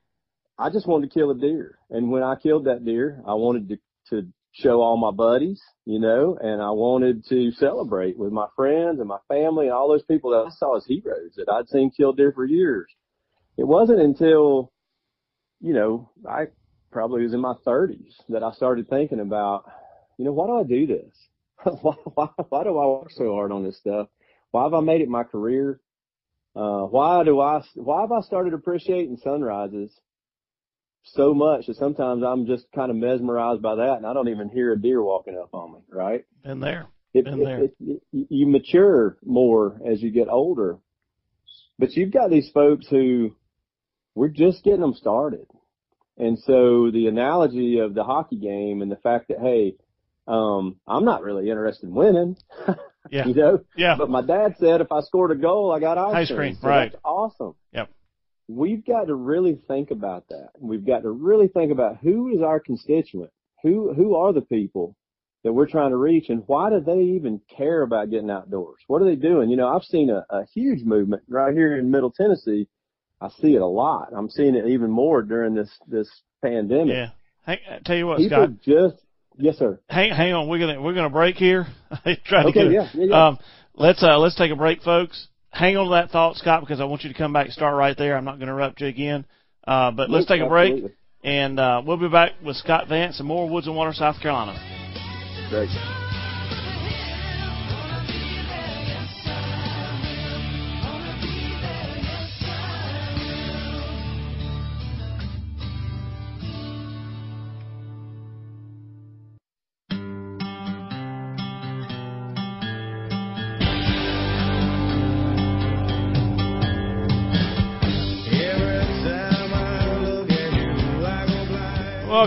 I 0.57 0.69
just 0.69 0.87
wanted 0.87 1.09
to 1.09 1.13
kill 1.13 1.31
a 1.31 1.37
deer. 1.37 1.79
And 1.89 2.11
when 2.11 2.23
I 2.23 2.35
killed 2.35 2.65
that 2.65 2.85
deer, 2.85 3.21
I 3.27 3.33
wanted 3.33 3.69
to, 3.69 3.77
to 4.09 4.27
show 4.51 4.81
all 4.81 4.97
my 4.97 5.11
buddies, 5.11 5.61
you 5.85 5.99
know, 5.99 6.37
and 6.39 6.61
I 6.61 6.69
wanted 6.69 7.25
to 7.29 7.51
celebrate 7.51 8.17
with 8.17 8.31
my 8.31 8.45
friends 8.55 8.99
and 8.99 9.07
my 9.07 9.17
family 9.27 9.65
and 9.65 9.73
all 9.73 9.89
those 9.89 10.03
people 10.03 10.31
that 10.31 10.45
I 10.45 10.49
saw 10.51 10.77
as 10.77 10.85
heroes 10.85 11.33
that 11.37 11.51
I'd 11.51 11.69
seen 11.69 11.89
kill 11.89 12.13
deer 12.13 12.31
for 12.31 12.45
years. 12.45 12.87
It 13.57 13.67
wasn't 13.67 13.99
until, 13.99 14.71
you 15.59 15.73
know, 15.73 16.11
I 16.29 16.45
probably 16.91 17.23
was 17.23 17.33
in 17.33 17.41
my 17.41 17.55
thirties 17.65 18.15
that 18.29 18.43
I 18.43 18.51
started 18.51 18.87
thinking 18.87 19.19
about, 19.19 19.65
you 20.17 20.25
know, 20.25 20.33
why 20.33 20.45
do 20.47 20.59
I 20.59 20.63
do 20.63 20.85
this? 20.85 21.15
why, 21.81 21.95
why, 22.13 22.27
why 22.49 22.63
do 22.63 22.77
I 22.77 22.85
work 22.85 23.11
so 23.11 23.33
hard 23.33 23.51
on 23.51 23.63
this 23.63 23.77
stuff? 23.77 24.07
Why 24.51 24.63
have 24.63 24.75
I 24.75 24.81
made 24.81 25.01
it 25.01 25.09
my 25.09 25.23
career? 25.23 25.79
Uh, 26.55 26.81
why 26.81 27.23
do 27.23 27.39
I, 27.39 27.63
why 27.73 28.01
have 28.01 28.11
I 28.11 28.21
started 28.21 28.53
appreciating 28.53 29.17
sunrises 29.17 29.99
so 31.03 31.33
much 31.33 31.67
that 31.67 31.75
sometimes 31.77 32.23
I'm 32.23 32.45
just 32.45 32.65
kind 32.73 32.89
of 32.89 32.97
mesmerized 32.97 33.61
by 33.61 33.75
that 33.75 33.97
and 33.97 34.05
I 34.05 34.13
don't 34.13 34.29
even 34.29 34.49
hear 34.49 34.71
a 34.73 34.79
deer 34.79 35.01
walking 35.01 35.37
up 35.37 35.49
on 35.53 35.73
me, 35.73 35.79
right? 35.89 36.25
Been 36.43 36.59
there. 36.59 36.87
It, 37.13 37.25
Been 37.25 37.41
it- 37.41 37.45
there. 37.45 37.63
it- 37.65 37.75
it- 37.79 38.27
you 38.29 38.47
mature 38.47 39.17
more 39.25 39.79
as 39.85 40.01
you 40.01 40.09
get 40.11 40.29
older, 40.29 40.77
but 41.77 41.91
you've 41.93 42.11
got 42.11 42.29
these 42.29 42.49
folks 42.51 42.87
who 42.87 43.35
we're 44.15 44.29
just 44.29 44.63
getting 44.63 44.81
them 44.81 44.93
started. 44.93 45.45
And 46.17 46.37
so 46.39 46.91
the 46.91 47.07
analogy 47.07 47.79
of 47.79 47.93
the 47.95 48.03
hockey 48.03 48.37
game 48.37 48.81
and 48.81 48.91
the 48.91 48.95
fact 48.97 49.27
that, 49.29 49.39
hey, 49.39 49.75
um, 50.27 50.77
I'm 50.87 51.03
not 51.05 51.23
really 51.23 51.49
interested 51.49 51.87
in 51.89 51.95
winning, 51.95 52.37
Yeah. 53.11 53.25
you 53.25 53.33
know, 53.33 53.59
Yeah. 53.75 53.95
but 53.97 54.09
my 54.09 54.21
dad 54.21 54.55
said 54.57 54.79
if 54.81 54.91
I 54.91 55.01
scored 55.01 55.31
a 55.31 55.35
goal, 55.35 55.71
I 55.71 55.79
got 55.79 55.97
ice, 55.97 56.29
Ice 56.29 56.35
cream, 56.35 56.55
So 56.61 56.67
right. 56.67 56.91
That's 56.91 57.01
awesome. 57.03 57.55
Yep. 57.73 57.89
We've 58.47 58.85
got 58.85 59.05
to 59.07 59.15
really 59.15 59.57
think 59.67 59.91
about 59.91 60.27
that. 60.29 60.49
We've 60.59 60.85
got 60.85 61.03
to 61.03 61.11
really 61.11 61.47
think 61.47 61.71
about 61.71 61.97
who 61.97 62.29
is 62.35 62.41
our 62.41 62.59
constituent? 62.59 63.31
Who, 63.63 63.93
who 63.93 64.15
are 64.15 64.33
the 64.33 64.41
people 64.41 64.95
that 65.43 65.53
we're 65.53 65.69
trying 65.69 65.91
to 65.91 65.97
reach 65.97 66.29
and 66.29 66.43
why 66.47 66.69
do 66.69 66.79
they 66.81 66.99
even 67.15 67.41
care 67.55 67.81
about 67.81 68.09
getting 68.09 68.29
outdoors? 68.29 68.79
What 68.87 69.01
are 69.01 69.05
they 69.05 69.15
doing? 69.15 69.49
You 69.49 69.57
know, 69.57 69.67
I've 69.67 69.83
seen 69.83 70.09
a, 70.09 70.25
a 70.29 70.45
huge 70.53 70.83
movement 70.83 71.23
right 71.29 71.53
here 71.53 71.77
in 71.77 71.91
Middle 71.91 72.11
Tennessee. 72.11 72.67
I 73.21 73.29
see 73.41 73.55
it 73.55 73.61
a 73.61 73.65
lot. 73.65 74.09
I'm 74.15 74.29
seeing 74.29 74.55
it 74.55 74.67
even 74.67 74.89
more 74.89 75.21
during 75.21 75.53
this, 75.53 75.69
this 75.87 76.09
pandemic. 76.41 76.95
Yeah. 76.95 77.09
Hang, 77.45 77.57
tell 77.85 77.95
you 77.95 78.07
what, 78.07 78.17
People 78.17 78.45
Scott. 78.45 78.61
just, 78.61 78.95
yes 79.37 79.57
sir. 79.57 79.79
Hang, 79.89 80.11
hang 80.11 80.33
on. 80.33 80.47
We're 80.47 80.59
gonna 80.59 80.81
we're 80.81 80.93
gonna 80.93 81.09
break 81.09 81.35
here. 81.35 81.67
I 81.91 82.17
tried 82.25 82.43
to 82.43 82.49
Okay, 82.49 82.63
get 82.63 82.71
yeah, 82.71 82.89
yeah, 82.93 83.05
yeah. 83.05 83.27
Um, 83.27 83.39
let's 83.75 84.01
uh 84.01 84.17
let's 84.17 84.35
take 84.35 84.51
a 84.51 84.55
break, 84.55 84.81
folks. 84.81 85.27
Hang 85.53 85.77
on 85.77 85.85
to 85.85 85.91
that 85.91 86.09
thought, 86.09 86.35
Scott, 86.35 86.61
because 86.61 86.81
I 86.81 86.85
want 86.85 87.03
you 87.03 87.09
to 87.09 87.17
come 87.17 87.31
back 87.31 87.45
and 87.45 87.53
start 87.53 87.75
right 87.75 87.95
there. 87.95 88.17
I'm 88.17 88.25
not 88.25 88.39
going 88.39 88.47
to 88.47 88.53
interrupt 88.53 88.81
you 88.81 88.87
again. 88.87 89.23
Uh, 89.65 89.91
but 89.91 90.09
let's 90.09 90.25
take 90.25 90.41
a 90.41 90.49
break, 90.49 90.83
and 91.23 91.59
uh, 91.59 91.81
we'll 91.85 91.97
be 91.97 92.09
back 92.09 92.31
with 92.43 92.55
Scott 92.57 92.89
Vance 92.89 93.19
and 93.19 93.27
more 93.27 93.47
Woods 93.47 93.67
and 93.67 93.75
Water, 93.75 93.93
South 93.93 94.19
Carolina. 94.19 94.57
Great. 95.49 96.02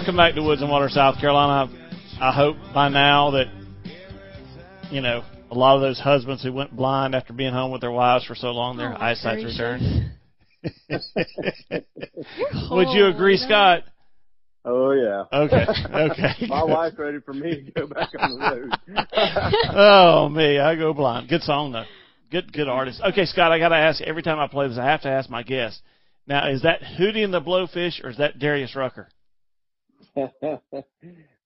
Welcome 0.06 0.18
back 0.18 0.34
to 0.36 0.42
Woods 0.44 0.62
and 0.62 0.70
Water, 0.70 0.88
South 0.88 1.18
Carolina. 1.18 1.68
I 2.20 2.30
hope 2.30 2.56
by 2.72 2.88
now 2.88 3.32
that 3.32 3.46
you 4.88 5.00
know 5.00 5.24
a 5.50 5.54
lot 5.56 5.74
of 5.74 5.80
those 5.80 5.98
husbands 5.98 6.44
who 6.44 6.52
went 6.52 6.76
blind 6.76 7.16
after 7.16 7.32
being 7.32 7.52
home 7.52 7.72
with 7.72 7.80
their 7.80 7.90
wives 7.90 8.24
for 8.24 8.36
so 8.36 8.52
long, 8.52 8.76
their 8.76 8.92
Oh, 8.92 9.00
eyesight's 9.00 9.42
gracious. 9.42 9.58
returned. 9.58 10.12
Would 12.70 12.90
you 12.90 13.06
agree. 13.06 13.36
Scott? 13.36 13.82
Oh 14.64 14.92
yeah. 14.92 15.24
Okay. 15.32 15.66
Okay. 15.92 16.46
My 16.46 16.62
wife's 16.62 16.96
ready 16.96 17.18
for 17.18 17.34
me 17.34 17.64
to 17.64 17.70
go 17.72 17.88
back 17.88 18.10
on 18.16 18.30
the 18.30 18.38
road. 18.38 18.72
oh 19.74 20.28
me, 20.28 20.60
I 20.60 20.76
go 20.76 20.94
blind. 20.94 21.28
Good 21.28 21.42
song 21.42 21.72
though. 21.72 21.86
Good 22.30 22.52
good 22.52 22.68
artist. 22.68 23.00
Okay, 23.08 23.24
Scott, 23.24 23.50
I 23.50 23.58
gotta 23.58 23.74
ask 23.74 24.00
every 24.02 24.22
time 24.22 24.38
I 24.38 24.46
play 24.46 24.68
this, 24.68 24.78
I 24.78 24.84
have 24.84 25.02
to 25.02 25.08
ask 25.08 25.28
my 25.28 25.42
guest. 25.42 25.80
Now, 26.28 26.48
is 26.48 26.62
that 26.62 26.80
Hootie 26.96 27.24
and 27.24 27.34
the 27.34 27.40
Blowfish 27.40 28.04
or 28.04 28.10
is 28.10 28.18
that 28.18 28.38
Darius 28.38 28.76
Rucker? 28.76 29.08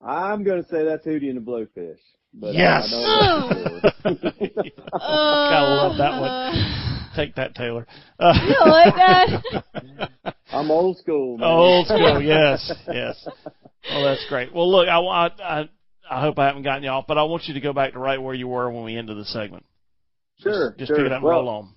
I'm 0.03 0.45
going 0.45 0.63
to 0.63 0.69
say 0.69 0.85
that's 0.85 1.07
Hootie 1.07 1.29
and 1.29 1.37
the 1.37 1.41
Blowfish. 1.41 1.99
But 2.33 2.55
Yes. 2.55 2.93
I, 2.93 2.97
I 2.97 3.41
don't 3.41 3.51
know 3.51 3.81
for 3.81 4.13
sure. 4.25 4.71
Gotta 4.93 5.67
love 5.67 5.99
that 5.99 6.21
one. 6.21 7.11
Take 7.17 7.35
that, 7.35 7.55
Taylor. 7.57 7.87
Uh, 8.21 8.33
You 8.47 8.71
like 8.71 8.95
that? 8.95 10.35
I'm 10.53 10.71
old 10.71 10.99
school. 10.99 11.39
Man. 11.39 11.49
Old 11.49 11.87
school, 11.87 12.23
yes, 12.23 12.73
yes. 12.87 13.29
Well, 13.91 14.05
that's 14.05 14.25
great. 14.29 14.55
Well, 14.55 14.71
look, 14.71 14.89
I, 14.89 14.99
I, 14.99 15.27
I, 15.43 15.69
I 16.09 16.21
hope 16.21 16.39
I 16.39 16.47
haven't 16.47 16.63
gotten 16.63 16.85
you 16.85 16.91
off, 16.91 17.07
but 17.09 17.19
I 17.19 17.25
want 17.25 17.45
you 17.47 17.55
to 17.55 17.61
go 17.61 17.73
back 17.73 17.93
to 17.95 17.99
right 17.99 18.21
where 18.23 18.35
you 18.35 18.47
were 18.47 18.71
when 18.71 18.85
we 18.85 18.97
ended 18.97 19.17
the 19.17 19.25
segment. 19.25 19.65
Sure. 20.39 20.75
Just 20.79 20.89
sure. 20.89 20.97
pick 20.97 21.07
it 21.07 21.13
up 21.13 21.17
and 21.17 21.25
well, 21.25 21.41
roll 21.41 21.49
on. 21.49 21.75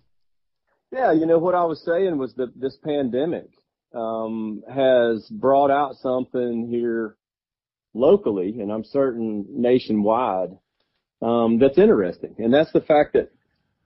Yeah, 0.91 1.11
you 1.11 1.25
know 1.25 1.39
what 1.39 1.55
I 1.55 1.65
was 1.65 1.83
saying 1.83 2.17
was 2.17 2.33
that 2.35 2.59
this 2.59 2.77
pandemic 2.83 3.49
um, 3.93 4.63
has 4.73 5.27
brought 5.29 5.71
out 5.71 5.95
something 5.95 6.67
here 6.69 7.17
locally, 7.93 8.59
and 8.59 8.71
I'm 8.71 8.83
certain 8.83 9.45
nationwide, 9.49 10.57
um, 11.21 11.59
that's 11.59 11.77
interesting, 11.77 12.35
and 12.39 12.53
that's 12.53 12.71
the 12.73 12.81
fact 12.81 13.13
that 13.13 13.31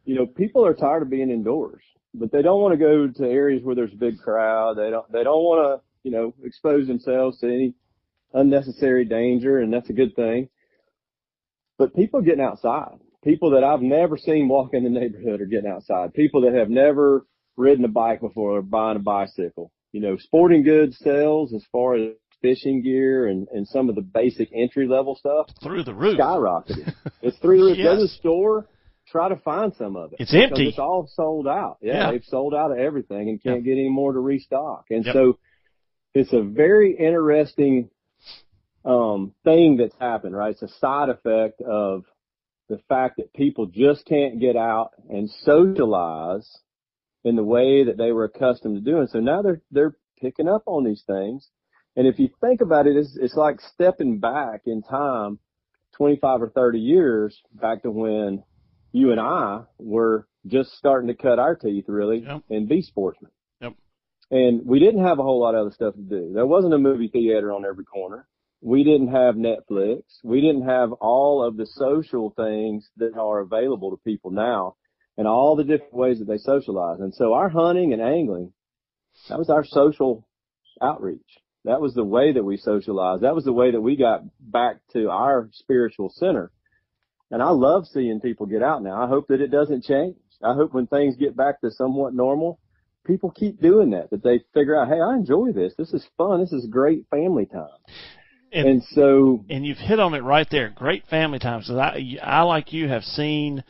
you 0.05 0.15
know 0.15 0.25
people 0.25 0.65
are 0.65 0.73
tired 0.73 1.03
of 1.03 1.09
being 1.09 1.29
indoors, 1.29 1.83
but 2.13 2.31
they 2.31 2.41
don't 2.41 2.61
want 2.61 2.73
to 2.73 2.77
go 2.77 3.07
to 3.07 3.29
areas 3.29 3.63
where 3.63 3.75
there's 3.75 3.93
a 3.93 3.97
big 3.97 4.17
crowd. 4.19 4.77
They 4.77 4.89
don't. 4.89 5.11
They 5.11 5.23
don't 5.23 5.43
want 5.43 5.81
to, 5.81 5.85
you 6.03 6.11
know, 6.11 6.33
expose 6.43 6.87
themselves 6.87 7.39
to 7.39 7.47
any 7.47 7.75
unnecessary 8.33 9.05
danger, 9.05 9.59
and 9.59 9.71
that's 9.71 9.89
a 9.89 9.93
good 9.93 10.15
thing. 10.15 10.49
But 11.77 11.95
people 11.95 12.21
getting 12.21 12.41
outside, 12.41 12.97
people 13.23 13.51
that 13.51 13.63
I've 13.63 13.81
never 13.81 14.17
seen 14.17 14.47
walk 14.47 14.73
in 14.73 14.83
the 14.83 14.89
neighborhood 14.89 15.41
are 15.41 15.45
getting 15.45 15.69
outside. 15.69 16.13
People 16.13 16.41
that 16.41 16.53
have 16.53 16.69
never 16.69 17.25
ridden 17.55 17.85
a 17.85 17.89
bike 17.89 18.21
before 18.21 18.57
or 18.57 18.61
buying 18.61 18.97
a 18.97 19.01
bicycle. 19.01 19.71
You 19.93 20.01
know, 20.01 20.17
sporting 20.17 20.63
goods 20.63 20.97
sales 20.99 21.53
as 21.53 21.63
far 21.71 21.95
as 21.95 22.13
fishing 22.41 22.83
gear 22.83 23.27
and, 23.27 23.47
and 23.51 23.67
some 23.67 23.89
of 23.89 23.95
the 23.95 24.01
basic 24.01 24.49
entry 24.53 24.87
level 24.87 25.15
stuff 25.15 25.47
Through 25.63 25.83
the 25.83 25.93
roof. 25.95 26.17
skyrocketed. 26.19 26.93
it's 27.21 27.37
through 27.39 27.57
the 27.59 27.65
roof. 27.71 27.77
Go 27.77 27.95
to 27.95 28.01
the 28.01 28.07
store, 28.09 28.67
try 29.07 29.29
to 29.29 29.37
find 29.37 29.73
some 29.75 29.95
of 29.95 30.13
it. 30.13 30.17
It's 30.19 30.33
empty. 30.35 30.67
It's 30.67 30.77
all 30.77 31.09
sold 31.15 31.47
out. 31.47 31.77
Yeah, 31.81 31.93
Yeah. 31.93 32.11
they've 32.11 32.23
sold 32.25 32.53
out 32.53 32.71
of 32.71 32.77
everything 32.77 33.29
and 33.29 33.41
can't 33.41 33.63
get 33.63 33.71
any 33.73 33.89
more 33.89 34.13
to 34.13 34.19
restock. 34.19 34.85
And 34.91 35.03
Yep. 35.05 35.13
so 35.15 35.39
it's 36.13 36.33
a 36.33 36.41
very 36.41 36.95
interesting 36.95 37.89
um 38.85 39.33
thing 39.43 39.77
that's 39.77 39.95
happened, 39.99 40.35
right? 40.35 40.51
It's 40.51 40.61
a 40.61 40.67
side 40.79 41.09
effect 41.09 41.61
of 41.61 42.03
the 42.69 42.77
fact 42.89 43.17
that 43.17 43.33
people 43.33 43.65
just 43.65 44.05
can't 44.05 44.39
get 44.39 44.55
out 44.55 44.91
and 45.09 45.29
socialize 45.29 46.47
in 47.23 47.35
the 47.35 47.43
way 47.43 47.83
that 47.83 47.97
they 47.97 48.11
were 48.11 48.25
accustomed 48.25 48.75
to 48.75 48.91
doing. 48.91 49.07
So 49.07 49.19
now 49.19 49.41
they're 49.41 49.61
they're 49.71 49.95
picking 50.21 50.47
up 50.47 50.63
on 50.65 50.83
these 50.83 51.03
things. 51.05 51.49
And 51.95 52.07
if 52.07 52.19
you 52.19 52.29
think 52.41 52.61
about 52.61 52.85
it, 52.87 52.95
it's, 52.95 53.17
it's 53.19 53.35
like 53.35 53.59
stepping 53.59 54.19
back 54.19 54.61
in 54.65 54.83
time 54.83 55.39
25 55.95 56.43
or 56.43 56.49
30 56.49 56.79
years 56.79 57.39
back 57.53 57.81
to 57.83 57.91
when 57.91 58.43
you 58.91 59.11
and 59.11 59.19
I 59.19 59.61
were 59.79 60.27
just 60.45 60.71
starting 60.77 61.07
to 61.07 61.15
cut 61.15 61.39
our 61.39 61.55
teeth 61.55 61.85
really 61.87 62.19
Yep. 62.19 62.43
and 62.49 62.69
be 62.69 62.81
sportsmen. 62.81 63.31
Yep. 63.61 63.73
And 64.31 64.65
we 64.65 64.79
didn't 64.79 65.03
have 65.03 65.19
a 65.19 65.23
whole 65.23 65.39
lot 65.39 65.55
of 65.55 65.61
other 65.61 65.71
stuff 65.71 65.95
to 65.95 66.01
do. 66.01 66.31
There 66.33 66.45
wasn't 66.45 66.73
a 66.73 66.77
movie 66.79 67.07
theater 67.09 67.51
on 67.51 67.65
every 67.65 67.85
corner. 67.85 68.27
We 68.61 68.83
didn't 68.83 69.09
have 69.09 69.35
Netflix. 69.35 70.03
We 70.23 70.41
didn't 70.41 70.67
have 70.67 70.91
all 70.93 71.43
of 71.43 71.57
the 71.57 71.65
social 71.65 72.31
things 72.35 72.89
that 72.97 73.17
are 73.17 73.39
available 73.39 73.91
to 73.91 73.97
people 73.97 74.31
now 74.31 74.75
and 75.17 75.27
all 75.27 75.55
the 75.55 75.63
different 75.63 75.93
ways 75.93 76.19
that 76.19 76.25
they 76.25 76.37
socialize. 76.37 76.99
And 76.99 77.13
so 77.13 77.33
our 77.33 77.49
hunting 77.49 77.93
and 77.93 78.01
angling, 78.01 78.53
that 79.29 79.39
was 79.39 79.49
our 79.49 79.65
social 79.65 80.27
outreach. 80.81 81.21
That 81.65 81.81
was 81.81 81.93
the 81.93 82.03
way 82.03 82.31
that 82.33 82.43
we 82.43 82.57
socialized. 82.57 83.23
That 83.23 83.35
was 83.35 83.43
the 83.45 83.51
way 83.53 83.71
that 83.71 83.81
we 83.81 83.95
got 83.95 84.21
back 84.39 84.77
to 84.93 85.09
our 85.09 85.49
spiritual 85.53 86.09
center. 86.15 86.51
And 87.29 87.41
I 87.43 87.49
love 87.49 87.87
seeing 87.87 88.21
people 88.21 88.45
get 88.45 88.63
out 88.63 88.83
now. 88.83 89.03
I 89.03 89.07
hope 89.07 89.27
that 89.27 89.41
it 89.41 89.51
doesn't 89.51 89.83
change. 89.83 90.15
I 90.41 90.53
hope 90.53 90.73
when 90.73 90.87
things 90.87 91.15
get 91.17 91.35
back 91.35 91.59
to 91.61 91.71
somewhat 91.71 92.13
normal, 92.13 92.59
people 93.05 93.31
keep 93.31 93.59
doing 93.59 93.89
that, 93.89 94.11
that 94.11 94.23
they 94.23 94.41
figure 94.53 94.79
out, 94.79 94.87
hey, 94.87 95.01
I 95.01 95.15
enjoy 95.15 95.51
this. 95.51 95.73
This 95.77 95.91
is 95.93 96.05
fun. 96.17 96.39
This 96.39 96.53
is 96.53 96.67
great 96.67 97.05
family 97.09 97.45
time. 97.47 97.67
And- 98.53 98.67
And 98.67 98.83
so, 98.91 99.43
and 99.49 99.65
you've 99.65 99.77
hit 99.77 99.99
on 99.99 100.13
it 100.13 100.21
right 100.23 100.47
there. 100.49 100.69
Great 100.69 101.05
family 101.07 101.39
times. 101.39 101.67
'Cause 101.67 101.75
I, 101.77 102.17
I 102.23 102.43
like 102.43 102.71
you 102.71 102.87
have 102.87 103.03
seen 103.03 103.63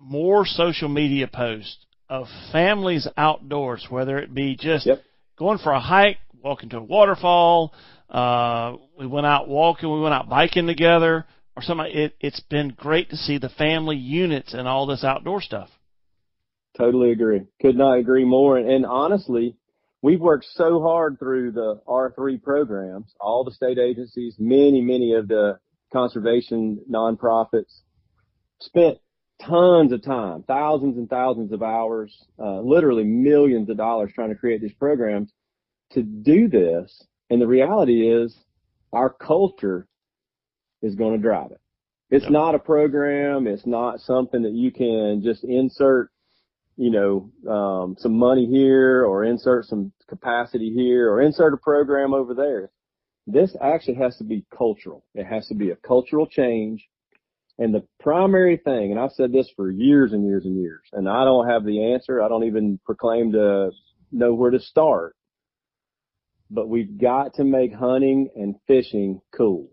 more 0.00 0.46
social 0.46 0.88
media 0.88 1.28
posts 1.28 1.86
of 2.08 2.26
families 2.52 3.08
outdoors, 3.16 3.86
whether 3.90 4.18
it 4.18 4.32
be 4.32 4.56
just 4.56 4.86
Yep. 4.86 5.02
going 5.36 5.58
for 5.58 5.72
a 5.72 5.80
hike, 5.80 6.18
walking 6.42 6.68
to 6.70 6.78
a 6.78 6.82
waterfall. 6.82 7.72
Uh, 8.08 8.76
we 8.98 9.06
went 9.06 9.26
out 9.26 9.48
walking, 9.48 9.92
we 9.92 10.00
went 10.00 10.14
out 10.14 10.28
biking 10.28 10.66
together, 10.66 11.26
or 11.56 11.62
something. 11.62 11.86
It, 11.90 12.14
it's 12.20 12.40
been 12.40 12.68
great 12.68 13.10
to 13.10 13.16
see 13.16 13.38
the 13.38 13.48
family 13.48 13.96
units 13.96 14.54
and 14.54 14.68
all 14.68 14.86
this 14.86 15.02
outdoor 15.02 15.40
stuff. 15.40 15.70
Totally 16.76 17.10
agree. 17.10 17.42
Could 17.60 17.76
not 17.76 17.98
agree 17.98 18.24
more. 18.24 18.58
And, 18.58 18.70
and 18.70 18.86
honestly, 18.86 19.56
we've 20.02 20.20
worked 20.20 20.46
so 20.52 20.82
hard 20.82 21.18
through 21.18 21.52
the 21.52 21.80
R3 21.88 22.42
programs, 22.42 23.12
all 23.20 23.44
the 23.44 23.50
state 23.50 23.78
agencies, 23.78 24.36
many, 24.38 24.80
many 24.80 25.14
of 25.14 25.26
the 25.26 25.58
conservation 25.92 26.80
nonprofits, 26.90 27.80
spent 28.60 28.98
tons 29.42 29.92
of 29.92 30.02
time, 30.02 30.42
thousands 30.44 30.96
and 30.96 31.08
thousands 31.08 31.52
of 31.52 31.62
hours, 31.62 32.26
uh, 32.38 32.60
literally 32.60 33.04
millions 33.04 33.68
of 33.68 33.76
dollars 33.76 34.12
trying 34.14 34.30
to 34.30 34.34
create 34.34 34.60
these 34.60 34.74
programs 34.74 35.32
to 35.92 36.02
do 36.02 36.48
this. 36.48 37.04
And 37.30 37.40
the 37.40 37.46
reality 37.46 38.08
is 38.08 38.36
our 38.92 39.10
culture 39.10 39.86
is 40.82 40.94
going 40.94 41.16
to 41.16 41.22
drive 41.22 41.50
it. 41.50 41.60
It's 42.10 42.30
not 42.30 42.54
a 42.54 42.58
program. 42.58 43.46
It's 43.46 43.66
not 43.66 44.00
something 44.00 44.42
that 44.42 44.52
you 44.52 44.70
can 44.70 45.22
just 45.24 45.42
insert 45.42 46.10
you 46.76 46.90
know, 46.90 47.30
um, 47.50 47.96
some 47.98 48.16
money 48.16 48.46
here 48.46 49.04
or 49.04 49.24
insert 49.24 49.64
some 49.64 49.92
capacity 50.08 50.72
here 50.72 51.10
or 51.10 51.22
insert 51.22 51.54
a 51.54 51.56
program 51.56 52.12
over 52.12 52.34
there. 52.34 52.70
This 53.26 53.56
actually 53.60 53.94
has 53.94 54.16
to 54.18 54.24
be 54.24 54.44
cultural. 54.56 55.04
It 55.14 55.24
has 55.24 55.48
to 55.48 55.54
be 55.54 55.70
a 55.70 55.76
cultural 55.76 56.26
change. 56.26 56.86
And 57.58 57.74
the 57.74 57.84
primary 58.00 58.58
thing, 58.58 58.90
and 58.90 59.00
I've 59.00 59.12
said 59.12 59.32
this 59.32 59.50
for 59.56 59.70
years 59.70 60.12
and 60.12 60.26
years 60.26 60.44
and 60.44 60.56
years, 60.56 60.82
and 60.92 61.08
I 61.08 61.24
don't 61.24 61.48
have 61.48 61.64
the 61.64 61.92
answer. 61.94 62.22
I 62.22 62.28
don't 62.28 62.44
even 62.44 62.78
proclaim 62.84 63.32
to 63.32 63.70
know 64.12 64.34
where 64.34 64.50
to 64.50 64.60
start. 64.60 65.16
But 66.50 66.68
we've 66.68 66.98
got 66.98 67.34
to 67.34 67.44
make 67.44 67.72
hunting 67.72 68.28
and 68.36 68.56
fishing 68.66 69.20
cool. 69.34 69.70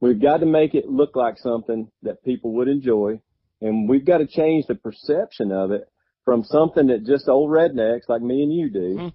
We've 0.00 0.20
got 0.20 0.38
to 0.38 0.46
make 0.46 0.74
it 0.74 0.88
look 0.88 1.16
like 1.16 1.38
something 1.38 1.90
that 2.02 2.22
people 2.24 2.52
would 2.52 2.68
enjoy. 2.68 3.20
And 3.60 3.88
we've 3.88 4.04
got 4.04 4.18
to 4.18 4.26
change 4.26 4.66
the 4.66 4.74
perception 4.74 5.50
of 5.50 5.72
it 5.72 5.88
from 6.24 6.44
something 6.44 6.88
that 6.88 7.06
just 7.06 7.28
old 7.28 7.50
rednecks 7.50 8.08
like 8.08 8.22
me 8.22 8.42
and 8.42 8.52
you 8.52 8.70
do 8.70 8.96
Mhm. 8.96 9.12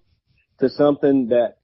to 0.60 0.70
something 0.70 1.28
that, 1.28 1.58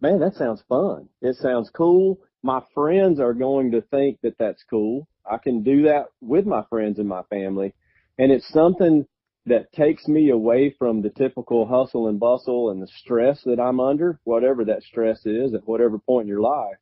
man, 0.00 0.20
that 0.20 0.34
sounds 0.34 0.62
fun. 0.62 1.08
It 1.20 1.36
sounds 1.36 1.70
cool. 1.70 2.18
My 2.42 2.60
friends 2.74 3.20
are 3.20 3.34
going 3.34 3.72
to 3.72 3.82
think 3.82 4.20
that 4.22 4.38
that's 4.38 4.62
cool. 4.64 5.06
I 5.30 5.38
can 5.38 5.62
do 5.62 5.82
that 5.82 6.06
with 6.20 6.46
my 6.46 6.62
friends 6.70 6.98
and 6.98 7.08
my 7.08 7.22
family. 7.24 7.74
And 8.18 8.32
it's 8.32 8.48
something 8.48 9.06
that 9.46 9.72
takes 9.72 10.08
me 10.08 10.30
away 10.30 10.74
from 10.76 11.02
the 11.02 11.10
typical 11.10 11.66
hustle 11.66 12.08
and 12.08 12.18
bustle 12.18 12.70
and 12.70 12.82
the 12.82 12.88
stress 12.98 13.40
that 13.44 13.60
I'm 13.60 13.78
under, 13.78 14.18
whatever 14.24 14.64
that 14.64 14.82
stress 14.82 15.24
is 15.24 15.54
at 15.54 15.66
whatever 15.66 15.98
point 15.98 16.24
in 16.24 16.28
your 16.28 16.40
life. 16.40 16.76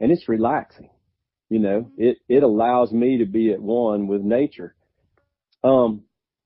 And 0.00 0.10
it's 0.10 0.28
relaxing. 0.28 0.90
You 1.48 1.60
know, 1.60 1.90
it, 1.96 2.18
it 2.28 2.42
allows 2.42 2.92
me 2.92 3.18
to 3.18 3.26
be 3.26 3.52
at 3.52 3.62
one 3.62 4.06
with 4.06 4.20
nature. 4.22 4.74
Um, 5.64 6.02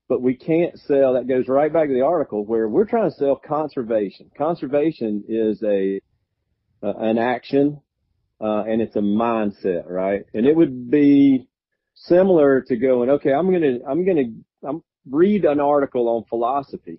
but 0.08 0.20
we 0.20 0.34
can't 0.34 0.78
sell, 0.80 1.14
that 1.14 1.26
goes 1.26 1.48
right 1.48 1.72
back 1.72 1.88
to 1.88 1.94
the 1.94 2.02
article 2.02 2.44
where 2.44 2.68
we're 2.68 2.84
trying 2.84 3.10
to 3.10 3.16
sell 3.16 3.36
conservation. 3.36 4.30
Conservation 4.36 5.24
is 5.26 5.62
a, 5.62 6.00
uh, 6.82 6.92
an 6.98 7.18
action, 7.18 7.80
uh, 8.42 8.64
and 8.64 8.82
it's 8.82 8.96
a 8.96 9.00
mindset, 9.00 9.88
right? 9.88 10.24
And 10.34 10.46
it 10.46 10.56
would 10.56 10.90
be 10.90 11.46
similar 11.94 12.60
to 12.62 12.76
going, 12.76 13.08
okay, 13.10 13.32
I'm 13.32 13.52
gonna, 13.52 13.78
I'm 13.88 14.04
gonna, 14.04 14.24
I'm 14.66 14.82
read 15.08 15.44
an 15.44 15.60
article 15.60 16.08
on 16.08 16.24
philosophy 16.28 16.98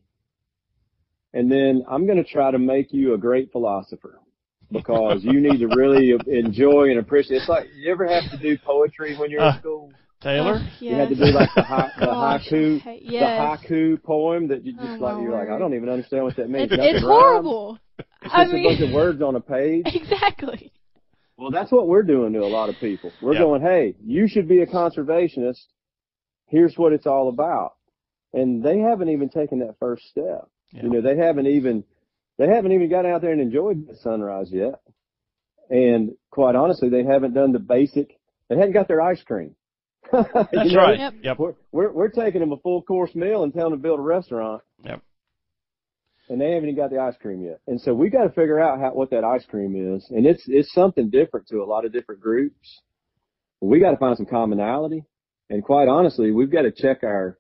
and 1.34 1.52
then 1.52 1.84
I'm 1.90 2.06
gonna 2.08 2.24
try 2.24 2.52
to 2.52 2.60
make 2.60 2.94
you 2.94 3.14
a 3.14 3.18
great 3.18 3.52
philosopher 3.52 4.20
because 4.72 5.24
you 5.24 5.40
need 5.42 5.60
to 5.60 5.68
really 5.68 6.12
enjoy 6.28 6.90
and 6.90 7.00
appreciate. 7.00 7.38
It's 7.42 7.50
like, 7.50 7.68
you 7.76 7.92
ever 7.92 8.08
have 8.08 8.30
to 8.32 8.38
do 8.38 8.58
poetry 8.66 9.18
when 9.18 9.30
you're 9.30 9.42
Uh, 9.42 9.54
in 9.56 9.60
school? 9.60 9.94
Taylor? 10.22 10.56
Ugh, 10.56 10.62
You 10.82 10.96
had 10.96 11.10
to 11.10 11.16
do 11.16 11.26
like 11.32 11.54
the, 11.54 11.64
hi- 11.64 11.92
the 11.98 12.06
Gosh, 12.06 12.48
haiku, 12.50 12.82
hey, 12.82 13.02
the 13.06 13.12
haiku 13.12 14.04
poem 14.04 14.48
that 14.48 14.64
you 14.64 14.74
just 14.74 15.02
Oh, 15.02 15.06
like. 15.06 15.18
my 15.18 15.22
You're 15.22 15.34
like, 15.34 15.50
I 15.50 15.60
don't 15.60 15.74
even 15.74 15.90
understand 15.90 16.24
what 16.24 16.36
that 16.38 16.50
means. 16.50 16.72
It's, 16.72 16.82
it's 16.82 17.04
horrible. 17.04 17.80
It's 17.98 18.34
I 18.34 18.44
just 18.46 18.56
a 18.56 18.64
bunch 18.64 18.82
of 18.82 18.92
words 18.94 19.22
on 19.22 19.36
a 19.36 19.42
page. 19.42 19.86
exactly. 19.94 20.72
Well, 21.38 21.52
that's 21.52 21.72
what 21.72 21.88
we're 21.88 22.04
doing 22.04 22.34
to 22.34 22.40
a 22.40 22.48
lot 22.48 22.70
of 22.70 22.80
people. 22.80 23.12
We're 23.22 23.34
Yep. 23.34 23.42
going, 23.42 23.62
hey, 23.62 23.96
you 24.06 24.28
should 24.28 24.48
be 24.48 24.62
a 24.62 24.68
conservationist. 24.68 25.64
Here's 26.48 26.76
what 26.78 26.94
it's 26.94 27.08
all 27.08 27.30
about. 27.30 27.74
And 28.34 28.64
they 28.64 28.80
haven't 28.80 29.10
even 29.10 29.30
taken 29.30 29.60
that 29.60 29.76
first 29.80 30.04
step. 30.10 30.48
Yeah. 30.72 30.84
You 30.84 30.90
know, 30.90 31.02
they 31.02 31.18
haven't 31.18 31.48
even, 31.48 31.84
they 32.38 32.48
haven't 32.48 32.72
even 32.72 32.90
got 32.90 33.06
out 33.06 33.22
there 33.22 33.32
and 33.32 33.42
enjoyed 33.42 33.88
the 33.88 33.96
sunrise 33.98 34.50
yet. 34.52 34.82
And 35.70 36.12
quite 36.30 36.56
honestly, 36.56 36.90
they 36.90 37.04
haven't 37.04 37.34
done 37.34 37.52
the 37.52 37.60
basic, 37.60 38.20
they 38.50 38.56
hadn't 38.56 38.74
got 38.74 38.88
their 38.88 39.02
ice 39.02 39.22
cream. 39.24 39.56
You 40.14 40.24
That's 40.34 40.72
know? 40.74 40.78
right. 40.78 41.14
Yep. 41.24 41.40
We're, 41.40 41.54
we're, 41.72 41.92
we're 41.92 42.10
taking 42.10 42.42
them 42.42 42.52
a 42.52 42.58
full 42.58 42.84
course 42.84 43.16
meal 43.16 43.44
and 43.44 43.52
telling 43.54 43.72
them 43.72 43.80
to 43.80 43.84
build 43.84 44.00
a 44.00 44.04
restaurant. 44.04 44.62
And 46.34 46.42
they 46.42 46.54
haven't 46.54 46.68
even 46.70 46.82
got 46.82 46.90
the 46.90 46.98
ice 46.98 47.14
cream 47.22 47.44
yet. 47.44 47.60
And 47.68 47.80
so 47.80 47.94
we 47.94 48.10
got 48.10 48.24
to 48.24 48.30
figure 48.32 48.60
out 48.60 48.80
how, 48.80 48.90
what 48.90 49.12
that 49.12 49.24
ice 49.24 49.46
cream 49.46 49.76
is. 49.96 50.04
And 50.10 50.26
it's, 50.26 50.42
it's 50.48 50.74
something 50.74 51.12
different 51.12 51.46
to 51.50 51.58
a 51.58 51.64
lot 51.64 51.86
of 51.86 51.94
different 51.94 52.22
groups. 52.22 52.82
We 53.62 53.80
got 53.80 53.92
to 53.92 53.98
find 53.98 54.18
some 54.18 54.26
commonality. 54.26 55.04
And 55.52 55.64
quite 55.64 55.88
honestly, 55.88 56.32
we've 56.32 56.52
got 56.52 56.64
to 56.64 56.72
check 56.72 57.04
our 57.04 57.38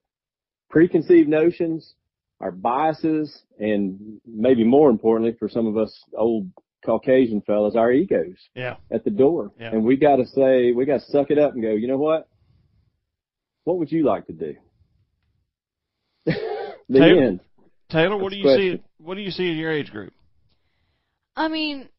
preconceived 0.69 1.27
notions, 1.27 1.95
our 2.39 2.51
biases, 2.51 3.35
and 3.57 4.21
maybe 4.27 4.63
more 4.63 4.91
importantly 4.91 5.35
for 5.39 5.49
some 5.49 5.65
of 5.65 5.75
us 5.75 5.91
old 6.15 6.51
Caucasian 6.85 7.41
fellas, 7.41 7.75
our 7.75 7.91
egos 7.91 8.37
Yeah. 8.53 8.75
at 8.91 9.03
the 9.03 9.09
door. 9.09 9.53
Yeah. 9.59 9.71
And 9.71 9.83
we 9.83 9.95
got 9.95 10.17
to 10.17 10.27
say, 10.27 10.71
we 10.71 10.85
got 10.85 10.99
to 10.99 11.05
suck 11.07 11.31
it 11.31 11.39
up 11.39 11.53
and 11.53 11.63
go, 11.63 11.71
you 11.71 11.87
know 11.87 11.97
what? 11.97 12.27
What 13.63 13.79
would 13.79 13.91
you 13.91 14.05
like 14.05 14.27
to 14.27 14.33
do? 14.33 14.55
the 16.89 17.01
end. 17.03 17.39
Taylor, 17.89 18.17
what 18.17 18.31
do 18.31 18.37
you 18.37 18.45
Next 18.45 18.57
see? 18.57 18.83
What 18.97 19.15
do 19.15 19.21
you 19.21 19.31
see 19.31 19.49
in 19.49 19.57
your 19.57 19.71
age 19.71 19.91
group? 19.91 20.13
I 21.35 21.47
mean, 21.47 21.89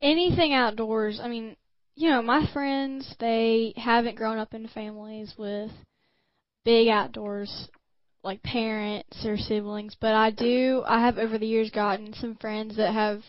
anything 0.00 0.52
outdoors. 0.52 1.20
I 1.22 1.28
mean, 1.28 1.56
you 1.94 2.10
know, 2.10 2.22
my 2.22 2.46
friends, 2.52 3.14
they 3.18 3.72
haven't 3.76 4.16
grown 4.16 4.38
up 4.38 4.54
in 4.54 4.68
families 4.68 5.34
with 5.38 5.70
big 6.64 6.88
outdoors 6.88 7.68
like 8.22 8.42
parents 8.42 9.24
or 9.24 9.36
siblings, 9.36 9.96
but 10.00 10.12
I 10.12 10.30
do 10.30 10.82
I 10.86 11.00
have 11.00 11.16
over 11.16 11.38
the 11.38 11.46
years 11.46 11.70
gotten 11.70 12.12
some 12.12 12.34
friends 12.36 12.76
that 12.76 12.92
have 12.92 13.22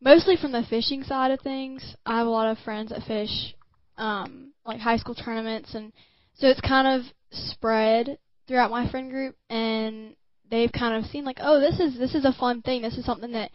mostly 0.00 0.36
from 0.36 0.52
the 0.52 0.62
fishing 0.68 1.02
side 1.02 1.30
of 1.30 1.40
things. 1.40 1.96
I 2.04 2.18
have 2.18 2.26
a 2.26 2.30
lot 2.30 2.50
of 2.50 2.58
friends 2.58 2.90
that 2.90 3.02
fish 3.04 3.54
um 3.96 4.52
like 4.66 4.80
high 4.80 4.98
school 4.98 5.14
tournaments 5.14 5.74
and 5.74 5.92
so 6.34 6.48
it's 6.48 6.60
kind 6.60 6.86
of 6.88 7.12
spread 7.30 8.18
throughout 8.46 8.70
my 8.70 8.90
friend 8.90 9.10
group 9.10 9.36
and 9.48 10.14
they've 10.50 10.72
kind 10.72 10.96
of 11.02 11.10
seen 11.10 11.24
like, 11.24 11.38
oh, 11.40 11.60
this 11.60 11.80
is 11.80 11.98
this 11.98 12.14
is 12.14 12.24
a 12.24 12.32
fun 12.32 12.62
thing. 12.62 12.82
This 12.82 12.98
is 12.98 13.04
something 13.04 13.32
that, 13.32 13.50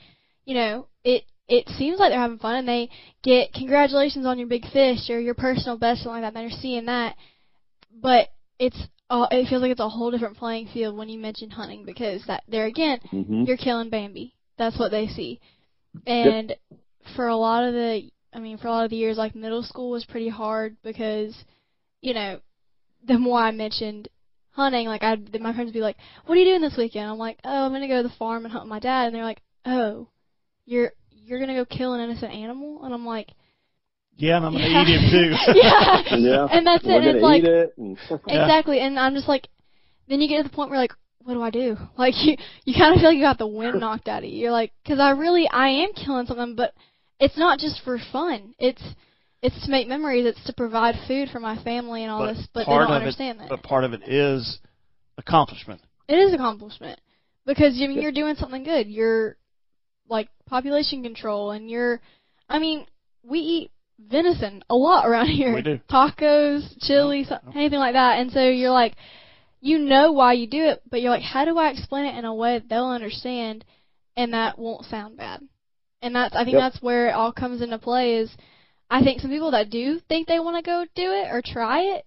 you 0.45 0.56
know, 0.56 0.88
it 1.04 1.23
it 1.47 1.67
seems 1.78 1.99
like 1.99 2.12
they're 2.12 2.19
having 2.19 2.38
fun 2.38 2.56
and 2.56 2.67
they 2.67 2.89
get 3.23 3.54
congratulations 3.54 4.25
on 4.25 4.38
your 4.38 4.47
big 4.47 4.69
fish 4.71 5.10
or 5.10 5.19
your 5.19 5.34
personal 5.34 5.78
best 5.78 6.04
something 6.04 6.21
like 6.21 6.34
that. 6.34 6.39
And 6.39 6.52
they're 6.52 6.60
seeing 6.60 6.86
that, 6.86 7.15
but 8.02 8.30
it's 8.60 8.78
uh, 9.10 9.28
it 9.32 9.47
feels 9.49 9.62
like 9.62 9.71
it's 9.71 9.80
a 9.80 9.89
whole 9.89 10.12
different 10.12 10.38
playing 10.38 10.67
field 10.73 10.97
when 10.97 11.10
you 11.10 11.17
mention 11.17 11.49
hunting 11.49 11.86
because 11.86 12.23
that 12.28 12.43
there 12.47 12.65
again 12.65 12.99
hmm 13.10 13.45
you're 13.45 13.58
killing 13.58 13.89
Bambi. 13.89 14.36
That's 14.58 14.78
what 14.78 14.91
they 14.91 15.08
see. 15.08 15.39
And 16.06 16.54
for 17.15 17.28
a 17.28 17.36
lot 17.36 17.63
of 17.63 17.73
the, 17.73 18.10
I 18.34 18.39
mean, 18.39 18.58
for 18.58 18.67
a 18.67 18.71
lot 18.71 18.84
of 18.84 18.89
the 18.89 18.97
years, 18.97 19.17
like 19.17 19.36
middle 19.36 19.63
school 19.63 19.91
was 19.91 20.06
pretty 20.06 20.30
hard 20.30 20.75
because, 20.84 21.36
you 22.02 22.13
know, 22.13 22.39
the 23.08 23.17
more 23.17 23.39
I 23.39 23.52
mentioned 23.52 24.10
hunting, 24.60 24.88
like 24.88 25.04
I'd, 25.04 25.39
my 25.41 25.54
friends 25.54 25.67
would 25.67 25.74
be 25.74 25.82
like, 25.82 25.98
"What 26.26 26.36
are 26.36 26.41
you 26.41 26.45
doing 26.45 26.62
this 26.62 26.78
weekend?" 26.78 27.10
I'm 27.10 27.17
like, 27.17 27.39
"Oh, 27.43 27.65
I'm 27.65 27.72
gonna 27.72 27.88
go 27.88 28.02
to 28.02 28.08
the 28.08 28.15
farm 28.15 28.43
and 28.45 28.52
hunt 28.52 28.65
with 28.65 28.69
my 28.69 28.80
dad." 28.80 29.08
And 29.08 29.15
they're 29.15 29.24
like, 29.24 29.41
"Oh, 29.65 30.08
you're 30.65 30.91
you're 31.12 31.39
gonna 31.39 31.56
go 31.56 31.65
kill 31.65 31.93
an 31.93 32.02
innocent 32.02 32.34
animal?" 32.34 32.84
And 32.84 32.93
I'm 32.93 33.06
like, 33.06 33.30
Yeah, 34.17 34.38
and 34.38 34.45
I'm 34.45 34.52
gonna 34.52 34.67
Yeah. 34.67 34.82
eat 34.84 35.00
him 35.00 35.12
too. 35.12 35.54
yeah. 35.60 36.15
Yeah. 36.17 36.48
And 36.52 36.67
that's 36.67 36.84
it. 36.84 36.89
We're 36.89 36.98
And 36.98 37.08
it's 37.08 37.24
like 37.24 37.43
it. 37.43 37.74
And 37.78 37.98
Exactly, 38.28 38.80
and 38.80 39.00
I'm 39.00 39.15
just 39.15 39.28
like, 39.30 39.48
then 40.10 40.19
you 40.22 40.28
get 40.28 40.43
to 40.43 40.43
the 40.43 40.56
point 40.56 40.69
where 40.69 40.80
like, 40.80 40.93
what 41.24 41.34
do 41.36 41.41
I 41.41 41.50
do? 41.50 41.78
Like 41.98 42.15
you, 42.26 42.36
you 42.65 42.74
kind 42.78 42.93
of 42.93 43.00
feel 43.00 43.10
like 43.10 43.17
you 43.17 43.24
got 43.24 43.38
the 43.38 43.48
wind 43.48 43.80
knocked 43.80 44.08
out 44.08 44.24
of 44.24 44.30
you. 44.30 44.38
You're 44.38 44.52
like, 44.52 44.74
because 44.84 45.00
I 45.00 45.12
really, 45.12 45.48
I 45.50 45.69
am 45.69 45.93
killing 45.93 46.26
something, 46.26 46.56
but 46.56 46.74
it's 47.19 47.38
not 47.38 47.60
just 47.60 47.82
for 47.84 47.98
fun. 48.12 48.54
It's, 48.60 48.82
it's 49.41 49.65
to 49.65 49.71
make 49.71 49.88
memories. 49.88 50.25
It's 50.25 50.43
to 50.45 50.54
provide 50.54 50.95
food 51.08 51.30
for 51.30 51.39
my 51.39 51.62
family 51.63 52.04
and 52.04 52.12
all 52.12 52.25
But 52.25 52.34
this. 52.36 52.47
But 52.54 52.65
they 52.65 52.73
don't 52.73 52.84
of 52.84 52.89
it- 52.89 52.93
understand 52.95 53.39
that. 53.39 53.49
But 53.49 53.63
part 53.63 53.84
of 53.84 53.93
it 53.93 54.02
is 54.08 54.60
accomplishment. 55.17 55.82
It 56.08 56.15
is 56.15 56.34
accomplishment 56.34 56.99
because 57.45 57.75
I 57.82 57.88
mean 57.88 58.02
you're 58.02 58.12
doing 58.12 58.36
something 58.36 58.63
good. 58.63 58.88
You're 58.88 59.38
like 60.08 60.30
population 60.47 61.04
control, 61.04 61.52
and 61.52 61.69
you're, 61.69 62.02
I 62.49 62.58
mean, 62.60 62.86
we 63.23 63.39
eat 63.39 63.71
venison 63.99 64.63
a 64.69 64.75
lot 64.75 65.08
around 65.08 65.28
here. 65.28 65.54
We 65.54 65.62
do. 65.62 65.80
Tacos, 65.89 66.63
chili, 66.82 67.25
so- 67.25 67.38
anything 67.56 67.80
like 67.80 67.93
that. 67.93 68.19
And 68.19 68.32
so 68.32 68.47
you're 68.47 68.71
like, 68.71 68.95
you 69.62 69.78
know 69.78 70.12
why 70.13 70.34
you 70.34 70.47
do 70.47 70.63
it, 70.63 70.82
but 70.89 71.02
you're 71.02 71.12
like, 71.12 71.21
how 71.21 71.45
do 71.45 71.58
I 71.58 71.69
explain 71.69 72.06
it 72.06 72.17
in 72.17 72.25
a 72.25 72.34
way 72.34 72.58
that 72.60 72.69
they'll 72.69 72.88
understand, 72.88 73.65
and 74.17 74.34
that 74.34 74.58
won't 74.58 74.86
sound 74.86 75.17
bad. 75.17 75.41
And 76.02 76.15
that's 76.15 76.34
I 76.36 76.43
think 76.45 76.54
Yep. 76.54 76.71
that's 76.73 76.82
where 76.82 77.10
it 77.10 77.12
all 77.13 77.32
comes 77.34 77.62
into 77.62 77.78
play. 77.78 78.15
Is 78.15 78.32
I 78.89 79.04
think 79.04 79.21
some 79.21 79.32
people 79.32 79.52
that 79.52 79.69
do 79.69 79.99
think 80.10 80.28
they 80.28 80.39
want 80.39 80.58
to 80.58 80.63
go 80.67 80.86
do 80.95 81.12
it 81.12 81.32
or 81.32 81.41
try 81.45 81.82
it 81.82 82.06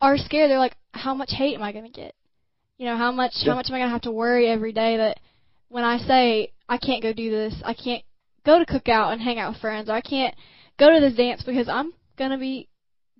are 0.00 0.16
scared. 0.16 0.50
They're 0.50 0.58
like, 0.58 0.76
how 0.92 1.14
much 1.14 1.30
hate 1.32 1.54
am 1.54 1.62
I 1.62 1.72
going 1.72 1.84
to 1.84 1.90
get? 1.90 2.14
You 2.78 2.86
know, 2.86 2.96
how 2.96 3.12
much 3.12 3.32
Yeah. 3.36 3.50
how 3.50 3.56
much 3.56 3.68
am 3.68 3.74
I 3.74 3.78
going 3.78 3.88
to 3.88 3.92
have 3.92 4.02
to 4.02 4.12
worry 4.12 4.48
every 4.48 4.72
day 4.72 4.96
that 4.96 5.20
when 5.68 5.84
I 5.84 5.98
say 5.98 6.52
I 6.68 6.78
can't 6.78 7.02
go 7.02 7.12
do 7.12 7.30
this, 7.30 7.54
I 7.64 7.74
can't 7.74 8.02
go 8.44 8.58
to 8.58 8.64
cookout 8.64 9.12
and 9.12 9.20
hang 9.20 9.38
out 9.38 9.52
with 9.52 9.60
friends, 9.60 9.88
or 9.88 9.92
I 9.92 10.00
can't 10.00 10.34
go 10.78 10.92
to 10.92 11.00
this 11.00 11.14
dance 11.14 11.42
because 11.42 11.68
I'm 11.68 11.92
going 12.16 12.30
to 12.30 12.38
be 12.38 12.68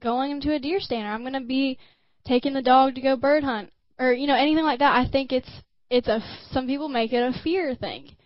going 0.01 0.31
into 0.31 0.55
a 0.55 0.59
deer 0.59 0.81
stand, 0.81 1.07
or 1.07 1.11
I'm 1.11 1.23
going 1.23 1.35
to 1.35 1.41
be 1.47 1.79
taking 2.27 2.55
the 2.55 2.63
dog 2.63 2.95
to 2.95 3.01
go 3.01 3.17
bird 3.17 3.45
hunt, 3.45 3.71
or 3.99 4.13
you 4.13 4.27
know 4.27 4.37
anything 4.37 4.65
like 4.65 4.79
that. 4.81 4.97
I 4.97 5.09
think 5.11 5.33
it's 5.33 5.51
it's 5.91 6.09
a 6.09 6.21
some 6.51 6.67
people 6.67 6.89
make 6.89 7.13
it 7.13 7.19
a 7.19 7.39
fear 7.43 7.75
thing, 7.75 8.17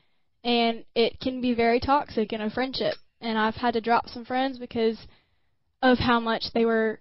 and 0.44 0.84
it 0.94 1.20
can 1.20 1.40
be 1.40 1.54
very 1.54 1.80
toxic 1.80 2.32
in 2.32 2.40
a 2.40 2.50
friendship. 2.50 2.94
And 3.20 3.38
I've 3.38 3.54
had 3.54 3.74
to 3.74 3.80
drop 3.80 4.08
some 4.08 4.24
friends 4.24 4.58
because 4.58 4.98
of 5.82 5.98
how 5.98 6.20
much 6.20 6.44
they 6.54 6.64
were 6.64 7.00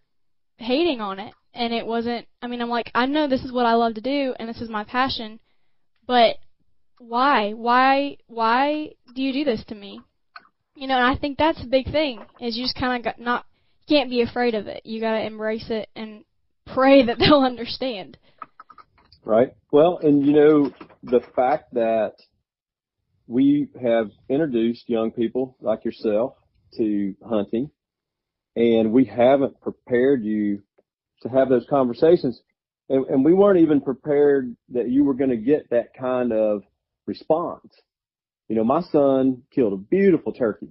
hating 0.58 1.01
on 1.01 1.19
it. 1.19 1.34
And 1.53 1.73
it 1.73 1.86
wasn't, 1.86 2.27
I 2.41 2.47
mean, 2.47 2.62
I'm 2.62 2.69
like, 2.69 2.91
I 2.93 3.06
know 3.06 3.27
this 3.27 3.43
is 3.43 3.51
what 3.51 3.65
I 3.65 3.73
love 3.73 3.95
to 3.95 4.01
do 4.01 4.36
and 4.39 4.47
this 4.47 4.62
is 4.62 4.69
my 4.69 4.84
passion, 4.84 5.39
but 6.06 6.38
why? 6.99 7.51
Why, 7.51 8.17
why 8.27 8.93
do 9.15 9.21
you 9.21 9.34
do 9.34 9.43
this 9.43 9.63
to 9.65 9.75
me? 9.75 10.01
You 10.75 10.88
know, 10.88 10.95
and 10.95 11.06
I 11.06 11.19
think 11.19 11.38
that's 11.38 11.62
a 11.63 11.67
big 11.67 11.91
thing, 11.91 12.23
is 12.39 12.56
you 12.56 12.63
just 12.63 12.77
kind 12.77 12.97
of 12.97 13.03
got 13.03 13.19
not, 13.19 13.45
can't 13.89 14.10
be 14.10 14.21
afraid 14.21 14.53
of 14.53 14.67
it. 14.67 14.86
You 14.86 15.01
gotta 15.01 15.25
embrace 15.25 15.69
it 15.69 15.89
and 15.95 16.23
pray 16.65 17.03
that 17.06 17.17
they'll 17.19 17.41
understand. 17.41 18.17
Right. 19.23 19.53
Well, 19.71 19.99
and 20.01 20.25
you 20.25 20.34
know, 20.34 20.71
the 21.03 21.21
fact 21.36 21.73
that 21.73 22.13
we 23.27 23.67
have 23.81 24.09
introduced 24.29 24.89
young 24.89 25.11
people 25.11 25.57
like 25.61 25.85
yourself 25.85 26.33
to 26.77 27.15
hunting 27.27 27.69
and 28.55 28.91
we 28.91 29.05
haven't 29.05 29.59
prepared 29.61 30.23
you 30.23 30.63
to 31.21 31.29
have 31.29 31.49
those 31.49 31.65
conversations 31.69 32.41
and, 32.89 33.05
and 33.07 33.25
we 33.25 33.33
weren't 33.33 33.59
even 33.59 33.81
prepared 33.81 34.55
that 34.69 34.89
you 34.89 35.03
were 35.03 35.13
going 35.13 35.29
to 35.29 35.37
get 35.37 35.69
that 35.69 35.93
kind 35.93 36.31
of 36.31 36.63
response. 37.05 37.67
You 38.47 38.55
know, 38.55 38.63
my 38.63 38.81
son 38.81 39.43
killed 39.53 39.73
a 39.73 39.77
beautiful 39.77 40.31
turkey. 40.31 40.69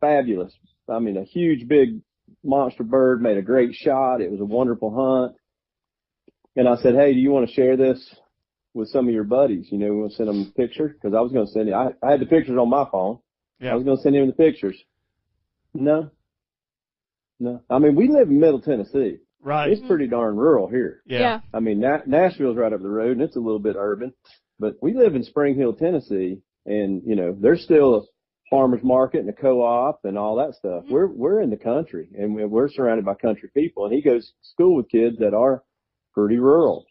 Fabulous. 0.00 0.52
I 0.88 0.98
mean, 0.98 1.16
a 1.16 1.24
huge, 1.24 1.68
big 1.68 2.00
monster 2.42 2.82
bird, 2.82 3.22
made 3.22 3.36
a 3.36 3.42
great 3.42 3.74
shot. 3.74 4.20
It 4.20 4.30
was 4.30 4.40
a 4.40 4.44
wonderful 4.44 4.94
hunt. 4.94 5.36
And 6.56 6.68
I 6.68 6.76
said, 6.82 6.94
Hey, 6.94 7.12
do 7.12 7.20
you 7.20 7.30
want 7.30 7.48
to 7.48 7.54
share 7.54 7.76
this 7.76 8.14
with 8.76 8.88
some 8.90 9.08
of 9.08 9.14
your 9.14 9.24
buddies? 9.24 9.66
You 9.70 9.78
know, 9.78 9.92
we 9.92 10.00
want 10.00 10.10
to 10.12 10.16
send 10.16 10.28
them 10.28 10.52
a 10.54 10.58
picture 10.60 10.88
because 10.88 11.14
I 11.14 11.20
was 11.20 11.32
going 11.32 11.46
to 11.46 11.52
send 11.52 11.68
it. 11.68 11.72
I, 11.72 11.88
I 12.06 12.10
had 12.12 12.20
the 12.20 12.26
pictures 12.26 12.58
on 12.58 12.68
my 12.70 12.86
phone. 12.92 13.18
Yeah. 13.58 13.72
I 13.72 13.74
was 13.74 13.84
going 13.84 13.96
to 13.96 14.02
send 14.02 14.14
him 14.14 14.26
the 14.26 14.32
pictures. 14.34 14.76
No, 15.74 16.10
no. 17.40 17.62
I 17.68 17.78
mean, 17.78 17.96
we 17.96 18.08
live 18.08 18.28
in 18.28 18.40
Middle 18.40 18.60
Tennessee. 18.60 19.18
Right. 19.42 19.70
It's 19.70 19.86
pretty 19.86 20.06
darn 20.08 20.36
rural 20.36 20.68
here. 20.68 21.02
Yeah. 21.06 21.40
I 21.54 21.60
mean, 21.60 21.80
Na- 21.80 22.02
Nashville's 22.06 22.56
right 22.56 22.72
up 22.72 22.82
the 22.82 22.88
road 22.88 23.12
and 23.12 23.22
it's 23.22 23.36
a 23.36 23.40
little 23.40 23.58
bit 23.60 23.76
urban, 23.78 24.12
but 24.58 24.74
we 24.82 24.94
live 24.94 25.14
in 25.14 25.22
Spring 25.22 25.54
Hill, 25.56 25.74
Tennessee 25.74 26.40
and, 26.64 27.02
you 27.06 27.14
know, 27.14 27.36
there's 27.38 27.62
still 27.62 27.94
a 27.94 28.02
farmer's 28.50 28.82
market 28.82 29.20
and 29.20 29.28
a 29.28 29.32
co-op 29.32 30.00
and 30.04 30.18
all 30.18 30.36
that 30.36 30.54
stuff. 30.54 30.84
Mhm. 30.84 30.90
We're, 30.90 31.06
we're 31.06 31.40
in 31.42 31.50
the 31.50 31.56
country 31.56 32.08
and 32.18 32.34
we're- 32.34 32.48
we're 32.48 32.68
surrounded 32.68 33.04
by 33.04 33.14
country 33.14 33.50
people 33.54 33.84
and 33.84 33.94
he 33.94 34.02
goes 34.02 34.26
to 34.26 34.32
school 34.42 34.74
with 34.74 34.88
kids 34.88 35.18
that 35.18 35.34
are 35.34 35.62
pretty 36.14 36.38
rural. 36.38 36.84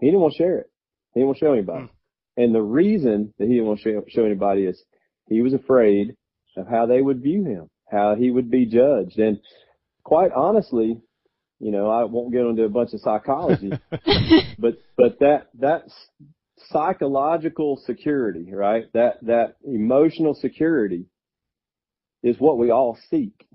He 0.00 0.06
didn't 0.06 0.20
want 0.20 0.34
to 0.34 0.38
share 0.38 0.58
it. 0.58 0.70
He 1.16 1.24
won't 1.24 1.38
show 1.38 1.52
anybody. 1.52 1.86
Hmm. 1.86 2.42
And 2.42 2.54
the 2.54 2.62
reason 2.62 3.32
that 3.38 3.46
he 3.48 3.54
didn't 3.54 3.66
want 3.66 3.80
to 3.80 3.84
show, 3.84 4.04
show 4.08 4.24
anybody 4.24 4.66
is 4.66 4.80
he 5.28 5.40
was 5.40 5.54
afraid 5.54 6.14
of 6.56 6.68
how 6.68 6.86
they 6.86 7.00
would 7.00 7.22
view 7.22 7.44
him, 7.44 7.68
how 7.90 8.14
he 8.14 8.30
would 8.30 8.50
be 8.50 8.66
judged. 8.66 9.18
And 9.18 9.40
quite 10.04 10.30
honestly, 10.32 11.00
you 11.58 11.70
know, 11.70 11.88
I 11.88 12.04
won't 12.04 12.32
get 12.32 12.42
into 12.42 12.64
a 12.64 12.68
bunch 12.68 12.92
of 12.92 13.00
psychology, 13.00 13.72
but 14.58 14.74
but 14.96 15.18
that 15.20 15.46
that 15.58 15.84
psychological 16.68 17.80
security, 17.86 18.52
right? 18.52 18.84
That 18.92 19.14
that 19.22 19.56
emotional 19.64 20.34
security 20.34 21.06
is 22.22 22.36
what 22.38 22.58
we 22.58 22.70
all 22.70 22.98
seek. 23.08 23.46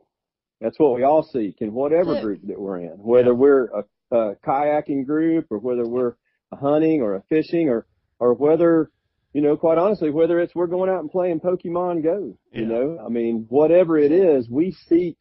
That's 0.59 0.79
what 0.79 0.95
we 0.95 1.03
all 1.03 1.21
seek 1.21 1.57
in 1.61 1.73
whatever 1.73 2.19
group 2.21 2.41
that 2.47 2.59
we're 2.59 2.79
in, 2.79 2.97
whether 2.97 3.35
we're 3.35 3.65
a, 3.65 4.15
a 4.15 4.35
kayaking 4.45 5.05
group 5.05 5.47
or 5.51 5.59
whether 5.59 5.87
we're 5.87 6.15
a 6.51 6.55
hunting 6.55 7.01
or 7.01 7.15
a 7.15 7.23
fishing 7.29 7.69
or 7.69 7.85
or 8.19 8.33
whether 8.33 8.91
you 9.33 9.41
know, 9.41 9.55
quite 9.55 9.77
honestly, 9.77 10.09
whether 10.09 10.39
it's 10.39 10.53
we're 10.53 10.67
going 10.67 10.89
out 10.89 10.99
and 10.99 11.09
playing 11.09 11.39
Pokemon 11.39 12.03
Go, 12.03 12.37
Yeah. 12.51 12.59
you 12.59 12.65
know, 12.65 12.99
I 13.03 13.09
mean, 13.09 13.45
whatever 13.47 13.97
it 13.97 14.11
is, 14.11 14.49
we 14.49 14.71
seek 14.89 15.17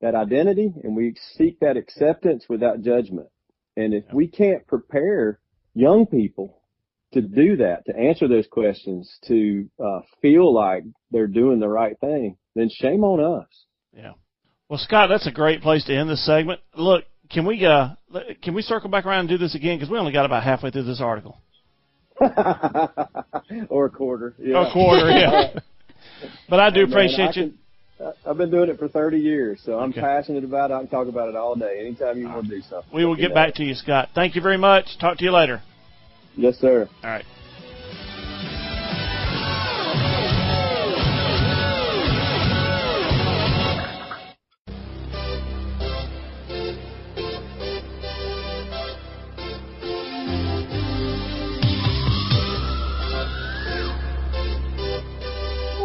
that 0.00 0.14
identity 0.14 0.72
and 0.82 0.96
we 0.96 1.14
seek 1.36 1.60
that 1.60 1.76
acceptance 1.76 2.46
without 2.48 2.80
judgment. 2.80 3.28
And 3.76 3.92
if 3.92 4.04
we 4.12 4.28
can't 4.28 4.66
prepare 4.66 5.40
young 5.74 6.06
people 6.06 6.62
to 7.12 7.20
do 7.20 7.56
that, 7.56 7.84
to 7.86 7.96
answer 7.96 8.28
those 8.28 8.46
questions, 8.46 9.18
to 9.26 9.68
uh, 9.82 10.00
feel 10.22 10.52
like 10.54 10.84
they're 11.10 11.26
doing 11.26 11.60
the 11.60 11.68
right 11.68 11.98
thing, 12.00 12.36
then 12.54 12.70
shame 12.70 13.04
on 13.04 13.42
us. 13.42 13.48
Yeah. 13.94 14.12
Well, 14.68 14.78
Scott, 14.78 15.08
that's 15.10 15.26
a 15.26 15.32
great 15.32 15.60
place 15.60 15.84
to 15.84 15.94
end 15.94 16.08
this 16.08 16.24
segment. 16.24 16.60
Look, 16.74 17.04
can 17.32 17.46
we 17.46 17.64
uh 17.64 17.90
can 18.42 18.54
we 18.54 18.62
circle 18.62 18.90
back 18.90 19.06
around 19.06 19.20
and 19.20 19.28
do 19.28 19.38
this 19.38 19.54
again 19.54 19.76
because 19.78 19.90
we 19.90 19.98
only 19.98 20.12
got 20.12 20.24
about 20.26 20.42
halfway 20.42 20.70
through 20.70 20.84
this 20.84 21.00
article. 21.00 21.38
or 22.20 23.86
a 23.86 23.90
quarter. 23.90 24.34
Yeah. 24.38 24.68
A 24.68 24.72
quarter, 24.72 25.10
yeah. 25.10 25.58
but 26.50 26.60
I 26.60 26.70
do 26.70 26.80
Man, 26.82 26.90
appreciate 26.90 27.24
I 27.24 27.26
you. 27.28 27.32
can- 27.48 27.58
I've 28.26 28.38
been 28.38 28.50
doing 28.50 28.70
it 28.70 28.78
for 28.78 28.88
30 28.88 29.18
years, 29.18 29.60
so 29.62 29.78
I'm 29.78 29.90
Okay. 29.90 30.00
passionate 30.00 30.42
about 30.42 30.70
it. 30.70 30.74
I 30.74 30.78
can 30.78 30.88
talk 30.88 31.06
about 31.06 31.28
it 31.28 31.36
all 31.36 31.54
day. 31.54 31.80
Anytime 31.80 32.16
you 32.18 32.28
want 32.28 32.44
to 32.44 32.48
do 32.48 32.62
something. 32.62 32.90
We 32.94 33.04
will 33.04 33.14
get 33.14 33.34
back 33.34 33.54
to 33.56 33.62
you, 33.62 33.74
Scott. 33.74 34.08
Thank 34.14 34.34
you 34.34 34.40
very 34.40 34.56
much. 34.56 34.86
Talk 34.98 35.18
to 35.18 35.24
you 35.24 35.30
later. 35.32 35.60
Yes, 36.34 36.56
sir. 36.56 36.88
All 37.04 37.10
right. 37.10 37.26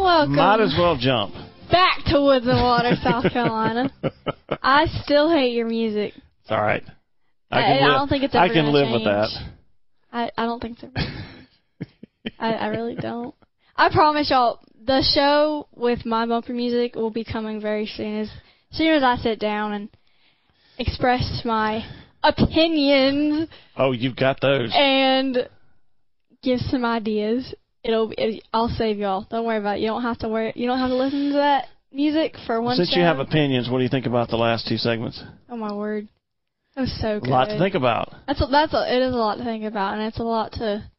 Welcome 0.06 0.36
Might 0.36 0.60
as 0.62 0.76
well 0.78 0.96
jump. 1.00 1.34
back 1.72 1.98
to 2.08 2.22
Woods 2.22 2.46
and 2.48 2.62
Water, 2.62 2.92
South 3.04 3.24
Carolina. 3.34 3.92
I 4.62 4.86
still 5.04 5.32
hate 5.32 5.54
your 5.54 5.68
music. 5.68 6.14
It's 6.16 6.52
all 6.52 6.62
right. 6.62 6.84
I- 7.52 7.62
can 7.62 7.84
I 7.84 7.98
don't 7.98 8.08
think 8.08 8.24
it's 8.24 8.36
ever 8.36 8.44
I 8.44 8.50
can 8.50 8.72
live 8.72 8.92
with 8.92 9.04
that. 9.06 9.30
I, 10.14 10.32
I 10.38 10.46
don't 10.46 10.62
think 10.62 10.78
so. 10.80 10.90
I, 12.40 12.54
I 12.54 12.68
really 12.68 12.96
don't. 12.96 13.34
I 13.76 13.90
promise 13.92 14.30
y'all, 14.30 14.60
the 14.86 15.02
show 15.14 15.68
with 15.76 16.06
my 16.06 16.26
bumper 16.26 16.54
music 16.54 16.96
will 16.96 17.10
be 17.12 17.24
coming 17.24 17.60
very 17.60 17.86
soon. 17.88 18.22
As 18.22 18.32
soon 18.72 18.94
as 18.94 19.04
I 19.04 19.16
sit 19.18 19.40
down 19.40 19.74
and 19.74 19.90
express 20.78 21.42
my 21.46 21.84
opinions 22.24 23.50
Oh, 23.76 23.92
you've 23.92 24.16
got 24.16 24.40
those. 24.42 24.72
and 24.74 25.50
give 26.44 26.60
some 26.60 26.86
ideas, 26.86 27.54
it'll 27.86 28.08
be, 28.10 28.42
I'll 28.52 28.70
save 28.70 28.98
y'all. 28.98 29.28
Don't 29.30 29.46
worry 29.46 29.58
about 29.58 29.78
it. 29.78 29.82
You 29.82 29.88
don't 29.88 30.02
have 30.02 30.20
to 30.20 30.30
worry. 30.30 30.52
You 30.56 30.68
don't 30.68 30.80
have 30.80 30.90
to 30.90 30.96
listen 30.96 31.32
to 31.32 31.38
that 31.38 31.68
music 31.92 32.36
for 32.46 32.62
one 32.62 32.76
Since 32.76 32.92
show. 32.92 33.00
you 33.00 33.06
have 33.06 33.20
opinions, 33.20 33.70
what 33.70 33.78
do 33.78 33.84
you 33.84 33.90
think 33.90 34.06
about 34.06 34.30
the 34.30 34.38
last 34.38 34.68
two 34.68 34.78
segments? 34.78 35.22
oh 35.50 35.56
my 35.56 35.72
word, 35.72 36.08
that 36.76 36.82
was 36.82 37.00
so 37.00 37.20
good. 37.20 37.30
A 37.30 37.32
lot 37.32 37.46
to 37.46 37.58
think 37.58 37.76
about. 37.76 38.14
That's 38.28 38.42
a, 38.42 38.48
that's 38.48 38.74
a, 38.74 38.96
it 38.96 39.02
is 39.02 39.14
a 39.14 39.18
lot 39.18 39.38
to 39.38 39.44
think 39.44 39.64
about, 39.64 39.94
and 39.94 40.04
it's 40.04 40.20
a 40.20 40.24
lot 40.24 40.54
to 40.54 40.90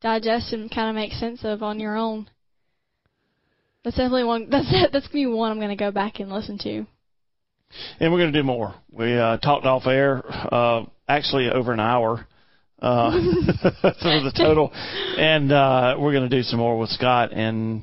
digest 0.00 0.52
and 0.52 0.70
kind 0.70 0.88
of 0.88 0.94
make 0.94 1.12
sense 1.12 1.40
of 1.42 1.62
on 1.62 1.80
your 1.80 1.96
own. 1.96 2.30
That's 3.84 3.96
definitely 3.96 4.24
one. 4.24 4.48
That's 4.50 4.70
that's 4.92 5.06
gonna 5.08 5.14
be 5.14 5.26
one 5.26 5.50
I'm 5.50 5.60
gonna 5.60 5.76
go 5.76 5.90
back 5.90 6.20
and 6.20 6.30
listen 6.30 6.58
to. 6.58 6.86
And 8.00 8.12
we're 8.12 8.18
going 8.18 8.32
to 8.32 8.38
do 8.38 8.44
more. 8.44 8.74
We 8.90 9.14
uh, 9.14 9.36
talked 9.36 9.66
off 9.66 9.86
air, 9.86 10.22
uh, 10.26 10.86
actually 11.06 11.50
over 11.50 11.72
an 11.72 11.80
hour 11.80 12.26
uh, 12.80 13.10
for 13.82 14.20
the 14.22 14.32
total, 14.36 14.70
and 14.72 15.50
uh, 15.52 15.96
we're 15.98 16.12
going 16.12 16.28
to 16.28 16.36
do 16.36 16.42
some 16.42 16.58
more 16.58 16.78
with 16.78 16.90
Scott. 16.90 17.32
And 17.32 17.82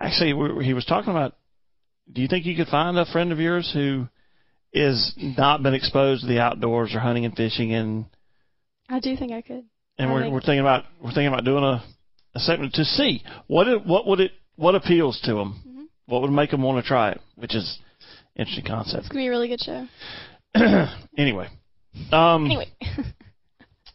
actually, 0.00 0.32
we, 0.32 0.64
he 0.64 0.74
was 0.74 0.84
talking 0.84 1.10
about. 1.10 1.34
Do 2.12 2.20
you 2.20 2.28
think 2.28 2.44
you 2.46 2.56
could 2.56 2.66
find 2.68 2.98
a 2.98 3.06
friend 3.06 3.32
of 3.32 3.38
yours 3.38 3.70
who 3.72 4.06
is 4.72 5.14
not 5.18 5.62
been 5.62 5.74
exposed 5.74 6.22
to 6.22 6.26
the 6.26 6.40
outdoors 6.40 6.94
or 6.94 7.00
hunting 7.00 7.24
and 7.24 7.34
fishing, 7.36 7.72
and 7.74 8.06
I 8.88 9.00
do 9.00 9.16
think 9.16 9.32
I 9.32 9.40
could. 9.42 9.64
and 9.98 10.10
I 10.10 10.12
we're 10.12 10.22
think- 10.22 10.32
we're 10.34 10.40
thinking 10.40 10.60
about 10.60 10.84
we're 11.02 11.10
thinking 11.12 11.28
about 11.28 11.44
doing 11.44 11.64
a, 11.64 11.82
a 12.34 12.40
segment 12.40 12.74
to 12.74 12.84
see 12.84 13.22
what 13.46 13.68
it, 13.68 13.86
what 13.86 14.06
would 14.06 14.20
it 14.20 14.32
what 14.56 14.74
appeals 14.74 15.20
to 15.24 15.34
them, 15.34 15.62
Mm-hmm. 15.66 15.82
what 16.06 16.22
would 16.22 16.30
make 16.32 16.50
them 16.50 16.62
want 16.62 16.82
to 16.84 16.86
try 16.88 17.10
it, 17.12 17.20
which 17.36 17.54
is 17.54 17.78
interesting 18.36 18.64
concept. 18.66 19.00
It's 19.00 19.08
gonna 19.08 19.20
be 19.22 19.26
a 19.28 19.30
really 19.30 19.48
good 19.48 19.60
show. 19.60 19.86
anyway, 21.16 21.48
um, 22.12 22.46
Anyway, 22.46 22.66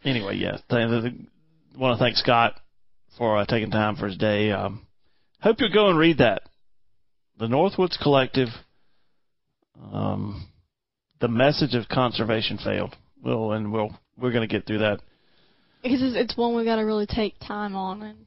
anyway, 0.07 0.37
yeah. 0.37 0.57
Th- 0.69 0.89
th- 1.03 1.13
want 1.77 1.97
to 1.97 2.03
thank 2.03 2.15
Scott 2.17 2.53
for 3.17 3.37
uh, 3.37 3.45
taking 3.45 3.71
time 3.71 3.95
for 3.95 4.07
his 4.07 4.17
day. 4.17 4.51
Um, 4.51 4.85
hope 5.41 5.57
you'll 5.59 5.71
go 5.73 5.89
and 5.89 5.97
read 5.99 6.17
that. 6.19 6.41
The 7.39 7.45
Northwoods 7.47 7.97
Collective. 8.01 8.49
Um, 9.93 10.47
the 11.19 11.27
message 11.27 11.75
of 11.75 11.87
conservation 11.87 12.57
failed. 12.57 12.95
We'll 13.23 13.51
and 13.51 13.71
we'll 13.71 13.97
we're 14.19 14.31
going 14.31 14.47
to 14.47 14.51
get 14.53 14.65
through 14.65 14.79
that. 14.79 14.99
because 15.83 16.01
it's, 16.01 16.15
it's 16.15 16.37
one 16.37 16.55
we 16.55 16.63
got 16.65 16.77
to 16.77 16.83
really 16.83 17.05
take 17.07 17.35
time 17.39 17.75
on, 17.75 18.01
and 18.01 18.17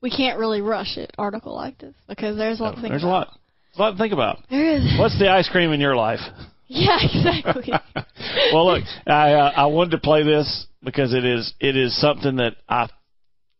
we 0.00 0.10
can't 0.10 0.38
really 0.38 0.60
rush 0.60 0.96
it. 0.96 1.12
Article 1.18 1.54
like 1.54 1.78
this 1.78 1.94
because 2.08 2.36
there's 2.36 2.60
a 2.60 2.64
lot 2.64 2.74
to 2.76 2.80
think 2.80 2.92
There's 2.92 3.04
a 3.04 3.06
about. 3.06 3.28
lot. 3.28 3.40
A 3.76 3.82
lot 3.82 3.90
to 3.92 3.98
think 3.98 4.12
about. 4.12 4.38
There 4.50 4.76
is. 4.76 4.96
What's 4.98 5.18
the 5.18 5.30
ice 5.30 5.48
cream 5.48 5.72
in 5.72 5.80
your 5.80 5.96
life? 5.96 6.20
Yeah, 6.68 6.98
exactly. 7.00 7.72
well, 8.52 8.66
look, 8.66 8.82
I 9.06 9.34
uh, 9.34 9.52
I 9.54 9.66
wanted 9.66 9.92
to 9.92 9.98
play 9.98 10.24
this 10.24 10.66
because 10.86 11.12
it 11.12 11.24
is 11.24 11.52
it 11.60 11.76
is 11.76 12.00
something 12.00 12.36
that 12.36 12.54
I 12.68 12.88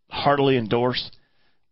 heartily 0.09 0.57
endorse. 0.57 1.11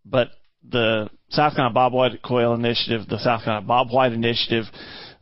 But 0.05 0.29
the 0.69 1.09
South 1.31 1.55
Carolina 1.55 1.73
Bob 1.73 1.93
White 1.95 2.21
Quail 2.21 2.53
Initiative, 2.53 3.09
the 3.09 3.19
South 3.19 3.45
Carolina 3.45 3.67
Bobwhite 3.67 4.13
Initiative, 4.13 4.65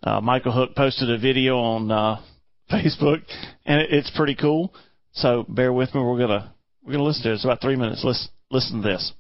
uh, 0.03 0.21
Michael 0.21 0.53
Hook 0.53 0.75
posted 0.75 1.11
a 1.11 1.19
video 1.19 1.59
on 1.59 1.93
uh, 1.93 2.21
Facebook, 2.73 3.23
and 3.65 3.83
it, 3.83 3.93
it's 3.93 4.11
pretty 4.17 4.35
cool. 4.35 4.75
So 5.13 5.45
bear 5.49 5.73
with 5.73 5.95
me. 5.95 6.01
We're 6.01 6.19
gonna 6.19 6.55
we're 6.83 6.93
gonna 6.93 7.05
listen 7.05 7.25
to 7.25 7.31
it. 7.31 7.35
It's 7.35 7.45
about 7.45 7.61
three 7.61 7.77
minutes. 7.77 8.03
Let's 8.03 8.29
listen 8.51 8.83
to 8.83 8.89
this. 8.89 9.13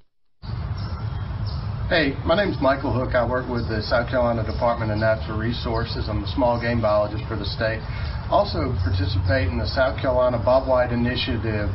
Hey, 1.89 2.17
my 2.25 2.35
name's 2.35 2.57
Michael 2.63 2.91
Hook. 2.91 3.15
I 3.15 3.29
work 3.29 3.51
with 3.51 3.69
the 3.69 3.83
South 3.83 4.09
Carolina 4.09 4.51
Department 4.51 4.91
of 4.91 4.97
Natural 4.97 5.37
Resources. 5.37 6.09
I'm 6.09 6.25
a 6.25 6.29
small 6.29 6.59
game 6.59 6.81
biologist 6.81 7.29
for 7.29 7.37
the 7.37 7.45
state. 7.45 7.85
Also 8.33 8.73
participate 8.81 9.53
in 9.53 9.61
the 9.61 9.69
South 9.69 10.01
Carolina 10.01 10.41
Bobwhite 10.41 10.89
Initiative 10.89 11.69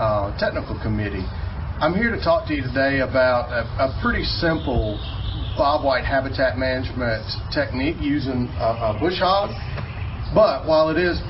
uh, 0.00 0.32
Technical 0.40 0.72
Committee. 0.80 1.20
I'm 1.84 1.92
here 1.92 2.08
to 2.08 2.16
talk 2.24 2.48
to 2.48 2.56
you 2.56 2.64
today 2.64 3.04
about 3.04 3.52
a, 3.52 3.68
a 3.76 4.00
pretty 4.00 4.24
simple 4.24 4.96
bobwhite 5.60 6.08
habitat 6.08 6.56
management 6.56 7.28
technique 7.52 8.00
using 8.00 8.48
a, 8.56 8.96
a 8.96 8.98
bush 8.98 9.20
hog. 9.20 9.52
But 10.32 10.64
while 10.64 10.88
it 10.88 10.96
is 10.96 11.20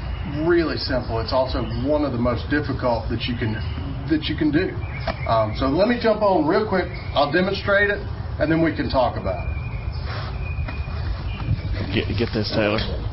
really 0.46 0.78
simple, 0.78 1.18
it's 1.18 1.34
also 1.34 1.66
one 1.82 2.06
of 2.06 2.14
the 2.14 2.22
most 2.22 2.46
difficult 2.46 3.10
that 3.10 3.26
you 3.26 3.34
can 3.34 3.58
that 4.06 4.30
you 4.30 4.38
can 4.38 4.54
do. 4.54 4.78
Um, 5.26 5.58
so 5.58 5.66
let 5.66 5.90
me 5.90 5.98
jump 6.00 6.22
on 6.22 6.46
real 6.46 6.70
quick. 6.70 6.86
I'll 7.18 7.34
demonstrate 7.34 7.90
it, 7.90 7.98
and 8.38 8.46
then 8.46 8.62
we 8.62 8.70
can 8.78 8.86
talk 8.86 9.18
about 9.18 9.42
it. 9.42 9.58
Get 11.90 12.06
get 12.14 12.30
this, 12.30 12.54
Taylor. 12.54 13.07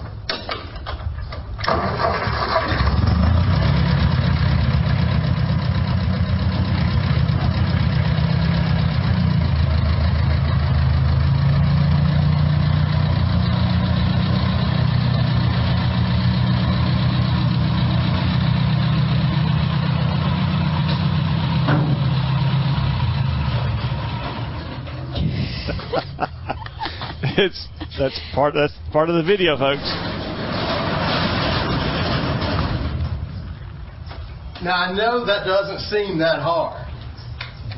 It's 27.38 27.68
that's 27.98 28.20
part 28.34 28.54
that's 28.54 28.74
part 28.92 29.10
of 29.10 29.16
the 29.16 29.24
video, 29.24 29.58
folks. 29.58 30.15
Now 34.66 34.78
I 34.78 34.94
know 34.94 35.24
that 35.28 35.46
doesn't 35.46 35.78
seem 35.94 36.18
that 36.18 36.42
hard, 36.42 36.90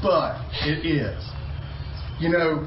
but 0.01 0.39
it 0.63 0.87
is. 0.87 1.21
You 2.17 2.29
know, 2.29 2.63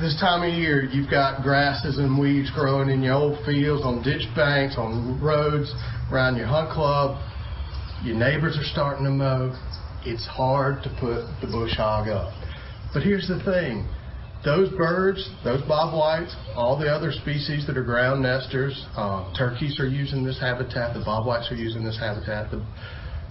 this 0.00 0.18
time 0.18 0.42
of 0.42 0.52
year 0.52 0.82
you've 0.82 1.08
got 1.08 1.44
grasses 1.44 1.98
and 1.98 2.18
weeds 2.18 2.50
growing 2.50 2.90
in 2.90 3.04
your 3.04 3.14
old 3.14 3.46
fields, 3.46 3.84
on 3.84 4.02
ditch 4.02 4.26
banks, 4.34 4.74
on 4.76 5.22
roads, 5.22 5.72
around 6.10 6.34
your 6.34 6.48
hunt 6.48 6.70
club. 6.70 7.22
Your 8.02 8.16
neighbors 8.16 8.58
are 8.58 8.66
starting 8.72 9.04
to 9.04 9.12
mow. 9.12 9.54
It's 10.04 10.26
hard 10.26 10.82
to 10.82 10.90
put 10.98 11.22
the 11.40 11.46
bush 11.46 11.76
hog 11.76 12.08
up. 12.08 12.32
But 12.92 13.04
here's 13.04 13.28
the 13.28 13.38
thing. 13.44 13.86
Those 14.44 14.70
birds, 14.70 15.30
those 15.44 15.62
bob 15.68 15.94
whites, 15.94 16.34
all 16.56 16.76
the 16.76 16.88
other 16.88 17.12
species 17.12 17.64
that 17.68 17.76
are 17.76 17.84
ground 17.84 18.22
nesters, 18.22 18.84
uh, 18.96 19.32
turkeys 19.38 19.78
are 19.78 19.86
using 19.86 20.24
this 20.24 20.40
habitat, 20.40 20.94
the 20.94 21.04
bob 21.04 21.24
whites 21.26 21.52
are 21.52 21.54
using 21.54 21.84
this 21.84 21.96
habitat, 21.96 22.50
the 22.50 22.60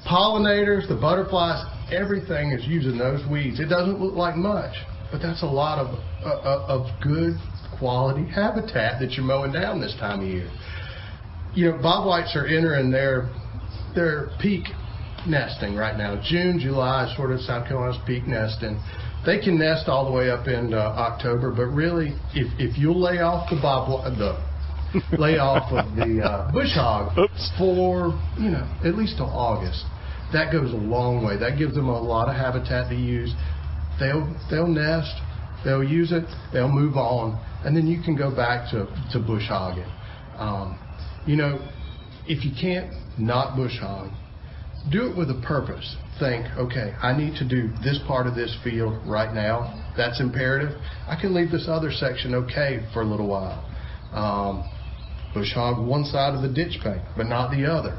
pollinators, 0.07 0.87
the 0.87 0.95
butterflies, 0.95 1.63
everything 1.91 2.51
is 2.51 2.65
using 2.65 2.97
those 2.97 3.21
weeds. 3.29 3.59
It 3.59 3.67
doesn't 3.67 3.99
look 3.99 4.15
like 4.15 4.35
much, 4.35 4.75
but 5.11 5.21
that's 5.21 5.43
a 5.43 5.47
lot 5.47 5.79
of 5.79 5.99
uh, 6.23 6.29
uh, 6.29 6.65
of 6.67 7.01
good 7.01 7.33
quality 7.77 8.29
habitat 8.29 8.99
that 8.99 9.11
you're 9.11 9.25
mowing 9.25 9.51
down 9.51 9.81
this 9.81 9.95
time 9.99 10.21
of 10.21 10.27
year. 10.27 10.49
You 11.55 11.71
know, 11.71 11.81
bob 11.81 12.07
whites 12.07 12.35
are 12.35 12.45
entering 12.45 12.91
their 12.91 13.29
their 13.95 14.29
peak 14.41 14.65
nesting 15.27 15.75
right 15.75 15.97
now. 15.97 16.21
June, 16.23 16.59
July 16.59 17.09
is 17.09 17.15
sort 17.15 17.31
of 17.31 17.39
South 17.41 17.67
Carolina's 17.67 17.99
peak 18.05 18.27
nesting. 18.27 18.81
They 19.25 19.39
can 19.39 19.57
nest 19.57 19.87
all 19.87 20.05
the 20.05 20.11
way 20.11 20.29
up 20.29 20.47
in 20.47 20.73
uh, 20.73 20.77
October, 20.77 21.51
but 21.51 21.67
really, 21.67 22.15
if 22.33 22.51
if 22.59 22.77
you'll 22.77 22.99
lay 22.99 23.19
off 23.19 23.49
the 23.49 23.59
bob 23.61 23.87
the 24.17 24.37
lay 25.17 25.37
off 25.37 25.71
of 25.71 25.95
the 25.95 26.21
uh, 26.21 26.51
bush 26.51 26.73
hog 26.73 27.17
Oops. 27.17 27.51
for 27.57 28.19
you 28.37 28.51
know 28.51 28.67
at 28.83 28.95
least 28.95 29.17
till 29.17 29.29
August, 29.29 29.85
that 30.33 30.51
goes 30.51 30.71
a 30.73 30.77
long 30.77 31.25
way. 31.25 31.37
That 31.37 31.57
gives 31.57 31.75
them 31.75 31.87
a 31.87 32.01
lot 32.01 32.27
of 32.27 32.35
habitat 32.35 32.89
to 32.89 32.95
use. 32.95 33.33
They'll 33.99 34.27
they'll 34.49 34.67
nest, 34.67 35.13
they'll 35.63 35.83
use 35.83 36.11
it, 36.11 36.25
they'll 36.51 36.71
move 36.71 36.97
on, 36.97 37.39
and 37.63 37.75
then 37.75 37.87
you 37.87 38.01
can 38.03 38.15
go 38.15 38.35
back 38.35 38.69
to 38.71 38.85
to 39.13 39.19
bush 39.19 39.47
hogging. 39.47 39.89
Um, 40.37 40.79
you 41.25 41.35
know, 41.35 41.59
if 42.27 42.43
you 42.43 42.51
can't 42.59 42.91
not 43.17 43.55
bush 43.55 43.77
hog, 43.79 44.09
do 44.91 45.09
it 45.09 45.17
with 45.17 45.29
a 45.29 45.41
purpose. 45.45 45.95
Think, 46.19 46.45
okay, 46.57 46.93
I 47.01 47.17
need 47.17 47.35
to 47.37 47.47
do 47.47 47.69
this 47.83 47.99
part 48.07 48.27
of 48.27 48.35
this 48.35 48.55
field 48.63 49.01
right 49.07 49.33
now. 49.33 49.93
That's 49.97 50.19
imperative. 50.19 50.79
I 51.07 51.17
can 51.19 51.33
leave 51.33 51.51
this 51.51 51.65
other 51.67 51.91
section 51.91 52.35
okay 52.35 52.85
for 52.93 53.01
a 53.01 53.05
little 53.05 53.27
while. 53.27 53.65
Um, 54.13 54.63
bush 55.33 55.53
hog 55.53 55.85
one 55.85 56.05
side 56.05 56.35
of 56.35 56.41
the 56.41 56.53
ditch 56.53 56.79
bank, 56.83 57.01
but 57.17 57.25
not 57.25 57.51
the 57.51 57.65
other. 57.65 57.97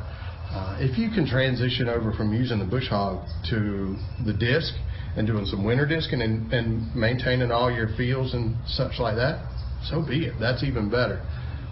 Uh, 0.51 0.77
if 0.79 0.99
you 0.99 1.11
can 1.11 1.27
transition 1.27 1.89
over 1.89 2.13
from 2.13 2.33
using 2.33 2.59
the 2.59 2.65
bush 2.65 2.89
hog 2.89 3.27
to 3.51 3.97
the 4.25 4.33
disc 4.33 4.75
and 5.17 5.27
doing 5.27 5.45
some 5.47 5.65
winter 5.65 5.87
disking 5.87 6.23
and, 6.23 6.53
and 6.53 6.95
maintaining 6.95 7.51
all 7.51 7.71
your 7.71 7.89
fields 7.97 8.35
and 8.35 8.57
such 8.67 8.99
like 8.99 9.17
that, 9.17 9.45
so 9.89 10.05
be 10.07 10.27
it. 10.27 10.35
That's 10.39 10.63
even 10.63 10.91
better. 10.91 11.25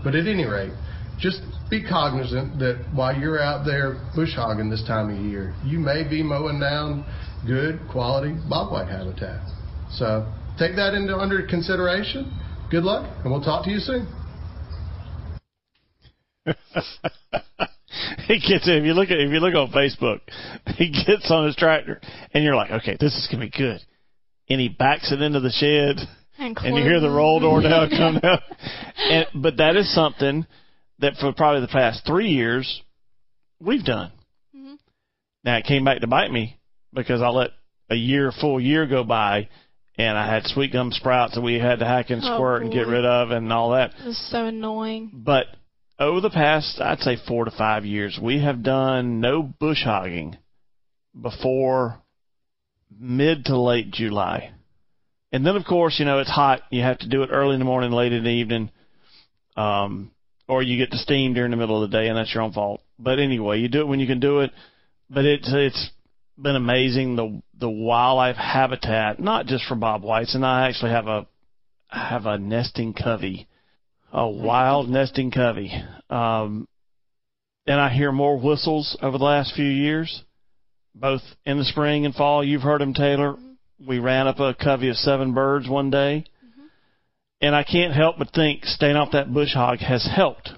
But 0.03 0.14
at 0.14 0.27
any 0.27 0.45
rate, 0.45 0.73
just 1.18 1.43
be 1.70 1.83
cognizant 1.83 2.59
that 2.59 2.85
while 2.93 3.16
you're 3.16 3.41
out 3.41 3.64
there 3.64 4.01
bush 4.14 4.35
hogging 4.35 4.68
this 4.68 4.85
time 4.87 5.11
of 5.11 5.25
year, 5.25 5.55
you 5.64 5.79
may 5.79 6.03
be 6.09 6.23
mowing 6.23 6.59
down 6.59 7.05
good 7.47 7.81
quality 7.91 8.35
bobwhite 8.51 8.91
habitat. 8.91 9.41
So 9.93 10.31
take 10.59 10.77
that 10.77 10.95
into 10.95 11.16
under 11.16 11.47
consideration. 11.47 12.33
Good 12.70 12.85
luck, 12.85 13.09
and 13.23 13.31
we'll 13.31 13.43
talk 13.43 13.64
to 13.64 13.70
you 13.70 13.79
soon. 13.79 14.09
he 18.27 18.35
gets 18.41 18.67
it. 18.69 18.77
If 18.79 18.85
you 18.85 18.95
look 18.95 19.11
at 19.11 19.19
if 19.19 19.31
you 19.31 19.41
look 19.41 19.55
on 19.55 19.71
Facebook, 19.73 20.21
he 20.77 20.91
gets 20.91 21.31
on 21.31 21.47
his 21.47 21.57
tractor, 21.57 22.01
and 22.33 22.43
you're 22.45 22.57
like, 22.57 22.71
okay, 22.71 22.97
this 22.99 23.15
is 23.15 23.29
gonna 23.31 23.45
be 23.47 23.51
good. 23.51 23.81
And 24.49 24.61
he 24.61 24.69
backs 24.69 25.13
it 25.13 25.23
into 25.23 25.41
the 25.41 25.51
shed, 25.51 25.97
And, 26.39 26.57
and 26.59 26.77
you 26.77 26.83
hear 26.83 27.01
the 27.01 27.11
roll 27.11 27.41
door 27.41 27.61
now 27.63 27.89
come 27.91 28.19
down. 28.19 28.39
And 29.11 29.27
but 29.35 29.57
that 29.59 29.77
is 29.77 29.93
something 29.95 30.47
that 30.99 31.15
for 31.17 31.33
probably 31.33 31.61
the 31.63 31.69
past 31.69 32.05
three 32.07 32.29
years 32.31 32.83
we've 33.61 33.85
done. 33.85 34.11
Mhm. 34.57 34.77
Now 35.45 35.57
it 35.57 35.65
came 35.65 35.85
back 35.85 36.01
to 36.01 36.07
bite 36.07 36.31
me 36.31 36.59
because 36.93 37.23
I 37.23 37.29
let 37.29 37.51
a 37.91 37.95
year, 37.95 38.33
full 38.33 38.61
year 38.61 38.87
go 38.87 39.05
by, 39.05 39.49
and 39.99 40.17
I 40.17 40.27
had 40.33 40.47
sweet 40.47 40.73
gum 40.73 40.91
sprouts 40.93 41.35
that 41.35 41.41
we 41.43 41.59
had 41.59 41.79
to 41.81 41.85
hack 41.85 42.11
and 42.11 42.23
Oh, 42.25 42.35
squirt 42.37 42.63
and 42.63 42.73
get 42.73 42.87
rid 42.87 43.05
of 43.05 43.31
and 43.31 43.53
all 43.53 43.71
that. 43.71 43.93
It 44.03 44.07
was 44.07 44.31
so 44.31 44.47
annoying. 44.47 45.11
But 45.13 45.47
over 46.03 46.20
the 46.20 46.30
past, 46.30 46.80
I'd 46.80 47.00
say 47.00 47.16
four 47.16 47.44
to 47.44 47.50
five 47.50 47.84
years, 47.84 48.18
we 48.20 48.42
have 48.42 48.62
done 48.62 49.20
no 49.20 49.42
bush 49.42 49.84
hogging 49.84 50.36
before 51.20 52.00
mid 52.98 53.46
to 53.46 53.59
late 53.59 53.90
July. 53.90 54.53
And 55.32 55.46
then, 55.46 55.57
of 55.57 55.64
course, 55.64 55.98
you 55.98 56.05
know, 56.05 56.18
it's 56.18 56.30
hot. 56.30 56.62
You 56.70 56.82
have 56.82 56.98
to 56.98 57.09
do 57.09 57.22
it 57.22 57.30
early 57.32 57.55
in 57.55 57.59
the 57.59 57.64
morning, 57.64 57.90
late 57.90 58.12
in 58.12 58.24
the 58.24 58.30
evening, 58.30 58.70
um, 59.57 60.11
or 60.46 60.62
you 60.62 60.76
get 60.76 60.90
to 60.90 60.98
steam 60.98 61.32
during 61.32 61.50
the 61.50 61.57
middle 61.57 61.82
of 61.82 61.90
the 61.90 61.96
day, 61.96 62.09
and 62.09 62.16
that's 62.16 62.34
your 62.34 62.42
own 62.42 62.53
fault. 62.53 62.82
But 62.98 63.18
anyway, 63.18 63.61
you 63.61 63.68
do 63.68 63.80
it 63.80 63.88
when 63.88 64.00
you 64.00 64.07
can 64.07 64.20
do 64.20 64.40
it. 64.40 64.50
But 65.09 65.24
it's 65.24 65.50
it's 65.50 65.90
been 66.40 66.57
amazing 66.57 67.16
the 67.16 67.42
the 67.59 67.70
wildlife 67.70 68.36
habitat, 68.36 69.20
not 69.20 69.46
just 69.46 69.64
for 69.64 69.74
bob 69.74 70.03
whites, 70.03 70.34
and 70.34 70.44
I 70.44 70.68
actually 70.68 70.90
have 70.90 71.07
a 71.07 71.26
have 71.88 72.26
a 72.26 72.38
nesting 72.38 72.92
covey 72.92 73.48
a 74.13 74.29
wild 74.29 74.89
nesting 74.89 75.31
covey. 75.31 75.73
Um, 76.11 76.69
and 77.67 77.81
I 77.81 77.91
hear 77.91 78.13
more 78.13 78.39
whistles 78.39 78.97
over 79.01 79.19
the 79.19 79.25
last 79.25 79.55
few 79.55 79.67
years, 79.67 80.23
both 80.95 81.23
in 81.47 81.59
the 81.59 81.65
spring 81.65 82.05
and 82.05 82.15
fall. 82.15 82.45
You've 82.45 82.63
heard 82.63 82.81
them, 82.81 82.95
Taylor. 82.95 83.37
We 83.85 83.99
ran 83.99 84.29
up 84.29 84.39
a 84.39 84.55
covey 84.55 84.91
of 84.91 84.97
seven 84.97 85.33
birds 85.33 85.69
one 85.69 85.91
day, 85.91 86.25
and 87.41 87.55
I 87.55 87.65
can't 87.65 87.95
help 87.95 88.19
but 88.19 88.31
think 88.33 88.65
staying 88.65 88.97
off 88.97 89.13
that 89.13 89.33
bush 89.33 89.55
hog 89.55 89.79
has 89.79 90.09
helped. 90.15 90.51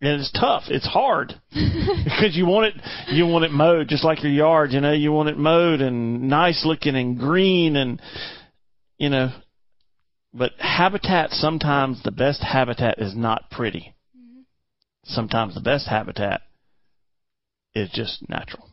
And 0.00 0.20
it's 0.20 0.32
tough. 0.32 0.64
It's 0.68 0.86
hard 0.86 1.34
because 1.50 2.36
you 2.36 2.46
want 2.46 2.66
it, 2.66 2.82
you 3.08 3.26
want 3.26 3.46
it 3.46 3.50
mowed 3.50 3.88
just 3.88 4.04
like 4.04 4.22
your 4.22 4.32
yard. 4.32 4.72
You 4.72 4.80
know, 4.80 4.92
you 4.92 5.10
want 5.10 5.30
it 5.30 5.38
mowed 5.38 5.80
and 5.80 6.28
nice 6.28 6.66
looking 6.66 6.94
and 6.94 7.18
green 7.18 7.76
and, 7.76 8.00
you 8.98 9.08
know, 9.08 9.30
but 10.32 10.52
habitat 10.58 11.30
sometimes 11.30 12.02
the 12.02 12.10
best 12.10 12.42
habitat 12.42 12.98
is 12.98 13.16
not 13.16 13.50
pretty. 13.50 13.94
Sometimes 15.04 15.54
the 15.54 15.60
best 15.60 15.88
habitat 15.88 16.42
is 17.74 17.90
just 17.92 18.28
natural. 18.28 18.68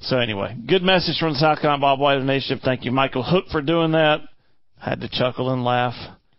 So 0.00 0.18
anyway, 0.18 0.56
good 0.66 0.82
message 0.82 1.18
from 1.18 1.34
the 1.34 1.38
South 1.38 1.60
Carolina 1.60 1.84
Bobwhite 1.84 2.20
Initiative. 2.20 2.60
Thank 2.64 2.84
you, 2.84 2.90
Michael 2.90 3.22
Hook, 3.22 3.44
for 3.50 3.60
doing 3.60 3.92
that. 3.92 4.20
Had 4.78 5.00
to 5.02 5.08
chuckle 5.08 5.52
and 5.52 5.64
laugh. 5.64 5.94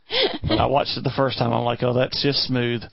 I 0.49 0.65
watched 0.65 0.97
it 0.97 1.03
the 1.03 1.13
first 1.15 1.37
time, 1.37 1.53
I'm 1.53 1.63
like, 1.63 1.83
oh, 1.83 1.93
that's 1.93 2.21
just 2.21 2.43
smooth. 2.43 2.81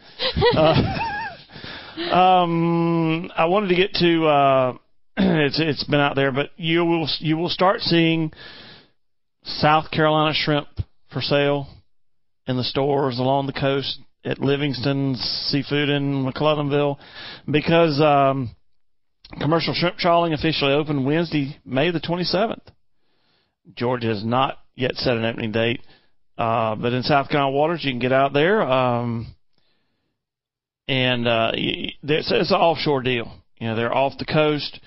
Uh, 0.56 2.12
um, 2.14 3.30
I 3.36 3.46
wanted 3.46 3.68
to 3.68 3.74
get 3.74 3.92
to 3.94 4.26
uh, 4.26 4.72
it's 5.16 5.60
it's 5.60 5.84
been 5.84 6.00
out 6.00 6.16
there, 6.16 6.32
but 6.32 6.50
you 6.56 6.84
will 6.84 7.08
you 7.18 7.36
will 7.36 7.48
start 7.48 7.80
seeing 7.80 8.32
South 9.44 9.90
Carolina 9.90 10.32
shrimp 10.34 10.68
for 11.12 11.20
sale 11.20 11.68
in 12.46 12.56
the 12.56 12.64
stores 12.64 13.18
along 13.18 13.46
the 13.46 13.52
coast 13.52 14.00
at 14.24 14.38
Livingston 14.38 15.16
Seafood 15.16 15.88
in 15.88 16.24
McClellanville 16.24 16.98
because 17.50 18.00
um, 18.00 18.54
commercial 19.40 19.74
shrimp 19.74 19.96
trawling 19.96 20.32
officially 20.32 20.72
opened 20.72 21.06
Wednesday, 21.06 21.56
May 21.64 21.90
the 21.90 22.00
27th. 22.00 22.60
Georgia 23.74 24.08
has 24.08 24.24
not 24.24 24.58
yet 24.74 24.94
set 24.96 25.16
an 25.16 25.24
opening 25.24 25.52
date, 25.52 25.80
uh, 26.36 26.74
but 26.74 26.92
in 26.92 27.02
South 27.02 27.28
Carolina 27.28 27.56
waters 27.56 27.84
you 27.84 27.92
can 27.92 28.00
get 28.00 28.12
out 28.12 28.32
there. 28.32 28.62
Um, 28.62 29.34
and 30.88 31.28
uh, 31.28 31.52
it's, 31.54 32.32
it's 32.32 32.50
an 32.50 32.56
offshore 32.56 33.02
deal. 33.02 33.32
You 33.58 33.68
know, 33.68 33.76
they're 33.76 33.94
off 33.94 34.18
the 34.18 34.24
coast. 34.24 34.80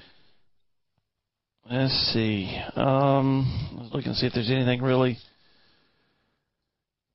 Let's 1.69 1.93
see. 2.13 2.59
Um, 2.75 3.71
I 3.77 3.81
was 3.83 3.89
looking 3.93 4.13
see 4.13 4.25
if 4.25 4.33
there's 4.33 4.51
anything 4.51 4.81
really. 4.81 5.17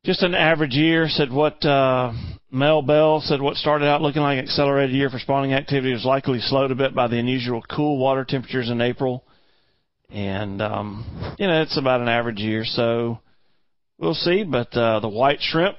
Just 0.04 0.22
an 0.22 0.34
average 0.34 0.74
year 0.74 1.08
said 1.08 1.32
what 1.32 1.64
uh, 1.64 2.12
Mel 2.52 2.82
Bell 2.82 3.20
said 3.20 3.42
what 3.42 3.56
started 3.56 3.86
out 3.86 4.00
looking 4.00 4.22
like 4.22 4.38
an 4.38 4.44
accelerated 4.44 4.94
year 4.94 5.10
for 5.10 5.18
spawning 5.18 5.52
activity 5.52 5.92
was 5.92 6.04
likely 6.04 6.38
slowed 6.38 6.70
a 6.70 6.76
bit 6.76 6.94
by 6.94 7.08
the 7.08 7.18
unusual 7.18 7.62
cool 7.68 7.98
water 7.98 8.24
temperatures 8.24 8.70
in 8.70 8.80
April, 8.80 9.24
and 10.08 10.62
um, 10.62 11.34
you 11.36 11.48
know 11.48 11.62
it's 11.62 11.76
about 11.76 12.00
an 12.00 12.08
average 12.08 12.38
year, 12.38 12.64
so 12.64 13.18
we'll 13.98 14.14
see. 14.14 14.44
But 14.44 14.72
uh, 14.74 15.00
the 15.00 15.08
white 15.08 15.40
shrimp 15.40 15.76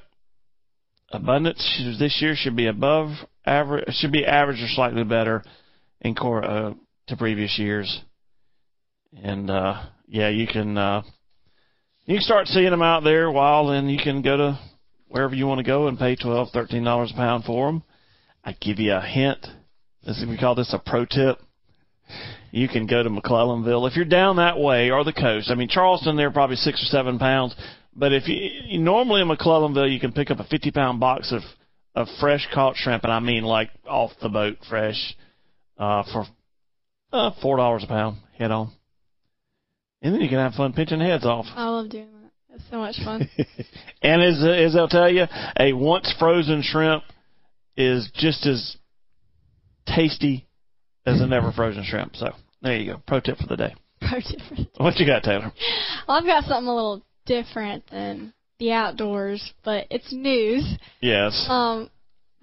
abundance 1.12 1.82
this 1.98 2.22
year 2.22 2.36
should 2.36 2.58
be 2.58 2.68
above 2.68 3.12
average, 3.46 3.86
should 3.96 4.12
be 4.12 4.26
average 4.26 4.62
or 4.62 4.68
slightly 4.68 5.06
better 5.06 5.44
in 6.02 6.14
core 6.14 6.44
uh, 6.44 6.74
to 7.08 7.16
previous 7.16 7.58
years, 7.58 8.02
and 9.24 9.50
uh, 9.50 9.82
yeah, 10.08 10.28
you 10.28 10.46
can. 10.46 10.78
Uh, 10.78 11.04
you 12.10 12.16
can 12.16 12.24
start 12.24 12.48
seeing 12.48 12.72
them 12.72 12.82
out 12.82 13.04
there 13.04 13.30
wild, 13.30 13.70
and 13.70 13.92
you 13.92 14.00
can 14.04 14.24
go 14.24 14.36
to 14.36 14.60
wherever 15.10 15.36
you 15.36 15.46
want 15.46 15.60
to 15.60 15.64
go 15.64 15.88
and 15.88 16.00
pay 16.00 16.16
twelve, 16.16 16.50
thirteen 16.52 16.84
dollars 16.84 17.12
a 17.14 17.16
pound 17.16 17.44
for 17.44 17.68
them. 17.68 17.84
I 18.44 18.54
give 18.60 18.80
you 18.80 18.94
a 18.94 19.00
hint. 19.02 19.46
This 20.04 20.26
we 20.28 20.36
call 20.36 20.56
this 20.56 20.74
a 20.74 20.80
pro 20.80 21.06
tip. 21.06 21.38
You 22.50 22.68
can 22.68 22.88
go 22.88 23.04
to 23.04 23.10
McClellanville 23.12 23.88
if 23.88 23.96
you're 23.96 24.06
down 24.06 24.38
that 24.38 24.58
way 24.58 24.90
or 24.90 25.04
the 25.04 25.14
coast. 25.14 25.52
I 25.52 25.56
mean 25.56 25.70
Charleston, 25.70 26.18
they're 26.18 26.32
probably 26.32 26.56
six 26.56 26.82
or 26.82 26.88
seven 26.88 27.20
pounds, 27.20 27.56
but 27.96 28.12
if 28.12 28.28
you, 28.28 28.80
normally 28.80 29.22
in 29.22 29.28
McClellanville, 29.28 29.94
you 29.94 30.00
can 30.00 30.12
pick 30.12 30.32
up 30.32 30.40
a 30.40 30.46
fifty 30.46 30.72
pound 30.72 31.00
box 31.00 31.32
of 31.32 31.42
of 31.94 32.08
fresh 32.20 32.48
caught 32.52 32.76
shrimp, 32.76 33.04
and 33.04 33.14
I 33.14 33.20
mean 33.20 33.44
like 33.44 33.70
off 33.88 34.14
the 34.20 34.30
boat 34.30 34.58
fresh, 34.68 35.16
uh, 35.78 36.02
for 36.12 36.26
uh, 37.14 37.32
four 37.40 37.58
dollars 37.58 37.84
a 37.84 37.88
pound 37.88 38.18
head 38.36 38.50
on. 38.50 38.72
And 40.02 40.14
then 40.14 40.22
you 40.22 40.30
can 40.30 40.38
have 40.38 40.54
fun 40.54 40.74
pinching 40.74 41.00
heads 41.00 41.26
off. 41.26 41.46
I 41.56 41.68
love 41.68 41.90
doing 41.90 42.08
that. 42.12 42.56
It's 42.56 42.64
so 42.70 42.78
much 42.78 42.96
fun. 43.04 43.30
and 44.02 44.22
as 44.22 44.44
as 44.44 44.74
they'll 44.74 44.88
tell 44.88 45.12
you, 45.12 45.26
a 45.60 45.74
once 45.74 46.14
frozen 46.18 46.62
shrimp 46.64 47.04
is 47.76 48.10
just 48.14 48.46
as 48.46 48.78
tasty 49.86 50.48
as 51.06 51.22
a 51.22 51.28
never 51.28 51.52
frozen 51.52 51.84
shrimp. 51.84 52.16
So 52.16 52.30
there 52.62 52.78
you 52.78 52.94
go. 52.94 53.02
Pro 53.08 53.20
tip 53.20 53.38
for 53.38 53.48
the 53.48 53.58
day. 53.58 53.76
Pro 54.02 54.20
different. 54.20 54.70
What 54.78 54.98
you 54.98 55.06
got, 55.06 55.24
Taylor? 55.24 55.52
Well, 56.08 56.18
I've 56.18 56.26
got 56.26 56.46
something 56.46 56.68
a 56.68 56.76
little 56.76 57.04
different 57.26 57.84
than 57.92 58.34
the 58.60 58.72
outdoors, 58.72 59.54
but 59.64 59.88
it's 59.90 60.12
news. 60.12 60.78
Yes. 61.02 61.46
Um, 61.50 61.90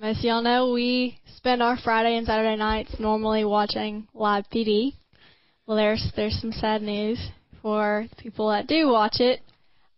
as 0.01 0.23
y'all 0.23 0.43
know, 0.43 0.73
we 0.73 1.19
spend 1.37 1.63
our 1.63 1.79
Friday 1.83 2.17
and 2.17 2.27
Saturday 2.27 2.57
nights 2.57 2.95
normally 2.99 3.45
watching 3.45 4.07
live 4.15 4.45
PD. 4.53 4.95
Well, 5.67 5.77
there's 5.77 6.13
there's 6.15 6.39
some 6.41 6.53
sad 6.53 6.83
news 6.83 7.19
for 7.67 8.07
people 8.17 8.49
that 8.51 8.69
do 8.69 8.87
watch 8.87 9.17
it. 9.19 9.41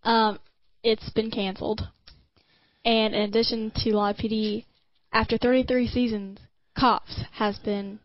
Um, 0.02 0.38
it's 0.82 1.10
been 1.10 1.30
canceled, 1.30 1.82
and 2.82 3.14
in 3.14 3.20
addition 3.20 3.72
to 3.84 3.94
live 3.94 4.16
PD, 4.16 4.64
after 5.12 5.36
33 5.36 5.86
seasons, 5.86 6.38
Cops 6.78 7.20
has 7.32 7.58
been 7.58 7.98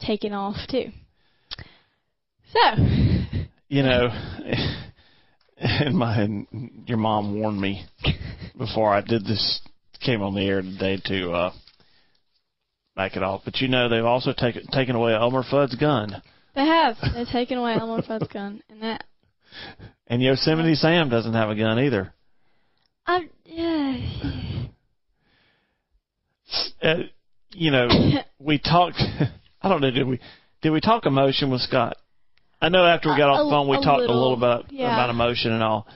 taken 0.00 0.32
off 0.32 0.56
too. 0.70 0.92
So, 2.54 2.82
You 3.68 3.82
know, 3.82 4.08
and 5.58 5.94
my 5.94 6.26
your 6.86 6.96
mom 6.96 7.38
warned 7.38 7.60
me 7.60 7.84
before 8.56 8.94
I 8.94 9.02
did 9.02 9.26
this 9.26 9.60
came 10.00 10.22
on 10.22 10.34
the 10.34 10.42
air 10.42 10.62
today 10.62 11.02
to 11.04 11.32
uh 11.32 11.52
back 12.94 13.16
it 13.16 13.22
off. 13.22 13.42
But 13.44 13.58
you 13.58 13.68
know 13.68 13.90
they've 13.90 14.04
also 14.04 14.32
taken 14.32 14.66
taken 14.68 14.96
away 14.96 15.12
Elmer 15.12 15.42
Fudd's 15.42 15.74
gun. 15.74 16.22
They 16.56 16.66
have 16.66 16.96
they've 17.14 17.28
taken 17.28 17.58
away 17.58 17.74
Elmer 17.74 18.02
Fudd's 18.02 18.26
gun, 18.32 18.62
and 18.68 18.82
that 18.82 19.04
And 20.08 20.20
Yosemite 20.20 20.74
Sam 20.74 21.08
doesn't 21.08 21.34
have 21.34 21.50
a 21.50 21.54
gun 21.54 21.78
either. 21.78 22.12
I 23.06 23.28
yeah. 23.44 24.66
uh, 26.82 26.94
you 27.52 27.70
know, 27.70 27.88
we 28.38 28.58
talked. 28.58 28.96
I 29.62 29.68
don't 29.68 29.80
know. 29.80 29.90
Did 29.90 30.06
we 30.06 30.18
did 30.62 30.70
we 30.70 30.80
talk 30.80 31.06
emotion 31.06 31.50
with 31.50 31.60
Scott? 31.60 31.96
I 32.60 32.70
know 32.70 32.84
after 32.84 33.10
we 33.10 33.18
got 33.18 33.28
A- 33.28 33.32
off 33.32 33.46
the 33.46 33.50
phone, 33.50 33.68
we 33.68 33.76
a 33.76 33.80
talked 33.80 33.98
a 33.98 34.00
little, 34.00 34.32
little 34.32 34.34
about 34.34 34.72
yeah. 34.72 34.94
about 34.94 35.10
emotion 35.10 35.52
and 35.52 35.62
all. 35.62 35.86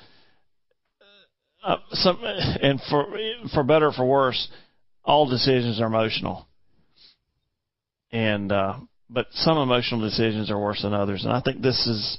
Uh, 1.65 1.77
some 1.93 2.19
and 2.23 2.81
for 2.89 3.07
for 3.53 3.63
better 3.63 3.89
or 3.89 3.93
for 3.93 4.07
worse, 4.07 4.49
all 5.05 5.29
decisions 5.29 5.81
are 5.81 5.87
emotional. 5.87 6.47
And 8.13 8.51
uh, 8.51 8.79
but 9.13 9.27
some 9.33 9.59
emotional 9.59 10.01
decisions 10.01 10.51
are 10.51 10.59
worse 10.59 10.83
than 10.83 10.95
others, 10.95 11.25
and 11.25 11.33
I 11.33 11.41
think 11.41 11.61
this 11.63 11.87
is. 11.87 12.19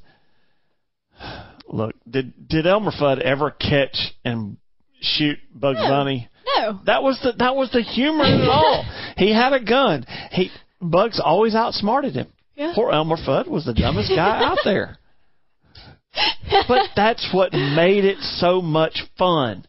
Look, 1.68 1.96
did 2.10 2.48
did 2.48 2.68
Elmer 2.68 2.92
Fudd 2.92 3.20
ever 3.22 3.50
catch 3.52 4.14
and 4.26 4.58
shoot 5.00 5.38
Bugs 5.54 5.80
No. 5.82 5.90
Bunny? 5.90 6.30
No. 6.58 6.80
That 6.86 7.02
was 7.02 7.20
the 7.24 7.32
that 7.38 7.56
was 7.56 7.72
the 7.72 7.82
humor 7.82 8.26
in 8.26 8.42
it 8.42 8.50
all. 8.50 8.86
he 9.18 9.34
had 9.34 9.54
a 9.54 9.64
gun. 9.64 10.06
He 10.32 10.50
Bugs 10.82 11.22
always 11.24 11.56
outsmarted 11.56 12.14
him. 12.16 12.28
Yeah. 12.56 12.74
Poor 12.76 12.92
Elmer 12.92 13.18
Fudd 13.18 13.48
was 13.48 13.66
the 13.66 13.74
dumbest 13.74 14.10
guy 14.10 14.44
out 14.44 14.60
there. 14.64 14.98
But 16.68 16.90
that's 16.98 17.30
what 17.34 17.54
made 17.54 18.04
it 18.04 18.18
so 18.20 18.62
much 18.62 19.04
fun, 19.18 19.66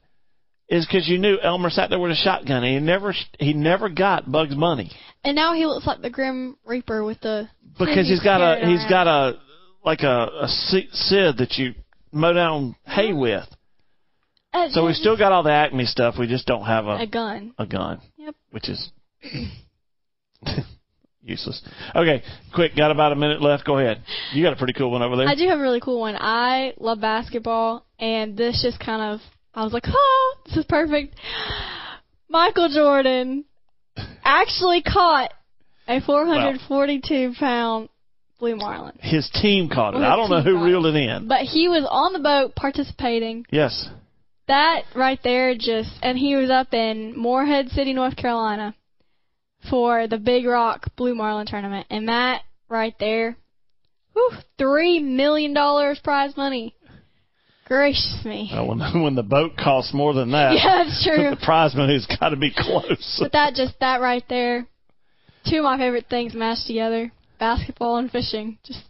is 0.72 0.86
because 0.86 1.06
you 1.06 1.18
knew 1.18 1.38
Elmer 1.38 1.68
sat 1.68 1.90
there 1.90 1.98
with 1.98 2.10
a 2.12 2.16
shotgun 2.16 2.64
and 2.64 2.74
he 2.74 2.80
never 2.80 3.14
he 3.38 3.52
never 3.52 3.90
got 3.90 4.30
Bugs 4.30 4.54
Bunny 4.54 4.90
And 5.22 5.36
now 5.36 5.52
he 5.54 5.66
looks 5.66 5.86
like 5.86 6.00
the 6.00 6.10
Grim 6.10 6.56
Reaper 6.64 7.04
with 7.04 7.20
the 7.20 7.48
because 7.78 8.08
he's 8.08 8.22
got 8.22 8.40
a 8.40 8.66
he's 8.66 8.84
got 8.88 9.06
a 9.06 9.38
like 9.84 10.00
a 10.00 10.28
a 10.42 10.48
sieve 10.48 11.36
that 11.36 11.54
you 11.58 11.74
mow 12.10 12.32
down 12.32 12.74
hay 12.84 13.12
with. 13.12 13.44
So 14.70 14.84
we 14.86 14.92
still 14.92 15.16
got 15.16 15.32
all 15.32 15.42
the 15.42 15.52
Acme 15.52 15.86
stuff. 15.86 16.16
We 16.18 16.26
just 16.26 16.46
don't 16.46 16.64
have 16.64 16.86
a 16.86 16.96
a 16.96 17.06
gun. 17.06 17.54
a 17.58 17.66
gun. 17.66 18.00
Yep. 18.16 18.34
which 18.50 18.68
is 18.68 18.90
useless. 21.22 21.62
Okay, 21.94 22.22
quick, 22.54 22.76
got 22.76 22.90
about 22.90 23.12
a 23.12 23.16
minute 23.16 23.40
left. 23.40 23.64
Go 23.64 23.78
ahead. 23.78 24.02
You 24.32 24.42
got 24.42 24.52
a 24.52 24.56
pretty 24.56 24.74
cool 24.74 24.90
one 24.90 25.02
over 25.02 25.16
there. 25.16 25.26
I 25.28 25.34
do 25.34 25.48
have 25.48 25.58
a 25.58 25.62
really 25.62 25.80
cool 25.80 26.00
one. 26.00 26.16
I 26.18 26.74
love 26.78 27.00
basketball, 27.00 27.86
and 27.98 28.36
this 28.36 28.62
just 28.62 28.78
kind 28.78 29.14
of 29.14 29.20
I 29.54 29.64
was 29.64 29.72
like, 29.72 29.84
oh, 29.86 30.34
this 30.46 30.56
is 30.56 30.64
perfect. 30.66 31.14
Michael 32.28 32.68
Jordan 32.68 33.44
actually 34.24 34.82
caught 34.82 35.32
a 35.88 36.00
442 36.00 37.34
pound 37.38 37.88
blue 38.38 38.56
marlin, 38.56 38.98
His 39.00 39.30
team 39.30 39.68
caught 39.68 39.94
it. 39.94 39.98
I 40.02 40.16
don't 40.16 40.30
know 40.30 40.42
who 40.42 40.64
reeled 40.64 40.86
it 40.86 40.96
in. 40.96 41.28
but 41.28 41.40
he 41.42 41.68
was 41.68 41.86
on 41.88 42.12
the 42.12 42.18
boat 42.18 42.54
participating. 42.56 43.46
Yes. 43.50 43.88
That 44.48 44.82
right 44.96 45.20
there 45.22 45.54
just, 45.54 45.90
and 46.02 46.18
he 46.18 46.34
was 46.34 46.50
up 46.50 46.74
in 46.74 47.16
Morehead 47.16 47.68
City, 47.68 47.92
North 47.92 48.16
Carolina, 48.16 48.74
for 49.70 50.08
the 50.08 50.18
Big 50.18 50.44
Rock 50.44 50.86
Blue 50.96 51.14
Marlin 51.14 51.46
tournament, 51.46 51.86
and 51.90 52.08
that 52.08 52.42
right 52.68 52.94
there, 52.98 53.36
whew, 54.14 54.32
three 54.58 54.98
million 54.98 55.54
dollars 55.54 56.00
prize 56.02 56.36
money. 56.36 56.74
Gracious 57.66 58.20
me. 58.24 58.50
Well, 58.52 58.68
when, 58.68 59.02
when 59.02 59.14
the 59.14 59.22
boat 59.22 59.52
costs 59.56 59.94
more 59.94 60.12
than 60.14 60.32
that, 60.32 60.54
Yeah, 60.56 60.84
that's 60.84 61.04
true. 61.06 61.30
the 61.30 61.36
prize 61.42 61.74
money's 61.74 62.06
got 62.06 62.30
to 62.30 62.36
be 62.36 62.52
close. 62.56 63.18
But 63.20 63.32
that 63.32 63.54
just 63.54 63.78
that 63.80 64.00
right 64.00 64.24
there, 64.28 64.66
two 65.48 65.58
of 65.58 65.64
my 65.64 65.78
favorite 65.78 66.06
things 66.10 66.34
mashed 66.34 66.66
together: 66.66 67.12
basketball 67.38 67.96
and 67.98 68.10
fishing. 68.10 68.58
Just 68.64 68.80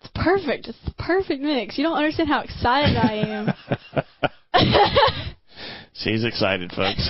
it's 0.00 0.10
perfect. 0.14 0.66
It's 0.66 0.78
the 0.84 0.92
perfect 0.98 1.42
mix. 1.42 1.78
You 1.78 1.84
don't 1.84 1.96
understand 1.96 2.28
how 2.28 2.40
excited 2.40 2.96
I 2.96 3.54
am. 3.94 4.04
She's 5.94 6.24
excited, 6.24 6.72
folks. 6.72 7.08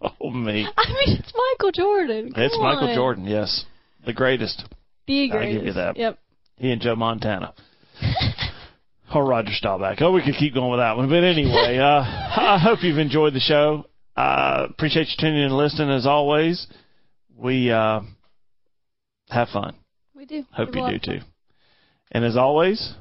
oh 0.00 0.30
me, 0.30 0.66
I 0.76 0.88
mean, 0.88 1.18
it's 1.18 1.32
Michael 1.34 1.72
Jordan. 1.72 2.32
Come 2.32 2.42
it's 2.42 2.56
Michael. 2.58 2.94
Jordan. 2.94 3.24
Yes, 3.26 3.64
the 4.06 4.12
greatest. 4.12 4.64
The 5.06 5.28
greatest. 5.28 5.48
I'll 5.48 5.54
give 5.58 5.66
you 5.66 5.72
that. 5.74 5.96
Yep. 5.98 6.18
He 6.56 6.70
and 6.72 6.80
Joe 6.80 6.94
Montana. 6.96 7.52
Or 9.14 9.24
Roger 9.26 9.52
Staubach. 9.52 9.98
Oh, 10.00 10.12
we 10.12 10.22
could 10.22 10.34
keep 10.36 10.54
going 10.54 10.70
with 10.70 10.80
that 10.80 10.96
one. 10.96 11.08
But 11.08 11.22
anyway, 11.24 11.76
uh, 11.78 12.02
I 12.04 12.58
hope 12.62 12.82
you've 12.82 12.98
enjoyed 12.98 13.34
the 13.34 13.40
show. 13.40 13.86
Uh, 14.16 14.66
appreciate 14.70 15.08
you 15.08 15.14
tuning 15.18 15.38
in 15.38 15.44
and 15.46 15.56
listening 15.56 15.90
as 15.90 16.06
always. 16.06 16.66
We 17.36 17.70
uh, 17.70 18.00
have 19.30 19.48
fun. 19.48 19.74
We 20.14 20.24
do. 20.26 20.44
Hope 20.52 20.74
We 20.74 20.74
have 20.74 20.74
you 20.74 20.80
do 20.80 20.80
lot 20.80 20.94
of 20.94 21.00
fun. 21.02 21.18
too. 21.20 21.24
And 22.12 22.24
as 22.24 22.36
always, 22.36 22.94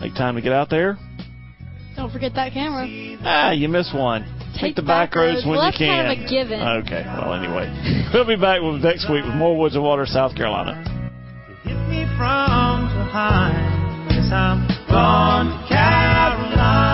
make 0.00 0.14
time 0.14 0.34
to 0.36 0.40
get 0.42 0.52
out 0.52 0.70
there. 0.70 0.96
Don't 1.96 2.10
forget 2.12 2.32
that 2.34 2.52
camera. 2.52 2.86
Ah, 3.22 3.52
you 3.52 3.68
miss 3.68 3.92
one. 3.94 4.24
Take, 4.60 4.76
the 4.76 4.82
back 4.82 5.14
roads 5.14 5.44
when 5.44 5.56
Well, 5.56 5.64
you 5.64 5.70
that's 5.70 5.78
can. 5.78 5.88
kind 6.06 6.20
of 6.20 6.26
a 6.26 6.30
given. 6.30 6.60
Okay. 6.60 7.04
Well, 7.06 7.34
anyway, 7.34 8.08
we'll 8.14 8.26
be 8.26 8.36
back 8.36 8.62
with 8.62 8.82
next 8.82 9.10
week 9.10 9.24
with 9.24 9.34
more 9.34 9.58
Woods 9.58 9.74
and 9.74 9.82
Water, 9.84 10.06
South 10.06 10.36
Carolina 10.36 10.90
time. 14.34 14.66
Gone 14.90 15.50
Carolina. 15.68 16.93